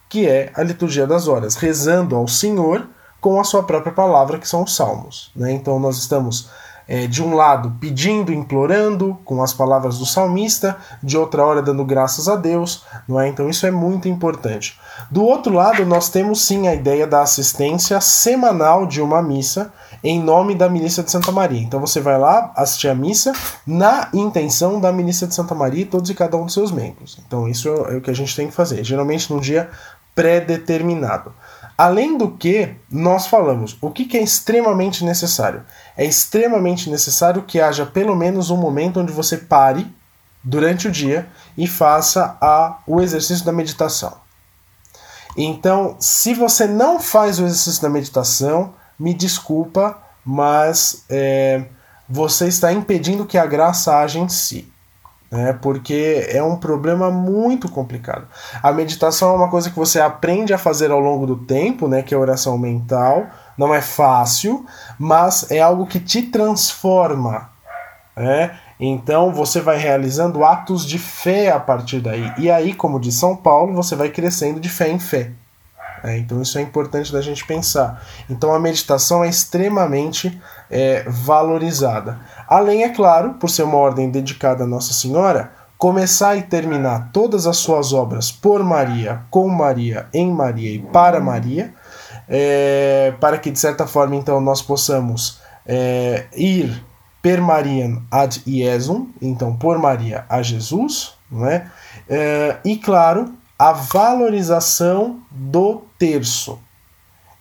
que 0.10 0.28
é 0.28 0.52
a 0.56 0.64
liturgia 0.64 1.06
das 1.06 1.28
horas, 1.28 1.56
rezando 1.56 2.16
ao 2.16 2.28
Senhor 2.28 2.88
com 3.22 3.39
a 3.39 3.44
sua 3.44 3.64
própria 3.64 3.94
palavra, 3.94 4.38
que 4.38 4.48
são 4.48 4.64
os 4.64 4.76
salmos. 4.76 5.32
Né? 5.36 5.52
Então, 5.52 5.80
nós 5.80 5.98
estamos 5.98 6.50
é, 6.88 7.08
de 7.08 7.24
um 7.24 7.34
lado 7.34 7.74
pedindo, 7.80 8.34
implorando, 8.34 9.18
com 9.24 9.42
as 9.42 9.54
palavras 9.54 9.98
do 9.98 10.06
salmista, 10.06 10.78
de 11.02 11.18
outra 11.18 11.46
hora 11.46 11.62
dando 11.62 11.84
graças 11.86 12.28
a 12.28 12.36
Deus, 12.36 12.84
não 13.08 13.20
é? 13.20 13.28
Então 13.28 13.50
isso 13.50 13.66
é 13.66 13.72
muito 13.72 14.08
importante. 14.08 14.78
Do 15.10 15.24
outro 15.24 15.54
lado, 15.54 15.86
nós 15.86 16.10
temos 16.10 16.46
sim 16.46 16.68
a 16.68 16.74
ideia 16.74 17.08
da 17.08 17.22
assistência 17.22 18.00
semanal 18.02 18.86
de 18.86 19.02
uma 19.02 19.22
missa 19.22 19.72
em 20.04 20.22
nome 20.22 20.54
da 20.54 20.68
Milícia 20.70 21.02
de 21.02 21.10
Santa 21.10 21.32
Maria. 21.32 21.62
Então 21.62 21.80
você 21.80 22.02
vai 22.02 22.20
lá 22.20 22.52
assistir 22.56 22.90
a 22.90 22.96
missa 22.96 23.32
na 23.66 24.10
intenção 24.14 24.80
da 24.80 24.92
Milícia 24.92 25.26
de 25.26 25.34
Santa 25.34 25.56
Maria 25.56 25.84
e 25.84 25.86
todos 25.86 26.10
e 26.10 26.14
cada 26.14 26.36
um 26.36 26.46
dos 26.46 26.54
seus 26.54 26.72
membros. 26.72 27.18
Então 27.26 27.48
isso 27.48 27.70
é 27.70 27.96
o 27.96 28.02
que 28.02 28.12
a 28.12 28.16
gente 28.16 28.36
tem 28.36 28.48
que 28.48 28.54
fazer, 28.54 28.84
geralmente 28.84 29.32
num 29.32 29.40
dia 29.40 29.70
pré-determinado. 30.14 31.34
Além 31.78 32.18
do 32.18 32.30
que, 32.30 32.76
nós 32.92 33.26
falamos, 33.26 33.76
o 33.82 33.90
que, 33.90 34.06
que 34.06 34.18
é 34.18 34.22
extremamente 34.22 35.04
necessário? 35.04 35.64
É 35.98 36.06
extremamente 36.06 36.89
necessário 36.89 37.44
que 37.44 37.60
haja 37.60 37.86
pelo 37.86 38.16
menos 38.16 38.50
um 38.50 38.58
momento 38.58 39.00
onde 39.00 39.12
você 39.12 39.38
pare 39.38 39.88
durante 40.44 40.88
o 40.88 40.91
dia 40.91 41.28
e 41.58 41.68
faça 41.68 42.38
a, 42.41 42.80
o 42.86 43.00
exercício 43.00 43.46
da 43.46 43.52
meditação. 43.52 44.18
Então, 45.38 45.96
se 46.00 46.34
você 46.34 46.68
não 46.68 47.00
faz 47.00 47.39
o 47.39 47.46
exercício 47.46 47.82
da 47.82 47.89
meditação, 47.89 48.74
me 49.00 49.14
desculpa, 49.14 49.98
mas 50.24 51.06
é, 51.10 51.66
você 52.08 52.48
está 52.48 52.72
impedindo 52.72 53.26
que 53.26 53.38
a 53.38 53.46
graça 53.46 53.98
haja 53.98 54.20
em 54.20 54.30
si 54.30 54.74
né? 55.34 55.52
Porque 55.52 56.28
é 56.30 56.44
um 56.44 56.56
problema 56.56 57.10
muito 57.10 57.68
complicado. 57.68 58.28
A 58.62 58.72
meditação 58.72 59.32
é 59.32 59.36
uma 59.36 59.50
coisa 59.50 59.72
que 59.72 59.76
você 59.76 60.00
aprende 60.00 60.54
a 60.54 60.60
fazer 60.60 60.91
ao 60.91 61.00
longo 61.00 61.26
do 61.26 61.36
tempo, 61.36 61.88
né? 61.88 62.04
Que 62.04 62.14
é 62.14 62.18
oração 62.18 62.56
mental. 62.56 63.26
Não 63.58 63.74
é 63.74 63.82
fácil, 63.82 64.66
mas 64.97 65.49
é 65.51 65.60
algo 65.60 65.86
que 65.86 65.99
te 65.99 66.24
transforma, 66.24 67.49
né? 68.16 68.58
Então 68.80 69.32
você 69.32 69.62
vai 69.62 69.78
realizando 69.78 70.43
atos 70.43 70.86
de 70.86 70.97
fé 70.97 71.51
a 71.51 71.60
partir 71.60 71.99
daí. 71.99 72.34
E 72.38 72.49
aí, 72.49 72.74
como 72.74 72.99
diz 72.99 73.16
São 73.16 73.36
Paulo, 73.36 73.74
você 73.74 73.95
vai 73.95 74.10
crescendo 74.10 74.60
de 74.60 74.70
fé 74.70 74.89
em 74.89 74.99
fé. 74.99 75.32
É, 76.04 76.18
então 76.18 76.41
isso 76.41 76.58
é 76.58 76.62
importante 76.62 77.14
da 77.14 77.22
gente 77.22 77.45
pensar. 77.45 78.04
Então 78.30 78.54
a 78.54 78.60
meditação 78.60 79.24
é 79.24 79.30
extremamente 79.30 80.38
é, 80.70 81.06
valorizada. 81.08 82.20
Além, 82.45 82.84
é 82.84 82.89
claro, 82.89 83.36
por 83.36 83.49
ser 83.49 83.64
uma 83.64 83.78
ordem 83.78 84.12
dedicada 84.12 84.66
a 84.66 84.68
Nossa 84.68 84.93
Senhora, 84.93 85.54
começar 85.78 86.36
e 86.36 86.41
terminar 86.41 87.10
todas 87.14 87.47
as 87.47 87.58
suas 87.58 87.93
obras 87.93 88.32
por 88.32 88.62
Maria, 88.64 89.22
com 89.30 89.47
Maria, 89.47 90.08
em 90.14 90.30
Maria 90.30 90.72
e 90.76 90.80
para 90.80 91.22
Maria, 91.22 91.74
é, 92.28 93.13
para 93.19 93.38
que 93.38 93.51
de 93.51 93.59
certa 93.59 93.86
forma 93.88 94.15
então 94.15 94.39
nós 94.41 94.61
possamos 94.61 95.41
é, 95.65 96.26
ir 96.36 96.84
per 97.21 97.41
Mariam 97.41 98.01
ad 98.11 98.41
Iesum, 98.45 99.07
então 99.21 99.55
por 99.55 99.78
Maria 99.78 100.26
a 100.28 100.41
Jesus, 100.41 101.13
não 101.32 101.47
é? 101.47 101.67
é 102.09 102.57
e 102.65 102.76
claro, 102.76 103.34
a 103.57 103.71
valorização 103.71 105.21
do 105.32 105.84
terço. 105.97 106.59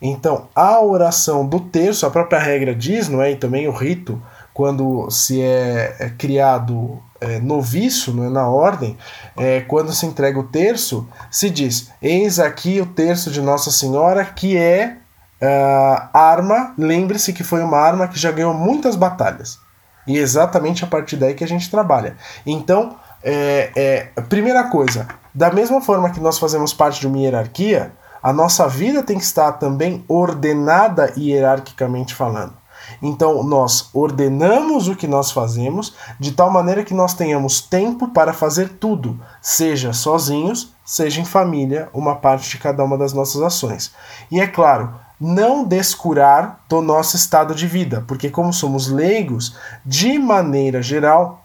Então, 0.00 0.48
a 0.54 0.80
oração 0.80 1.46
do 1.46 1.60
terço, 1.60 2.04
a 2.06 2.10
própria 2.10 2.38
regra 2.38 2.74
diz, 2.74 3.08
não 3.08 3.22
é? 3.22 3.32
E 3.32 3.36
também 3.36 3.68
o 3.68 3.72
rito, 3.72 4.20
quando 4.52 5.08
se 5.10 5.40
é, 5.40 5.96
é 5.98 6.10
criado 6.10 7.00
é, 7.22 7.38
noviço 7.38 8.10
é, 8.22 8.28
na 8.28 8.48
ordem, 8.48 8.98
é, 9.36 9.60
quando 9.62 9.92
se 9.92 10.04
entrega 10.04 10.38
o 10.38 10.44
terço, 10.44 11.08
se 11.30 11.48
diz: 11.48 11.90
Eis 12.02 12.38
aqui 12.38 12.80
o 12.80 12.86
terço 12.86 13.30
de 13.30 13.40
Nossa 13.40 13.70
Senhora, 13.70 14.24
que 14.24 14.56
é 14.56 14.96
uh, 15.40 16.08
arma, 16.12 16.74
lembre-se 16.76 17.32
que 17.32 17.44
foi 17.44 17.62
uma 17.62 17.78
arma 17.78 18.08
que 18.08 18.18
já 18.18 18.30
ganhou 18.30 18.52
muitas 18.52 18.96
batalhas. 18.96 19.58
E 20.06 20.18
é 20.18 20.20
exatamente 20.20 20.84
a 20.84 20.86
partir 20.86 21.16
daí 21.16 21.34
que 21.34 21.44
a 21.44 21.48
gente 21.48 21.70
trabalha. 21.70 22.16
Então, 22.44 22.96
é, 23.22 23.70
é, 23.76 24.20
primeira 24.22 24.64
coisa, 24.64 25.06
da 25.32 25.50
mesma 25.52 25.80
forma 25.80 26.10
que 26.10 26.20
nós 26.20 26.38
fazemos 26.38 26.74
parte 26.74 27.00
de 27.00 27.06
uma 27.06 27.18
hierarquia, 27.18 27.92
a 28.20 28.32
nossa 28.32 28.68
vida 28.68 29.02
tem 29.02 29.16
que 29.16 29.24
estar 29.24 29.52
também 29.52 30.04
ordenada 30.08 31.12
hierarquicamente 31.16 32.14
falando. 32.14 32.61
Então, 33.03 33.42
nós 33.42 33.90
ordenamos 33.92 34.86
o 34.86 34.94
que 34.94 35.09
nós 35.09 35.32
fazemos 35.32 35.92
de 36.20 36.30
tal 36.30 36.50
maneira 36.50 36.84
que 36.84 36.94
nós 36.94 37.14
tenhamos 37.14 37.61
tempo 37.61 38.09
para 38.09 38.32
fazer 38.32 38.68
tudo, 38.78 39.18
seja 39.40 39.92
sozinhos, 39.92 40.72
seja 40.84 41.20
em 41.20 41.24
família, 41.24 41.88
uma 41.92 42.14
parte 42.14 42.48
de 42.48 42.59
cada 42.59 42.84
uma 42.84 42.96
das 42.96 43.12
nossas 43.12 43.42
ações. 43.42 43.92
E 44.30 44.40
é 44.40 44.46
claro, 44.46 44.94
não 45.20 45.64
descurar 45.64 46.61
do 46.68 46.80
nosso 46.80 47.16
estado 47.16 47.55
de 47.55 47.66
vida, 47.66 48.05
porque, 48.07 48.30
como 48.30 48.53
somos 48.53 48.88
leigos, 48.88 49.57
de 49.84 50.16
maneira 50.18 50.80
geral, 50.80 51.44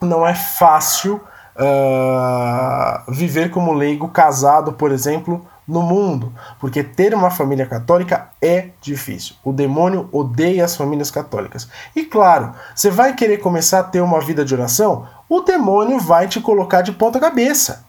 não 0.00 0.26
é 0.26 0.34
fácil 0.34 1.20
uh, 1.56 3.10
viver 3.10 3.50
como 3.50 3.72
leigo 3.72 4.08
casado, 4.08 4.72
por 4.72 4.92
exemplo, 4.92 5.46
no 5.66 5.82
mundo, 5.82 6.32
porque 6.60 6.84
ter 6.84 7.12
uma 7.12 7.30
família 7.30 7.66
católica 7.66 8.28
é 8.40 8.68
difícil. 8.80 9.34
O 9.42 9.52
demônio 9.52 10.08
odeia 10.12 10.64
as 10.64 10.76
famílias 10.76 11.10
católicas. 11.10 11.68
E 11.94 12.04
claro, 12.04 12.54
você 12.74 12.90
vai 12.90 13.14
querer 13.14 13.38
começar 13.38 13.80
a 13.80 13.84
ter 13.84 14.00
uma 14.00 14.20
vida 14.20 14.44
de 14.44 14.54
oração, 14.54 15.08
o 15.28 15.40
demônio 15.40 15.98
vai 15.98 16.28
te 16.28 16.40
colocar 16.40 16.82
de 16.82 16.92
ponta 16.92 17.18
cabeça. 17.18 17.84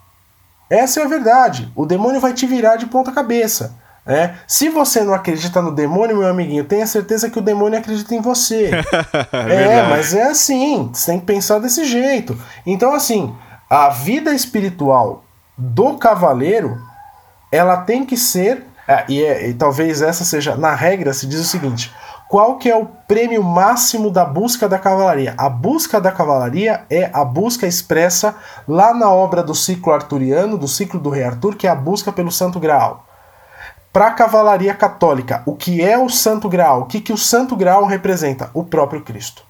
Essa 0.69 1.01
é 1.01 1.03
a 1.03 1.07
verdade. 1.07 1.71
O 1.75 1.85
demônio 1.85 2.19
vai 2.19 2.33
te 2.33 2.45
virar 2.45 2.75
de 2.75 2.87
ponta 2.87 3.11
cabeça. 3.11 3.75
É. 4.05 4.35
Se 4.47 4.69
você 4.69 5.03
não 5.03 5.13
acredita 5.13 5.61
no 5.61 5.71
demônio, 5.71 6.17
meu 6.17 6.27
amiguinho, 6.27 6.63
tenha 6.63 6.87
certeza 6.87 7.29
que 7.29 7.37
o 7.37 7.41
demônio 7.41 7.77
acredita 7.77 8.15
em 8.15 8.21
você. 8.21 8.71
é, 9.33 9.83
mas 9.89 10.13
é 10.13 10.23
assim. 10.23 10.89
Você 10.93 11.11
tem 11.11 11.19
que 11.19 11.25
pensar 11.25 11.59
desse 11.59 11.83
jeito. 11.83 12.37
Então, 12.65 12.93
assim, 12.93 13.35
a 13.69 13.89
vida 13.89 14.33
espiritual 14.33 15.25
do 15.57 15.97
cavaleiro 15.97 16.81
ela 17.51 17.77
tem 17.77 18.05
que 18.05 18.17
ser, 18.17 18.65
é, 18.87 19.05
e, 19.07 19.23
é, 19.23 19.49
e, 19.49 19.53
talvez 19.53 20.01
essa 20.01 20.23
seja, 20.23 20.55
na 20.55 20.73
regra 20.73 21.13
se 21.13 21.27
diz 21.27 21.39
o 21.39 21.45
seguinte, 21.45 21.93
qual 22.27 22.57
que 22.57 22.69
é 22.69 22.75
o 22.75 22.85
prêmio 22.85 23.41
máximo 23.41 24.11
da 24.11 24.25
busca 24.25 24.67
da 24.67 24.77
cavalaria? 24.77 25.33
A 25.37 25.47
busca 25.47 25.99
da 26.01 26.11
cavalaria 26.11 26.83
é 26.89 27.09
a 27.13 27.23
busca 27.23 27.65
expressa 27.65 28.35
lá 28.67 28.93
na 28.93 29.09
obra 29.09 29.41
do 29.41 29.55
ciclo 29.55 29.93
arturiano, 29.93 30.57
do 30.57 30.67
ciclo 30.67 30.99
do 30.99 31.09
rei 31.09 31.23
Arthur, 31.23 31.55
que 31.55 31.67
é 31.67 31.69
a 31.69 31.75
busca 31.75 32.11
pelo 32.11 32.31
Santo 32.31 32.59
Graal. 32.59 33.05
Para 33.93 34.07
a 34.07 34.11
cavalaria 34.11 34.73
católica, 34.75 35.41
o 35.45 35.55
que 35.55 35.81
é 35.81 35.97
o 35.97 36.09
Santo 36.09 36.49
Graal? 36.49 36.81
O 36.81 36.85
que, 36.85 36.99
que 36.99 37.13
o 37.13 37.17
Santo 37.17 37.55
Graal 37.55 37.85
representa? 37.85 38.51
O 38.53 38.63
próprio 38.63 39.01
Cristo. 39.01 39.46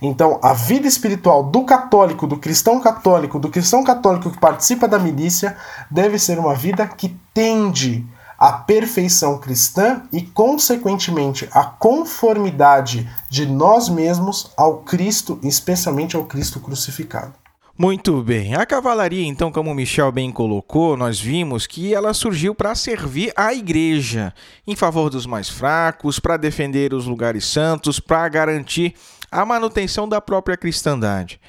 Então, 0.00 0.38
a 0.42 0.52
vida 0.52 0.86
espiritual 0.86 1.42
do 1.42 1.64
católico, 1.64 2.26
do 2.26 2.36
cristão 2.36 2.80
católico, 2.80 3.38
do 3.38 3.48
cristão 3.48 3.82
católico 3.84 4.30
que 4.30 4.38
participa 4.38 4.86
da 4.86 4.98
milícia, 4.98 5.56
deve 5.90 6.18
ser 6.18 6.38
uma 6.38 6.54
vida 6.54 6.86
que 6.86 7.16
tende 7.32 8.06
à 8.38 8.52
perfeição 8.52 9.38
cristã 9.38 10.02
e, 10.12 10.22
consequentemente, 10.22 11.48
à 11.52 11.64
conformidade 11.64 13.08
de 13.30 13.46
nós 13.46 13.88
mesmos 13.88 14.52
ao 14.56 14.78
Cristo, 14.78 15.38
especialmente 15.42 16.16
ao 16.16 16.24
Cristo 16.24 16.60
crucificado. 16.60 17.32
Muito 17.78 18.22
bem. 18.22 18.54
A 18.54 18.64
cavalaria, 18.64 19.26
então, 19.26 19.52
como 19.52 19.70
o 19.70 19.74
Michel 19.74 20.10
bem 20.10 20.32
colocou, 20.32 20.96
nós 20.96 21.20
vimos 21.20 21.66
que 21.66 21.92
ela 21.92 22.14
surgiu 22.14 22.54
para 22.54 22.74
servir 22.74 23.34
a 23.36 23.52
igreja, 23.52 24.32
em 24.66 24.74
favor 24.74 25.10
dos 25.10 25.26
mais 25.26 25.50
fracos, 25.50 26.18
para 26.18 26.38
defender 26.38 26.94
os 26.94 27.04
lugares 27.06 27.44
santos, 27.44 28.00
para 28.00 28.26
garantir 28.30 28.94
a 29.30 29.44
manutenção 29.44 30.08
da 30.08 30.20
própria 30.20 30.56
cristandade. 30.56 31.40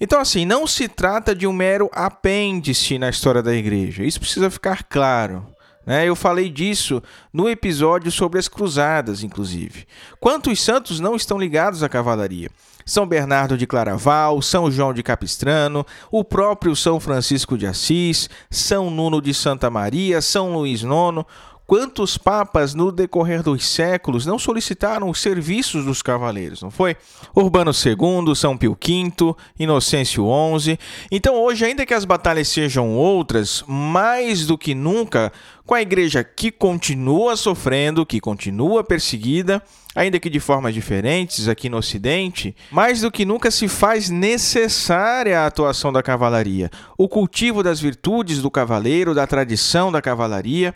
Então, 0.00 0.20
assim, 0.20 0.44
não 0.44 0.66
se 0.66 0.88
trata 0.88 1.34
de 1.34 1.46
um 1.46 1.52
mero 1.52 1.88
apêndice 1.92 2.98
na 2.98 3.08
história 3.08 3.42
da 3.42 3.54
igreja. 3.54 4.04
Isso 4.04 4.18
precisa 4.18 4.50
ficar 4.50 4.82
claro. 4.84 5.46
Né? 5.86 6.08
Eu 6.08 6.14
falei 6.14 6.48
disso 6.48 7.02
no 7.32 7.48
episódio 7.48 8.10
sobre 8.10 8.38
as 8.38 8.48
cruzadas, 8.48 9.22
inclusive. 9.22 9.86
Quantos 10.20 10.60
santos 10.60 11.00
não 11.00 11.16
estão 11.16 11.38
ligados 11.38 11.82
à 11.82 11.88
cavalaria? 11.88 12.50
São 12.84 13.06
Bernardo 13.06 13.56
de 13.56 13.66
Claraval, 13.66 14.42
São 14.42 14.70
João 14.70 14.92
de 14.92 15.02
Capistrano, 15.02 15.86
o 16.10 16.24
próprio 16.24 16.74
São 16.74 16.98
Francisco 16.98 17.56
de 17.56 17.66
Assis, 17.66 18.28
São 18.50 18.90
Nuno 18.90 19.20
de 19.20 19.32
Santa 19.32 19.70
Maria, 19.70 20.20
São 20.20 20.52
Luís 20.52 20.82
IX. 20.82 21.24
Quantos 21.72 22.18
papas 22.18 22.74
no 22.74 22.92
decorrer 22.92 23.42
dos 23.42 23.66
séculos 23.66 24.26
não 24.26 24.38
solicitaram 24.38 25.08
os 25.08 25.22
serviços 25.22 25.86
dos 25.86 26.02
cavaleiros, 26.02 26.60
não 26.60 26.70
foi? 26.70 26.98
Urbano 27.34 27.70
II, 27.70 28.36
São 28.36 28.58
Pio 28.58 28.76
V, 28.78 29.34
Inocêncio 29.58 30.26
XI. 30.60 30.78
Então, 31.10 31.34
hoje, 31.42 31.64
ainda 31.64 31.86
que 31.86 31.94
as 31.94 32.04
batalhas 32.04 32.48
sejam 32.48 32.94
outras, 32.94 33.64
mais 33.66 34.44
do 34.44 34.58
que 34.58 34.74
nunca, 34.74 35.32
com 35.64 35.74
a 35.74 35.80
igreja 35.80 36.22
que 36.22 36.50
continua 36.50 37.36
sofrendo, 37.36 38.04
que 38.04 38.20
continua 38.20 38.84
perseguida, 38.84 39.62
ainda 39.94 40.20
que 40.20 40.28
de 40.28 40.40
formas 40.40 40.74
diferentes 40.74 41.48
aqui 41.48 41.70
no 41.70 41.78
Ocidente, 41.78 42.54
mais 42.70 43.00
do 43.00 43.10
que 43.10 43.24
nunca 43.24 43.50
se 43.50 43.66
faz 43.66 44.10
necessária 44.10 45.40
a 45.40 45.46
atuação 45.46 45.90
da 45.90 46.02
cavalaria, 46.02 46.70
o 46.98 47.08
cultivo 47.08 47.62
das 47.62 47.80
virtudes 47.80 48.42
do 48.42 48.50
cavaleiro, 48.50 49.14
da 49.14 49.26
tradição 49.26 49.90
da 49.90 50.02
cavalaria. 50.02 50.74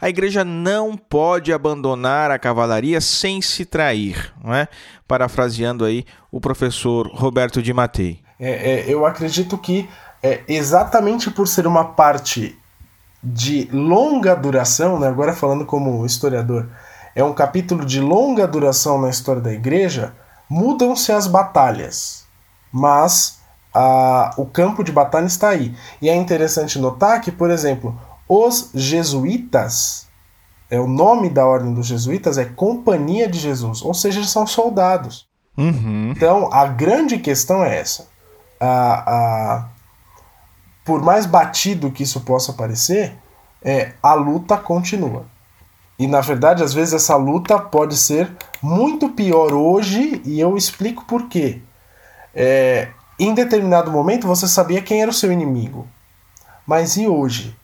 A 0.00 0.08
igreja 0.08 0.44
não 0.44 0.96
pode 0.96 1.52
abandonar 1.52 2.30
a 2.30 2.38
cavalaria 2.38 3.00
sem 3.00 3.42
se 3.42 3.64
trair, 3.64 4.32
não 4.42 4.54
é? 4.54 4.68
Parafraseando 5.08 5.84
aí 5.84 6.04
o 6.30 6.40
professor 6.40 7.08
Roberto 7.08 7.60
de 7.60 7.72
Matei. 7.72 8.20
É, 8.38 8.74
é, 8.74 8.84
eu 8.86 9.04
acredito 9.04 9.58
que 9.58 9.88
é, 10.22 10.42
exatamente 10.46 11.30
por 11.30 11.48
ser 11.48 11.66
uma 11.66 11.84
parte 11.84 12.56
de 13.22 13.68
longa 13.72 14.36
duração, 14.36 15.00
né? 15.00 15.08
agora 15.08 15.32
falando 15.32 15.66
como 15.66 16.06
historiador, 16.06 16.68
é 17.14 17.24
um 17.24 17.32
capítulo 17.32 17.84
de 17.84 18.00
longa 18.00 18.46
duração 18.46 19.00
na 19.00 19.10
história 19.10 19.42
da 19.42 19.52
igreja, 19.52 20.12
mudam-se 20.48 21.10
as 21.10 21.26
batalhas, 21.26 22.24
mas 22.70 23.40
a, 23.74 24.32
o 24.36 24.46
campo 24.46 24.84
de 24.84 24.92
batalha 24.92 25.26
está 25.26 25.48
aí. 25.48 25.74
E 26.00 26.08
é 26.08 26.14
interessante 26.14 26.78
notar 26.78 27.20
que, 27.20 27.32
por 27.32 27.50
exemplo, 27.50 27.98
os 28.28 28.70
jesuítas, 28.74 30.06
é 30.70 30.78
o 30.78 30.86
nome 30.86 31.30
da 31.30 31.46
ordem 31.46 31.72
dos 31.72 31.86
jesuítas 31.86 32.36
é 32.36 32.44
Companhia 32.44 33.26
de 33.26 33.38
Jesus, 33.38 33.82
ou 33.82 33.94
seja, 33.94 34.22
são 34.24 34.46
soldados. 34.46 35.26
Uhum. 35.56 36.12
Então, 36.14 36.52
a 36.52 36.66
grande 36.66 37.18
questão 37.18 37.64
é 37.64 37.78
essa. 37.78 38.06
A, 38.60 38.68
a, 38.68 39.68
por 40.84 41.02
mais 41.02 41.26
batido 41.26 41.90
que 41.90 42.02
isso 42.02 42.20
possa 42.20 42.52
parecer, 42.52 43.16
é, 43.62 43.92
a 44.02 44.14
luta 44.14 44.56
continua. 44.56 45.24
E 45.98 46.06
na 46.06 46.20
verdade, 46.20 46.62
às 46.62 46.72
vezes 46.72 46.94
essa 46.94 47.16
luta 47.16 47.58
pode 47.58 47.96
ser 47.96 48.30
muito 48.62 49.08
pior 49.08 49.52
hoje, 49.52 50.22
e 50.24 50.38
eu 50.38 50.56
explico 50.56 51.04
por 51.04 51.28
quê. 51.28 51.60
É, 52.34 52.88
em 53.18 53.34
determinado 53.34 53.90
momento 53.90 54.26
você 54.26 54.46
sabia 54.46 54.80
quem 54.80 55.02
era 55.02 55.10
o 55.10 55.14
seu 55.14 55.32
inimigo. 55.32 55.88
Mas 56.64 56.96
e 56.96 57.08
hoje? 57.08 57.56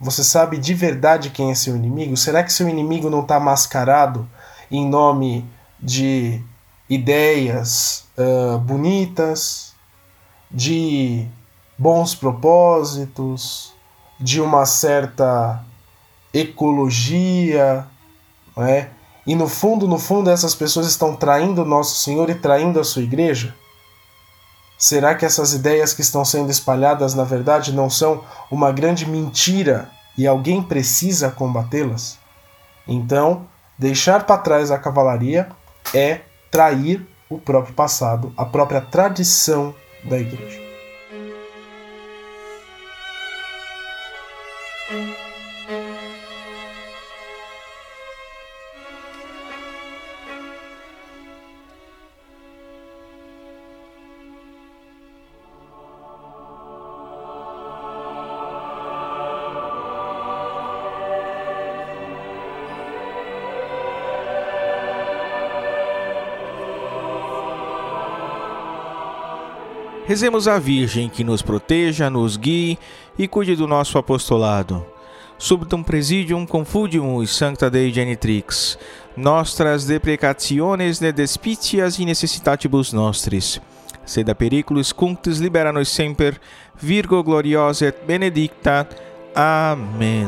Você 0.00 0.22
sabe 0.22 0.58
de 0.58 0.74
verdade 0.74 1.30
quem 1.30 1.50
é 1.50 1.54
seu 1.54 1.74
inimigo? 1.74 2.16
Será 2.16 2.44
que 2.44 2.52
seu 2.52 2.68
inimigo 2.68 3.10
não 3.10 3.20
está 3.20 3.40
mascarado 3.40 4.28
em 4.70 4.88
nome 4.88 5.44
de 5.80 6.40
ideias 6.88 8.04
uh, 8.16 8.58
bonitas, 8.58 9.74
de 10.50 11.26
bons 11.76 12.14
propósitos, 12.14 13.72
de 14.20 14.40
uma 14.40 14.66
certa 14.66 15.64
ecologia, 16.32 17.86
não 18.56 18.64
é? 18.64 18.90
E 19.26 19.34
no 19.34 19.46
fundo, 19.46 19.86
no 19.86 19.98
fundo, 19.98 20.30
essas 20.30 20.54
pessoas 20.54 20.86
estão 20.86 21.14
traindo 21.14 21.62
o 21.62 21.66
nosso 21.66 22.02
Senhor 22.02 22.30
e 22.30 22.34
traindo 22.34 22.80
a 22.80 22.84
sua 22.84 23.02
igreja? 23.02 23.54
Será 24.78 25.16
que 25.16 25.26
essas 25.26 25.52
ideias 25.52 25.92
que 25.92 26.02
estão 26.02 26.24
sendo 26.24 26.52
espalhadas, 26.52 27.12
na 27.12 27.24
verdade, 27.24 27.72
não 27.72 27.90
são 27.90 28.22
uma 28.48 28.70
grande 28.70 29.04
mentira 29.04 29.90
e 30.16 30.24
alguém 30.24 30.62
precisa 30.62 31.30
combatê-las? 31.30 32.16
Então, 32.86 33.48
deixar 33.76 34.24
para 34.24 34.40
trás 34.40 34.70
a 34.70 34.78
cavalaria 34.78 35.48
é 35.92 36.20
trair 36.48 37.04
o 37.28 37.38
próprio 37.38 37.74
passado, 37.74 38.32
a 38.36 38.44
própria 38.44 38.80
tradição 38.80 39.74
da 40.04 40.16
igreja. 40.16 40.67
Rezemos 70.08 70.48
a 70.48 70.58
Virgem 70.58 71.10
que 71.10 71.22
nos 71.22 71.42
proteja, 71.42 72.08
nos 72.08 72.38
guie 72.38 72.78
e 73.18 73.28
cuide 73.28 73.54
do 73.54 73.66
nosso 73.66 73.98
apostolado. 73.98 74.82
Subtum 75.36 75.82
presidium 75.82 76.46
confudimus 76.46 77.36
sancta 77.36 77.68
Dei 77.68 77.92
genitrix, 77.92 78.78
nostras 79.14 79.84
deprecationes 79.84 80.98
ne 80.98 81.12
despitias 81.12 81.98
e 81.98 82.06
necessitatibus 82.06 82.90
nostris. 82.90 83.60
Sed 84.06 84.34
periculus 84.34 84.92
cunctis 84.92 85.40
libera 85.40 85.74
nos 85.74 85.90
semper, 85.90 86.40
Virgo 86.74 87.22
gloriosa 87.22 87.88
et 87.88 88.06
benedicta. 88.06 88.88
Amém. 89.34 90.26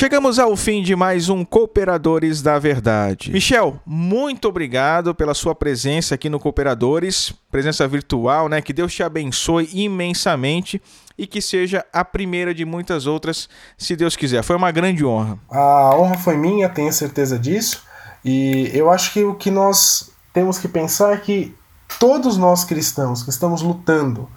Chegamos 0.00 0.38
ao 0.38 0.56
fim 0.56 0.82
de 0.82 0.96
mais 0.96 1.28
um 1.28 1.44
Cooperadores 1.44 2.40
da 2.40 2.58
Verdade. 2.58 3.30
Michel, 3.30 3.78
muito 3.84 4.48
obrigado 4.48 5.14
pela 5.14 5.34
sua 5.34 5.54
presença 5.54 6.14
aqui 6.14 6.30
no 6.30 6.40
Cooperadores, 6.40 7.34
presença 7.50 7.86
virtual, 7.86 8.48
né? 8.48 8.62
Que 8.62 8.72
Deus 8.72 8.94
te 8.94 9.02
abençoe 9.02 9.68
imensamente 9.74 10.80
e 11.18 11.26
que 11.26 11.42
seja 11.42 11.84
a 11.92 12.02
primeira 12.02 12.54
de 12.54 12.64
muitas 12.64 13.06
outras, 13.06 13.46
se 13.76 13.94
Deus 13.94 14.16
quiser. 14.16 14.42
Foi 14.42 14.56
uma 14.56 14.70
grande 14.70 15.04
honra. 15.04 15.38
A 15.50 15.94
honra 15.94 16.16
foi 16.16 16.34
minha, 16.34 16.70
tenho 16.70 16.94
certeza 16.94 17.38
disso. 17.38 17.82
E 18.24 18.70
eu 18.72 18.90
acho 18.90 19.12
que 19.12 19.22
o 19.22 19.34
que 19.34 19.50
nós 19.50 20.12
temos 20.32 20.58
que 20.58 20.66
pensar 20.66 21.12
é 21.12 21.18
que 21.18 21.54
todos 21.98 22.38
nós 22.38 22.64
cristãos 22.64 23.22
que 23.22 23.28
estamos 23.28 23.60
lutando 23.60 24.30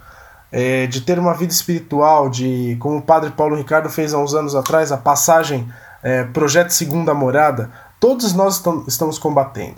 é, 0.53 0.85
de 0.85 1.01
ter 1.01 1.17
uma 1.17 1.33
vida 1.33 1.51
espiritual, 1.51 2.29
de 2.29 2.77
como 2.79 2.97
o 2.97 3.01
padre 3.01 3.31
Paulo 3.31 3.55
Ricardo 3.55 3.89
fez 3.89 4.13
há 4.13 4.19
uns 4.19 4.35
anos 4.35 4.53
atrás, 4.53 4.91
a 4.91 4.97
passagem 4.97 5.67
é, 6.03 6.23
Projeto 6.25 6.69
Segunda 6.69 7.11
Morada, 7.11 7.71
todos 7.99 8.33
nós 8.33 8.63
estamos 8.87 9.17
combatendo. 9.17 9.77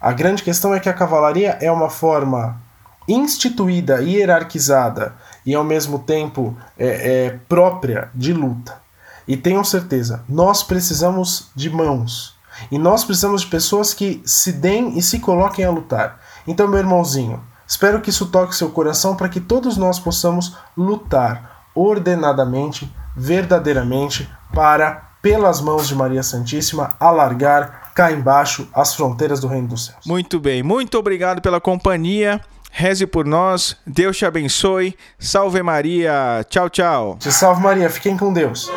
A 0.00 0.12
grande 0.12 0.44
questão 0.44 0.72
é 0.72 0.78
que 0.78 0.88
a 0.88 0.92
cavalaria 0.92 1.58
é 1.60 1.70
uma 1.72 1.90
forma 1.90 2.60
instituída, 3.08 4.00
hierarquizada 4.00 5.14
e 5.44 5.56
ao 5.56 5.64
mesmo 5.64 5.98
tempo 5.98 6.56
é, 6.78 6.86
é, 7.26 7.38
própria 7.48 8.08
de 8.14 8.32
luta. 8.32 8.80
E 9.26 9.36
tenham 9.36 9.64
certeza, 9.64 10.22
nós 10.28 10.62
precisamos 10.62 11.50
de 11.54 11.68
mãos. 11.68 12.36
E 12.70 12.78
nós 12.78 13.02
precisamos 13.02 13.42
de 13.42 13.48
pessoas 13.48 13.92
que 13.92 14.22
se 14.24 14.52
deem 14.52 14.96
e 14.96 15.02
se 15.02 15.18
coloquem 15.18 15.64
a 15.64 15.70
lutar. 15.70 16.20
Então, 16.46 16.68
meu 16.68 16.78
irmãozinho, 16.78 17.40
Espero 17.72 18.02
que 18.02 18.10
isso 18.10 18.26
toque 18.26 18.54
seu 18.54 18.68
coração 18.68 19.16
para 19.16 19.30
que 19.30 19.40
todos 19.40 19.78
nós 19.78 19.98
possamos 19.98 20.54
lutar 20.76 21.64
ordenadamente, 21.74 22.94
verdadeiramente, 23.16 24.28
para, 24.54 25.14
pelas 25.22 25.62
mãos 25.62 25.88
de 25.88 25.94
Maria 25.94 26.22
Santíssima, 26.22 26.94
alargar 27.00 27.92
cá 27.94 28.12
embaixo 28.12 28.68
as 28.74 28.94
fronteiras 28.94 29.40
do 29.40 29.48
Reino 29.48 29.68
dos 29.68 29.86
Céus. 29.86 30.04
Muito 30.04 30.38
bem, 30.38 30.62
muito 30.62 30.98
obrigado 30.98 31.40
pela 31.40 31.62
companhia. 31.62 32.42
Reze 32.70 33.06
por 33.06 33.24
nós, 33.24 33.74
Deus 33.86 34.18
te 34.18 34.26
abençoe. 34.26 34.94
Salve 35.18 35.62
Maria. 35.62 36.44
Tchau, 36.50 36.68
tchau. 36.68 37.16
Te 37.18 37.32
salve 37.32 37.62
Maria, 37.62 37.88
fiquem 37.88 38.18
com 38.18 38.34
Deus. 38.34 38.70